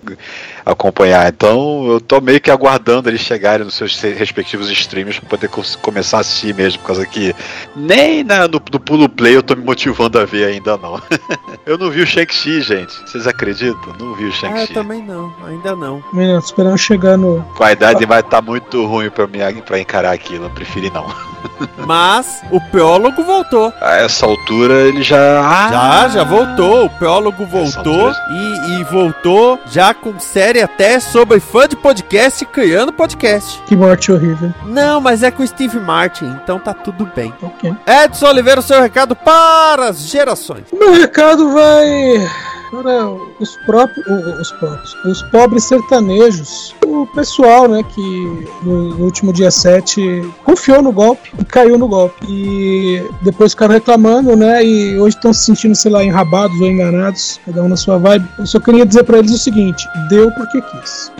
acompanhar, 0.64 1.28
então 1.28 1.88
eu 1.88 2.00
tô 2.00 2.22
meio 2.22 2.40
que 2.40 2.52
aguardando 2.52 3.10
eles 3.10 3.22
chegarem 3.22 3.66
nos 3.66 3.74
seus 3.74 4.00
respectivos 4.00 4.70
streams 4.70 5.20
para 5.22 5.30
poder 5.30 5.50
começar 5.82 6.18
a 6.18 6.20
assistir 6.22 6.54
mesmo, 6.54 6.80
por 6.82 6.88
causa 6.88 7.06
que 7.08 7.36
nem 7.76 8.24
na- 8.24 8.48
no, 8.48 8.62
no 8.72 8.80
pulo 8.80 9.10
play 9.10 9.36
eu 9.36 9.42
tô 9.42 9.56
me 9.56 9.64
motivando 9.64 10.20
a 10.20 10.26
ver 10.26 10.46
ainda 10.46 10.78
não. 10.78 11.02
eu 11.66 11.80
não 11.80 11.90
vi 11.90 12.02
o 12.02 12.08
Shang-Chi, 12.08 12.62
gente, 12.62 12.94
vocês 13.10 13.26
acreditam? 13.26 13.96
Não 14.00 14.14
vi 14.14 14.26
o 14.26 14.28
Ah, 14.28 14.30
eu 14.30 14.34
Shang-Chi. 14.34 14.74
também 14.74 15.02
não, 15.02 15.34
ainda 15.48 15.76
não. 15.76 16.04
Menino, 16.14 16.40
tô 16.40 16.46
esperando 16.46 16.78
chegar 16.78 17.18
no. 17.18 17.42
Com 17.58 17.64
a 17.64 17.72
idade 17.72 18.06
vai 18.06 18.20
estar 18.20 18.42
muito 18.44 18.86
ruim 18.86 19.10
para 19.10 19.26
mim 19.26 19.40
pra 19.66 19.80
encarar 19.80 19.95
aquilo, 20.04 20.46
eu 20.46 20.50
preferi 20.50 20.90
não. 20.90 21.06
Mas 21.86 22.42
o 22.52 22.60
prólogo 22.60 23.24
voltou. 23.24 23.72
A 23.80 23.98
essa 23.98 24.26
altura 24.26 24.74
ele 24.88 25.04
já. 25.04 25.70
Já, 25.70 26.08
já 26.10 26.24
voltou. 26.24 26.86
O 26.86 26.90
prólogo 26.90 27.46
voltou 27.46 28.12
e, 28.30 28.72
e 28.72 28.84
voltou 28.86 29.60
já 29.68 29.94
com 29.94 30.20
série 30.20 30.62
até 30.62 31.00
sobre 31.00 31.40
fã 31.40 31.68
de 31.68 31.76
podcast 31.76 32.44
e 32.44 32.48
criando 32.48 32.92
podcast. 32.92 33.62
Que 33.68 33.76
morte 33.76 34.12
horrível. 34.12 34.54
Não, 34.66 35.00
mas 35.00 35.24
é 35.24 35.32
com 35.32 35.44
o 35.44 35.48
Steve 35.48 35.80
Martin, 35.80 36.26
então 36.44 36.60
tá 36.60 36.74
tudo 36.74 37.10
bem. 37.16 37.34
Ok. 37.42 37.74
Edson 37.86 38.28
Oliveira, 38.28 38.60
o 38.60 38.64
seu 38.64 38.82
recado 38.82 39.16
para 39.16 39.90
as 39.90 40.00
gerações. 40.08 40.64
O 40.72 40.78
meu 40.78 40.94
recado 40.94 41.54
vai 41.54 42.28
para 42.70 43.12
os 43.40 43.56
próprios, 43.66 44.08
os 44.40 44.52
próprios, 44.52 44.96
os 45.06 45.22
pobres 45.24 45.64
sertanejos. 45.66 46.76
O 46.86 47.06
pessoal, 47.08 47.68
né, 47.68 47.84
que 47.84 48.48
no, 48.64 49.04
último 49.04 49.34
dia 49.34 49.52
7 49.52 50.34
confiou 50.44 50.82
no 50.82 50.92
golpe 50.92 51.32
e 51.40 51.44
caiu 51.46 51.78
no 51.78 51.88
golpe. 51.88 52.26
E 52.28 53.04
depois 53.22 53.52
ficaram 53.52 53.74
reclamando, 53.74 54.36
né, 54.36 54.64
e 54.64 54.98
hoje 54.98 55.16
estão 55.16 55.34
se 55.34 55.46
sentindo, 55.46 55.76
sei 55.76 55.92
lá, 55.92 56.04
enrabados 56.04 56.60
ou 56.60 56.68
enganados, 56.68 57.40
cada 57.46 57.64
um 57.64 57.68
na 57.68 57.78
sua 57.78 57.98
vibe. 57.98 58.28
Eu 58.40 58.46
só 58.46 58.60
queria 58.60 58.86
dizer 58.86 59.04
para 59.04 59.20
eles 59.20 59.32
o 59.32 59.38
seguinte: 59.38 59.88
deu 60.10 60.32
porque 60.32 60.62
quis. 60.62 61.12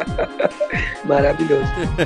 Maravilhoso. 1.06 1.64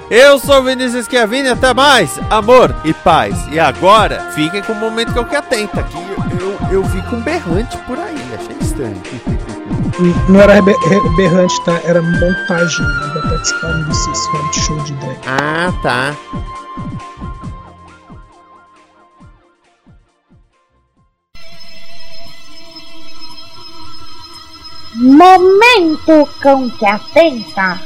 Eu 0.10 0.40
sou 0.40 0.60
o 0.60 0.64
Vinícius 0.64 1.06
Schiavini, 1.06 1.50
até 1.50 1.74
mais, 1.74 2.20
amor 2.30 2.76
e 2.84 2.94
paz. 2.94 3.36
E 3.52 3.60
agora, 3.60 4.32
fiquem 4.32 4.62
com 4.62 4.74
o 4.74 4.76
momento 4.76 5.14
que 5.14 5.20
eu 5.20 5.26
que 5.26 5.36
atenta, 5.36 5.84
que 5.84 5.96
eu, 5.96 6.50
eu, 6.50 6.58
eu 6.72 6.84
vi 6.84 7.02
com 7.04 7.22
berrante 7.22 7.78
por 7.80 7.98
aí, 7.98 8.18
achei 8.36 8.49
E 8.82 10.32
não 10.32 10.40
era 10.40 10.62
berrante, 10.62 11.66
tá? 11.66 11.82
Era 11.84 12.02
montagem 12.02 12.86
né, 12.86 13.10
pra 13.12 13.22
participar 13.24 13.74
desses 13.84 14.28
reality 14.32 14.60
show 14.62 14.80
de 14.84 14.94
drag. 14.94 15.20
Ah, 15.28 15.74
tá. 15.84 16.16
Momento 24.96 26.30
cão 26.42 26.70
que 26.70 26.86
atenta. 26.86 27.82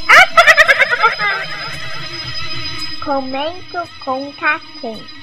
Comento 3.04 3.90
com 4.06 4.32
catenta. 4.34 5.23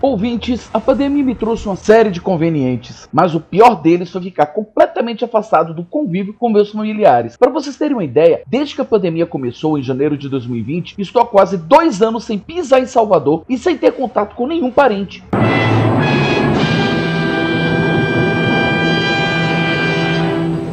Ouvintes, 0.00 0.68
a 0.74 0.78
pandemia 0.78 1.24
me 1.24 1.34
trouxe 1.34 1.66
uma 1.66 1.74
série 1.74 2.10
de 2.10 2.20
convenientes, 2.20 3.08
mas 3.12 3.34
o 3.34 3.40
pior 3.40 3.80
deles 3.80 4.10
foi 4.10 4.20
ficar 4.20 4.46
completamente 4.46 5.24
afastado 5.24 5.72
do 5.72 5.84
convívio 5.84 6.34
com 6.34 6.50
meus 6.50 6.70
familiares. 6.70 7.36
Para 7.36 7.50
vocês 7.50 7.76
terem 7.76 7.94
uma 7.94 8.04
ideia, 8.04 8.42
desde 8.46 8.74
que 8.74 8.80
a 8.80 8.84
pandemia 8.84 9.26
começou 9.26 9.78
em 9.78 9.82
janeiro 9.82 10.18
de 10.18 10.28
2020, 10.28 10.96
estou 10.98 11.22
há 11.22 11.26
quase 11.26 11.56
dois 11.56 12.02
anos 12.02 12.24
sem 12.24 12.38
pisar 12.38 12.80
em 12.80 12.86
Salvador 12.86 13.44
e 13.48 13.56
sem 13.56 13.78
ter 13.78 13.92
contato 13.92 14.34
com 14.34 14.46
nenhum 14.46 14.70
parente. 14.70 15.24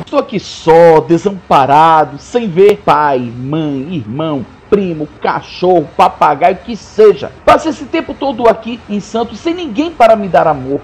Estou 0.03 0.19
aqui 0.19 0.39
só, 0.39 0.99
desamparado, 1.01 2.17
sem 2.17 2.49
ver 2.49 2.77
pai, 2.77 3.19
mãe, 3.19 3.93
irmão, 3.93 4.43
primo, 4.69 5.07
cachorro, 5.21 5.89
papagaio, 5.97 6.57
que 6.63 6.75
seja. 6.75 7.31
Passei 7.45 7.71
esse 7.71 7.85
tempo 7.85 8.13
todo 8.13 8.47
aqui 8.47 8.79
em 8.89 8.99
Santos 8.99 9.39
sem 9.39 9.53
ninguém 9.53 9.91
para 9.91 10.15
me 10.15 10.27
dar 10.27 10.47
amor. 10.47 10.81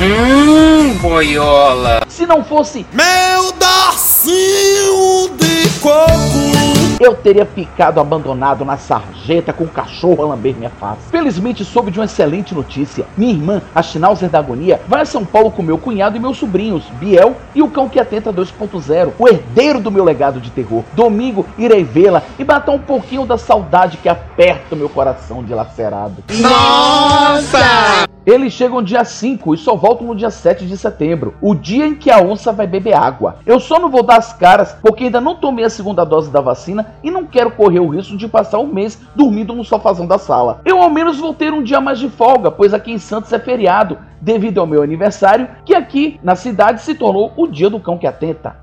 Hum, 0.00 0.94
boiola. 1.00 2.02
Se 2.08 2.26
não 2.26 2.42
fosse 2.44 2.84
Meu 2.92 3.52
Darcinho 3.52 5.30
de 5.36 5.70
coco. 5.80 6.87
Eu 7.00 7.14
teria 7.14 7.46
ficado 7.46 8.00
abandonado 8.00 8.64
na 8.64 8.76
sarjeta 8.76 9.52
com 9.52 9.64
o 9.64 9.68
cachorro 9.68 10.22
a 10.22 10.26
lamber 10.26 10.56
minha 10.56 10.70
face. 10.70 11.10
Felizmente 11.10 11.64
soube 11.64 11.90
de 11.90 11.98
uma 11.98 12.04
excelente 12.04 12.54
notícia. 12.54 13.06
Minha 13.16 13.32
irmã, 13.32 13.62
a 13.74 13.82
Schnauzer 13.82 14.28
da 14.28 14.38
Agonia, 14.38 14.80
vai 14.88 15.02
a 15.02 15.06
São 15.06 15.24
Paulo 15.24 15.50
com 15.50 15.62
meu 15.62 15.78
cunhado 15.78 16.16
e 16.16 16.20
meus 16.20 16.38
sobrinhos, 16.38 16.84
Biel 16.98 17.36
e 17.54 17.62
o 17.62 17.70
cão 17.70 17.88
que 17.88 18.00
atenta 18.00 18.32
2.0, 18.32 19.12
o 19.18 19.28
herdeiro 19.28 19.80
do 19.80 19.90
meu 19.90 20.04
legado 20.04 20.40
de 20.40 20.50
terror. 20.50 20.82
Domingo 20.92 21.46
irei 21.56 21.84
vê-la 21.84 22.22
e 22.38 22.44
matar 22.44 22.72
um 22.72 22.78
pouquinho 22.78 23.24
da 23.24 23.38
saudade 23.38 23.98
que 23.98 24.08
aperta 24.08 24.74
o 24.74 24.78
meu 24.78 24.88
coração 24.88 25.44
dilacerado. 25.44 26.24
Nossa! 26.40 28.08
Eles 28.26 28.52
chegam 28.52 28.82
dia 28.82 29.04
5 29.06 29.54
e 29.54 29.56
só 29.56 29.74
voltam 29.74 30.06
no 30.06 30.14
dia 30.14 30.28
7 30.28 30.66
de 30.66 30.76
setembro, 30.76 31.34
o 31.40 31.54
dia 31.54 31.86
em 31.86 31.94
que 31.94 32.10
a 32.10 32.20
onça 32.20 32.52
vai 32.52 32.66
beber 32.66 32.94
água. 32.94 33.36
Eu 33.46 33.58
só 33.58 33.78
não 33.78 33.88
vou 33.88 34.02
dar 34.02 34.18
as 34.18 34.34
caras 34.34 34.76
porque 34.82 35.04
ainda 35.04 35.18
não 35.18 35.36
tomei 35.36 35.64
a 35.64 35.70
segunda 35.70 36.04
dose 36.04 36.30
da 36.30 36.42
vacina 36.42 36.87
e 37.02 37.10
não 37.10 37.24
quero 37.24 37.50
correr 37.50 37.80
o 37.80 37.88
risco 37.88 38.16
de 38.16 38.28
passar 38.28 38.58
um 38.58 38.66
mês 38.66 39.00
dormindo 39.14 39.54
no 39.54 39.64
sofazão 39.64 40.06
da 40.06 40.18
sala. 40.18 40.60
Eu 40.64 40.80
ao 40.80 40.90
menos 40.90 41.18
vou 41.18 41.34
ter 41.34 41.52
um 41.52 41.62
dia 41.62 41.80
mais 41.80 41.98
de 41.98 42.08
folga, 42.08 42.50
pois 42.50 42.74
aqui 42.74 42.92
em 42.92 42.98
Santos 42.98 43.32
é 43.32 43.38
feriado, 43.38 43.98
devido 44.20 44.60
ao 44.60 44.66
meu 44.66 44.82
aniversário, 44.82 45.48
que 45.64 45.74
aqui 45.74 46.18
na 46.22 46.36
cidade 46.36 46.82
se 46.82 46.94
tornou 46.94 47.32
o 47.36 47.46
dia 47.46 47.70
do 47.70 47.80
cão 47.80 47.98
que 47.98 48.06
atenta. 48.06 48.56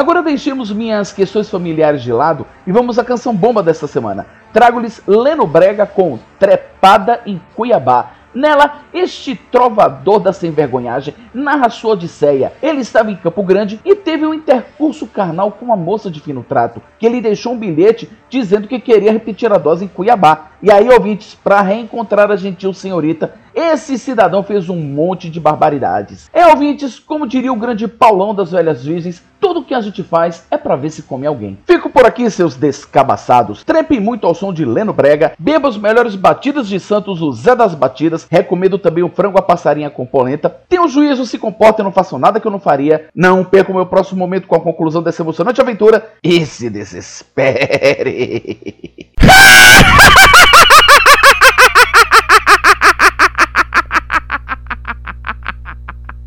Agora 0.00 0.22
deixemos 0.22 0.72
minhas 0.72 1.12
questões 1.12 1.50
familiares 1.50 2.02
de 2.02 2.10
lado 2.10 2.46
e 2.66 2.72
vamos 2.72 2.98
à 2.98 3.04
canção 3.04 3.36
bomba 3.36 3.62
desta 3.62 3.86
semana. 3.86 4.26
Trago-lhes 4.50 5.02
Leno 5.06 5.46
Brega 5.46 5.84
com 5.84 6.18
Trepada 6.38 7.20
em 7.26 7.38
Cuiabá. 7.54 8.12
Nela, 8.32 8.80
este 8.94 9.36
trovador 9.36 10.18
da 10.18 10.32
sem 10.32 10.52
vergonhagem 10.52 11.14
narra 11.34 11.68
sua 11.68 11.92
odisseia. 11.92 12.54
Ele 12.62 12.80
estava 12.80 13.10
em 13.10 13.16
Campo 13.16 13.42
Grande 13.42 13.78
e 13.84 13.94
teve 13.94 14.24
um 14.24 14.32
intercurso 14.32 15.06
carnal 15.06 15.52
com 15.52 15.66
uma 15.66 15.76
moça 15.76 16.10
de 16.10 16.18
fino 16.18 16.42
trato, 16.42 16.80
que 16.98 17.06
lhe 17.06 17.20
deixou 17.20 17.52
um 17.52 17.58
bilhete 17.58 18.08
dizendo 18.30 18.68
que 18.68 18.80
queria 18.80 19.12
repetir 19.12 19.52
a 19.52 19.58
dose 19.58 19.84
em 19.84 19.88
Cuiabá. 19.88 20.50
E 20.62 20.70
aí, 20.70 20.88
ouvintes, 20.88 21.34
para 21.34 21.60
reencontrar 21.60 22.30
a 22.30 22.36
gentil 22.36 22.72
senhorita, 22.72 23.34
esse 23.54 23.98
cidadão 23.98 24.42
fez 24.42 24.68
um 24.68 24.76
monte 24.76 25.28
de 25.28 25.40
barbaridades. 25.40 26.30
É, 26.32 26.46
ouvintes, 26.46 26.98
como 26.98 27.26
diria 27.26 27.52
o 27.52 27.56
grande 27.56 27.88
Paulão 27.88 28.34
das 28.34 28.52
Velhas 28.52 28.84
Virgens, 28.84 29.22
tudo 29.40 29.64
que 29.64 29.74
a 29.74 29.80
gente 29.80 30.02
faz 30.02 30.44
é 30.50 30.58
para 30.58 30.76
ver 30.76 30.90
se 30.90 31.02
come 31.02 31.26
alguém. 31.26 31.58
Fico 31.66 31.88
por 31.88 32.04
aqui, 32.04 32.30
seus 32.30 32.56
descabaçados. 32.56 33.64
Trepem 33.64 33.98
muito 33.98 34.26
ao 34.26 34.34
som 34.34 34.52
de 34.52 34.66
Leno 34.66 34.92
Brega, 34.92 35.32
beba 35.38 35.68
os 35.68 35.78
melhores 35.78 36.14
batidas 36.14 36.68
de 36.68 36.78
Santos, 36.78 37.22
o 37.22 37.32
Zé 37.32 37.56
das 37.56 37.74
Batidas. 37.74 38.26
Recomendo 38.30 38.78
também 38.78 39.02
o 39.02 39.08
frango 39.08 39.38
a 39.38 39.42
passarinha 39.42 39.88
com 39.88 40.04
polenta. 40.04 40.54
Tenham 40.68 40.86
juízo, 40.86 41.24
se 41.24 41.38
comportem, 41.38 41.84
não 41.84 41.90
façam 41.90 42.18
nada 42.18 42.38
que 42.38 42.46
eu 42.46 42.52
não 42.52 42.60
faria. 42.60 43.08
Não 43.14 43.42
percam 43.42 43.74
meu 43.74 43.86
próximo 43.86 44.18
momento 44.18 44.46
com 44.46 44.54
a 44.54 44.60
conclusão 44.60 45.02
dessa 45.02 45.22
emocionante 45.22 45.60
aventura 45.60 46.06
e 46.22 46.44
se 46.44 46.68
desespere. 46.68 48.19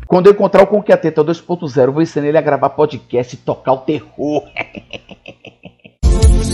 Quando 0.06 0.26
eu 0.26 0.32
encontrar 0.32 0.62
o 0.62 0.66
Conquiateta 0.66 1.24
2.0, 1.24 1.90
vou 1.90 2.00
ensinar 2.02 2.28
ele 2.28 2.38
a 2.38 2.40
gravar 2.40 2.70
podcast 2.70 3.34
e 3.34 3.38
tocar 3.38 3.72
o 3.72 3.78
terror. 3.78 4.44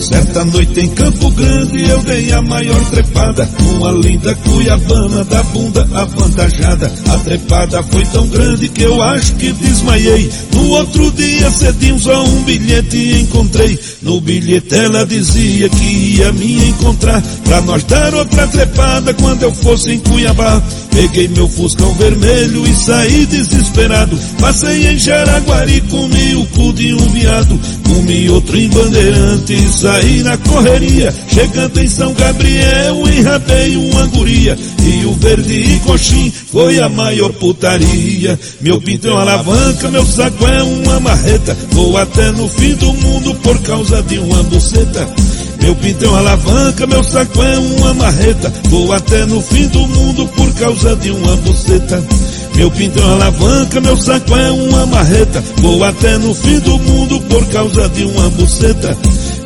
Certa 0.01 0.43
noite 0.45 0.79
em 0.79 0.89
Campo 0.89 1.29
Grande 1.29 1.87
eu 1.87 2.01
dei 2.01 2.31
a 2.31 2.41
maior 2.41 2.83
trepada. 2.89 3.45
Com 3.45 3.85
a 3.85 3.91
linda 3.91 4.33
cuiabana 4.33 5.23
da 5.25 5.43
bunda 5.43 5.87
avantajada. 5.93 6.91
A 7.07 7.17
trepada 7.19 7.83
foi 7.83 8.03
tão 8.05 8.27
grande 8.27 8.67
que 8.69 8.81
eu 8.81 9.01
acho 9.01 9.35
que 9.35 9.51
desmaiei. 9.53 10.27
No 10.53 10.69
outro 10.69 11.11
dia 11.11 11.51
cedinho 11.51 11.99
só 11.99 12.23
um 12.23 12.43
bilhete 12.43 13.21
encontrei. 13.21 13.79
No 14.01 14.19
bilhete 14.19 14.73
ela 14.73 15.05
dizia 15.05 15.69
que 15.69 16.15
ia 16.17 16.31
me 16.33 16.69
encontrar. 16.69 17.21
Pra 17.43 17.61
nós 17.61 17.83
dar 17.83 18.15
outra 18.15 18.47
trepada 18.47 19.13
quando 19.13 19.43
eu 19.43 19.53
fosse 19.53 19.91
em 19.91 19.99
Cuiabá. 19.99 20.61
Peguei 20.89 21.27
meu 21.27 21.47
fuscão 21.47 21.93
vermelho 21.93 22.67
e 22.67 22.75
saí 22.75 23.25
desesperado. 23.27 24.17
Passei 24.39 24.87
em 24.87 24.97
Jaraguari, 24.97 25.79
comi 25.81 26.35
o 26.35 26.45
cu 26.47 26.73
de 26.73 26.93
um 26.95 27.09
viado. 27.11 27.59
Comi 27.87 28.29
outro 28.29 28.57
em 28.57 28.69
Bandeirante 28.69 29.71
saí 29.71 29.90
na 30.23 30.37
correria 30.37 31.13
Chegando 31.27 31.79
em 31.81 31.87
São 31.87 32.13
Gabriel, 32.13 33.07
enrabei 33.09 33.75
uma 33.75 34.05
guria 34.07 34.57
E 34.79 35.05
o 35.05 35.13
verde 35.15 35.53
e 35.53 35.79
coxim 35.81 36.31
foi 36.51 36.79
a 36.79 36.87
maior 36.87 37.31
putaria 37.33 38.39
Meu 38.61 38.79
pinto 38.79 39.09
é 39.09 39.11
uma 39.11 39.21
alavanca, 39.21 39.89
meu 39.89 40.05
saco 40.05 40.47
é 40.47 40.63
uma 40.63 40.99
marreta 41.01 41.57
Vou 41.71 41.97
até 41.97 42.31
no 42.31 42.47
fim 42.47 42.73
do 42.75 42.93
mundo 42.93 43.35
por 43.35 43.59
causa 43.63 44.01
de 44.03 44.17
uma 44.17 44.41
buceta 44.43 45.07
meu 45.61 45.75
pinto 45.75 46.03
é 46.03 46.07
uma 46.07 46.17
alavanca, 46.17 46.87
meu 46.87 47.03
saco 47.03 47.43
é 47.43 47.59
uma 47.59 47.93
marreta. 47.93 48.51
Vou 48.67 48.91
até 48.91 49.27
no 49.27 49.39
fim 49.43 49.67
do 49.67 49.87
mundo 49.87 50.27
por 50.29 50.51
causa 50.55 50.95
de 50.95 51.11
uma 51.11 51.35
buceta. 51.37 52.03
Meu 52.55 52.71
pinto 52.71 52.99
é 52.99 53.03
alavanca, 53.03 53.79
meu 53.79 53.95
saco 53.95 54.35
é 54.35 54.51
uma 54.51 54.87
marreta. 54.87 55.43
Vou 55.57 55.83
até 55.83 56.17
no 56.17 56.33
fim 56.33 56.59
do 56.61 56.79
mundo 56.79 57.21
por 57.29 57.45
causa 57.49 57.87
de 57.89 58.03
uma 58.05 58.27
buceta. 58.31 58.97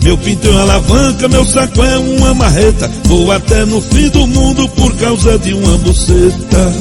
Meu 0.05 0.15
pinto 0.19 0.47
é 0.47 0.51
uma 0.51 0.61
alavanca, 0.61 1.27
meu 1.27 1.43
saco 1.43 1.83
é 1.83 1.97
uma 1.97 2.35
marreta. 2.35 2.87
Vou 3.05 3.31
até 3.31 3.65
no 3.65 3.81
fim 3.81 4.07
do 4.09 4.27
mundo 4.27 4.69
por 4.69 4.95
causa 4.97 5.39
de 5.39 5.51
uma 5.51 5.77
buceta. 5.79 6.73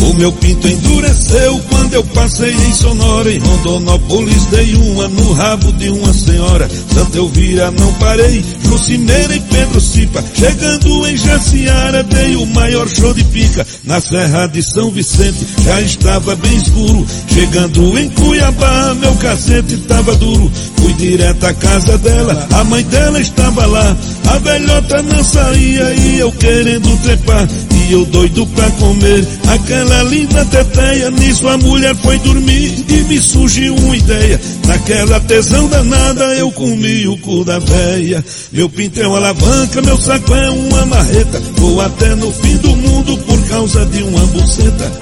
O 0.00 0.14
meu 0.14 0.30
pinto 0.30 0.68
endureceu 0.68 1.60
quando 1.86 1.94
eu 1.94 2.04
passei 2.04 2.52
em 2.52 2.74
Sonora. 2.74 3.32
Em 3.32 3.38
Rondonópolis 3.38 4.46
dei 4.46 4.74
uma 4.74 5.08
no 5.08 5.32
rabo 5.32 5.72
de 5.72 5.88
uma 5.88 6.12
senhora. 6.12 6.68
Santa 6.92 7.18
Elvira 7.18 7.70
não 7.70 7.92
parei, 7.94 8.44
Jucimeira 8.64 9.36
e 9.36 9.40
Pedro 9.40 9.80
Cipa. 9.80 10.24
Chegando 10.34 11.06
em 11.06 11.16
Jaciara 11.16 12.02
dei 12.02 12.36
o 12.36 12.46
maior 12.46 12.88
show 12.88 13.14
de 13.14 13.22
pica. 13.24 13.64
Na 13.84 14.00
Serra 14.00 14.46
de 14.48 14.62
São 14.62 14.90
Vicente 14.90 15.46
já 15.62 15.80
estava 15.80 16.34
bem 16.34 16.56
escuro. 16.56 17.06
Chegando 17.28 17.98
em 17.98 18.08
Cuiabá 18.10 18.94
meu 18.94 19.14
cacete 19.16 19.74
estava 19.74 20.14
duro. 20.16 20.50
Fui 20.76 20.92
direto 20.94 21.44
à 21.44 21.54
casa 21.54 21.96
dela, 21.98 22.48
a 22.52 22.64
mãe 22.64 22.82
dela 22.84 23.20
estava 23.20 23.64
lá. 23.64 23.96
A 24.28 24.38
velhota 24.38 25.02
não 25.02 25.22
saía 25.22 25.94
e 25.94 26.18
eu 26.18 26.32
querendo 26.32 27.02
trepar. 27.02 27.46
E 27.88 27.92
eu 27.92 28.04
doido 28.06 28.44
pra 28.48 28.68
comer 28.72 29.24
aquela 29.48 30.02
linda 30.04 30.44
teteia. 30.46 31.08
Nisso 31.12 31.46
a 31.46 31.56
mulher 31.56 31.94
foi 31.96 32.18
dormir 32.18 32.84
e 32.88 33.04
me 33.04 33.20
surgiu 33.20 33.76
uma 33.76 33.96
ideia. 33.96 34.40
Naquela 34.66 35.20
tesão 35.20 35.68
danada 35.68 36.24
eu 36.34 36.50
comi 36.50 37.06
o 37.06 37.16
cu 37.18 37.44
da 37.44 37.60
véia. 37.60 38.24
Meu 38.50 38.68
pinto 38.68 39.00
é 39.00 39.06
uma 39.06 39.18
alavanca, 39.18 39.80
meu 39.82 39.96
saco 39.98 40.34
é 40.34 40.50
uma 40.50 40.86
marreta. 40.86 41.40
Vou 41.56 41.80
até 41.80 42.14
no 42.16 42.32
fim 42.32 42.56
do 42.56 42.74
mundo 42.74 43.16
por 43.18 43.40
causa 43.48 43.86
de 43.86 44.02
uma 44.02 44.26
buceta. 44.26 44.92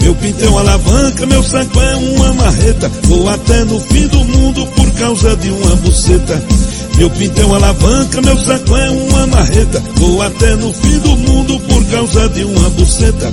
Meu 0.00 0.14
pinto 0.14 0.42
é 0.42 0.48
uma 0.48 0.60
alavanca, 0.60 1.26
meu 1.26 1.42
saco 1.42 1.78
é 1.78 1.96
uma 1.96 2.32
marreta. 2.32 2.90
Vou 3.02 3.28
até 3.28 3.64
no 3.64 3.78
fim 3.80 4.06
do 4.06 4.24
mundo 4.24 4.66
por 4.68 4.90
causa 4.92 5.36
de 5.36 5.50
uma 5.50 5.76
buceta. 5.76 6.42
Meu 7.00 7.08
pinto 7.08 7.40
é 7.40 7.44
uma 7.46 7.56
alavanca, 7.56 8.20
meu 8.20 8.36
saco 8.36 8.76
é 8.76 8.90
uma 8.90 9.26
marreta. 9.28 9.82
Vou 9.94 10.20
até 10.20 10.54
no 10.56 10.70
fim 10.70 10.98
do 10.98 11.16
mundo 11.16 11.58
por 11.60 11.82
causa 11.86 12.28
de 12.28 12.44
uma 12.44 12.68
buceta. 12.68 13.32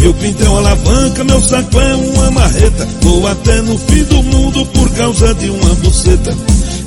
Meu 0.00 0.14
pinto 0.14 0.42
é 0.42 0.48
uma 0.48 0.58
alavanca, 0.60 1.22
meu 1.22 1.38
saco 1.42 1.78
é 1.78 1.94
uma 1.94 2.30
marreta. 2.30 2.88
Vou 3.02 3.26
até 3.26 3.60
no 3.60 3.76
fim 3.76 4.02
do 4.04 4.22
mundo 4.22 4.64
por 4.64 4.90
causa 4.92 5.34
de 5.34 5.50
uma 5.50 5.74
buceta. 5.74 6.34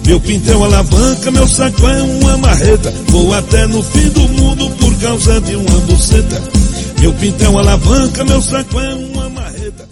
Meu 0.08 0.20
pinto 0.20 0.52
é 0.52 0.56
uma 0.56 0.66
alavanca, 0.66 1.30
meu 1.30 1.48
saco 1.48 1.88
é 1.88 2.02
uma 2.02 2.38
marreta. 2.38 2.92
Vou 3.10 3.32
até 3.32 3.68
no 3.68 3.84
fim 3.84 4.10
do 4.10 4.22
mundo 4.22 4.70
por 4.78 4.96
causa 4.96 5.40
de 5.42 5.56
uma 5.56 5.80
buceta. 5.82 6.44
Meu 7.02 7.14
pinto 7.14 7.44
é 7.44 7.50
uma 7.50 7.60
alavanca, 7.60 8.26
meu 8.26 8.42
saco 8.42 8.80
é 8.80 8.96
uma 8.96 9.30
marreta. 9.30 9.88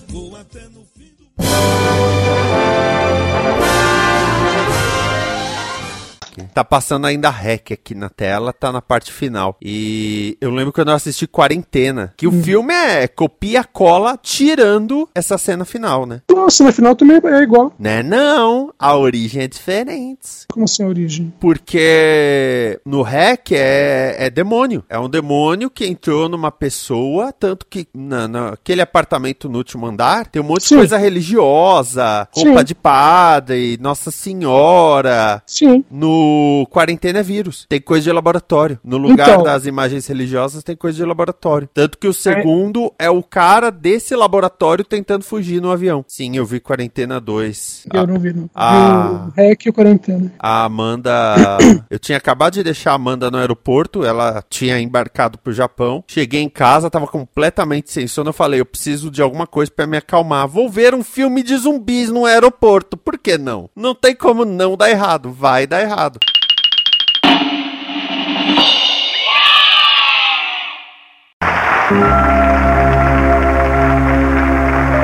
Tá 6.53 6.63
passando 6.63 7.07
ainda 7.07 7.31
REC 7.31 7.71
aqui 7.71 7.95
na 7.95 8.09
tela, 8.09 8.53
tá 8.53 8.71
na 8.71 8.81
parte 8.81 9.11
final. 9.11 9.57
E 9.59 10.37
eu 10.39 10.51
lembro 10.51 10.71
quando 10.71 10.89
eu 10.89 10.95
assisti 10.95 11.25
Quarentena, 11.25 12.13
que 12.15 12.27
o 12.27 12.31
filme 12.31 12.73
é 12.73 13.07
copia 13.07 13.63
cola 13.63 14.17
tirando 14.21 15.09
essa 15.15 15.37
cena 15.37 15.65
final, 15.65 16.05
né? 16.05 16.21
Nossa, 16.29 16.63
na 16.63 16.71
final 16.71 16.95
também 16.95 17.19
é 17.23 17.41
igual. 17.41 17.73
Né 17.79 18.03
não, 18.03 18.71
a 18.77 18.95
origem 18.95 19.43
é 19.43 19.47
diferente. 19.47 20.45
Como 20.51 20.65
assim 20.65 20.83
a 20.83 20.87
origem? 20.87 21.33
Porque 21.39 22.79
no 22.85 23.01
REC 23.01 23.53
é, 23.53 24.15
é 24.19 24.29
demônio. 24.29 24.83
É 24.87 24.99
um 24.99 25.09
demônio 25.09 25.71
que 25.71 25.87
entrou 25.87 26.29
numa 26.29 26.51
pessoa, 26.51 27.33
tanto 27.33 27.65
que 27.65 27.87
na, 27.93 28.27
naquele 28.27 28.81
apartamento 28.81 29.49
no 29.49 29.57
último 29.57 29.87
andar 29.87 30.27
tem 30.27 30.41
um 30.41 30.45
monte 30.45 30.65
Sim. 30.65 30.75
de 30.75 30.81
coisa 30.81 30.97
religiosa, 30.97 32.27
roupa 32.31 32.59
Sim. 32.59 32.65
de 32.65 32.75
padre, 32.75 33.77
Nossa 33.81 34.11
Senhora. 34.11 35.41
Sim. 35.47 35.83
No 35.89 36.42
Quarentena 36.69 37.19
é 37.19 37.23
vírus. 37.23 37.65
Tem 37.69 37.79
coisa 37.81 38.03
de 38.03 38.11
laboratório. 38.11 38.79
No 38.83 38.97
lugar 38.97 39.29
Então. 39.29 39.43
das 39.43 39.65
imagens 39.65 40.05
religiosas 40.07 40.63
tem 40.63 40.75
coisa 40.75 40.97
de 40.97 41.05
laboratório. 41.05 41.69
Tanto 41.73 41.97
que 41.97 42.07
o 42.07 42.13
segundo 42.13 42.93
é, 42.97 43.09
o 43.09 43.21
cara 43.23 43.69
desse 43.69 44.15
laboratório 44.15 44.83
tentando 44.83 45.23
fugir 45.23 45.61
no 45.61 45.71
avião. 45.71 46.03
Sim, 46.07 46.35
eu 46.37 46.45
vi 46.45 46.59
Quarentena 46.59 47.19
2. 47.19 47.87
Eu 47.93 48.07
não 48.07 48.19
vi, 48.19 48.33
não. 48.33 48.49
Ah. 48.55 49.27
Vi 49.35 49.41
o 49.41 49.45
REC 49.47 49.65
e 49.65 49.69
o 49.69 49.73
quarentena. 49.73 50.33
A 50.39 50.63
Amanda. 50.63 51.35
eu 51.89 51.99
tinha 51.99 52.17
acabado 52.17 52.53
de 52.53 52.63
deixar 52.63 52.91
a 52.91 52.95
Amanda 52.95 53.29
no 53.31 53.37
aeroporto, 53.37 54.05
ela 54.05 54.43
tinha 54.49 54.79
embarcado 54.79 55.37
pro 55.37 55.53
Japão. 55.53 56.03
Cheguei 56.07 56.41
em 56.41 56.49
casa, 56.49 56.89
tava 56.89 57.07
completamente 57.07 57.91
sem 57.91 58.07
sono. 58.07 58.29
Eu 58.29 58.33
falei, 58.33 58.59
eu 58.59 58.65
preciso 58.65 59.09
de 59.09 59.21
alguma 59.21 59.47
coisa 59.47 59.71
pra 59.71 59.87
me 59.87 59.97
acalmar. 59.97 60.47
Vou 60.47 60.69
ver 60.69 60.93
um 60.93 61.03
filme 61.03 61.43
de 61.43 61.55
zumbis 61.57 62.09
no 62.09 62.25
aeroporto. 62.25 62.97
Por 62.97 63.17
que 63.17 63.37
não? 63.37 63.69
Não 63.75 63.93
tem 63.95 64.15
como 64.15 64.45
não 64.45 64.75
dar 64.77 64.89
errado. 64.89 65.31
Vai 65.31 65.65
dar 65.67 65.81
errado. 65.81 66.19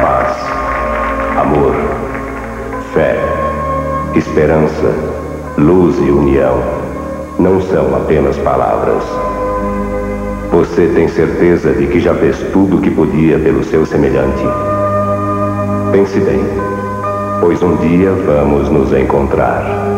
Paz, 0.01 0.37
amor, 1.37 1.75
fé, 2.93 3.15
esperança, 4.15 4.93
luz 5.57 5.97
e 5.97 6.09
união 6.11 6.61
não 7.39 7.61
são 7.61 7.95
apenas 7.95 8.37
palavras. 8.37 9.03
Você 10.51 10.87
tem 10.95 11.07
certeza 11.07 11.71
de 11.73 11.87
que 11.87 11.99
já 11.99 12.13
fez 12.15 12.37
tudo 12.51 12.77
o 12.77 12.81
que 12.81 12.89
podia 12.91 13.37
pelo 13.39 13.63
seu 13.63 13.85
semelhante? 13.85 14.43
Pense 15.91 16.19
bem, 16.19 16.43
pois 17.39 17.61
um 17.61 17.75
dia 17.77 18.11
vamos 18.11 18.69
nos 18.69 18.93
encontrar. 18.93 19.88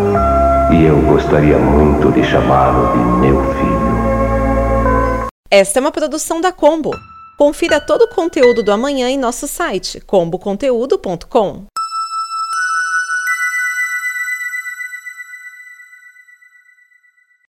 E 0.74 0.86
eu 0.86 1.01
gostaria 1.01 1.57
muito 1.59 2.11
de 2.11 2.24
chamá-lo 2.24 2.91
de 2.93 2.97
meu 3.19 3.41
filho. 3.53 5.28
Esta 5.49 5.80
é 5.80 5.82
uma 5.82 5.91
produção 5.91 6.39
da 6.39 6.51
Combo. 6.51 6.91
Confira 7.38 7.82
todo 7.82 8.03
o 8.03 8.07
conteúdo 8.07 8.63
do 8.63 8.72
amanhã 8.72 9.09
em 9.09 9.17
nosso 9.17 9.47
site 9.47 9.99
comboconteúdo.com. 9.99 11.65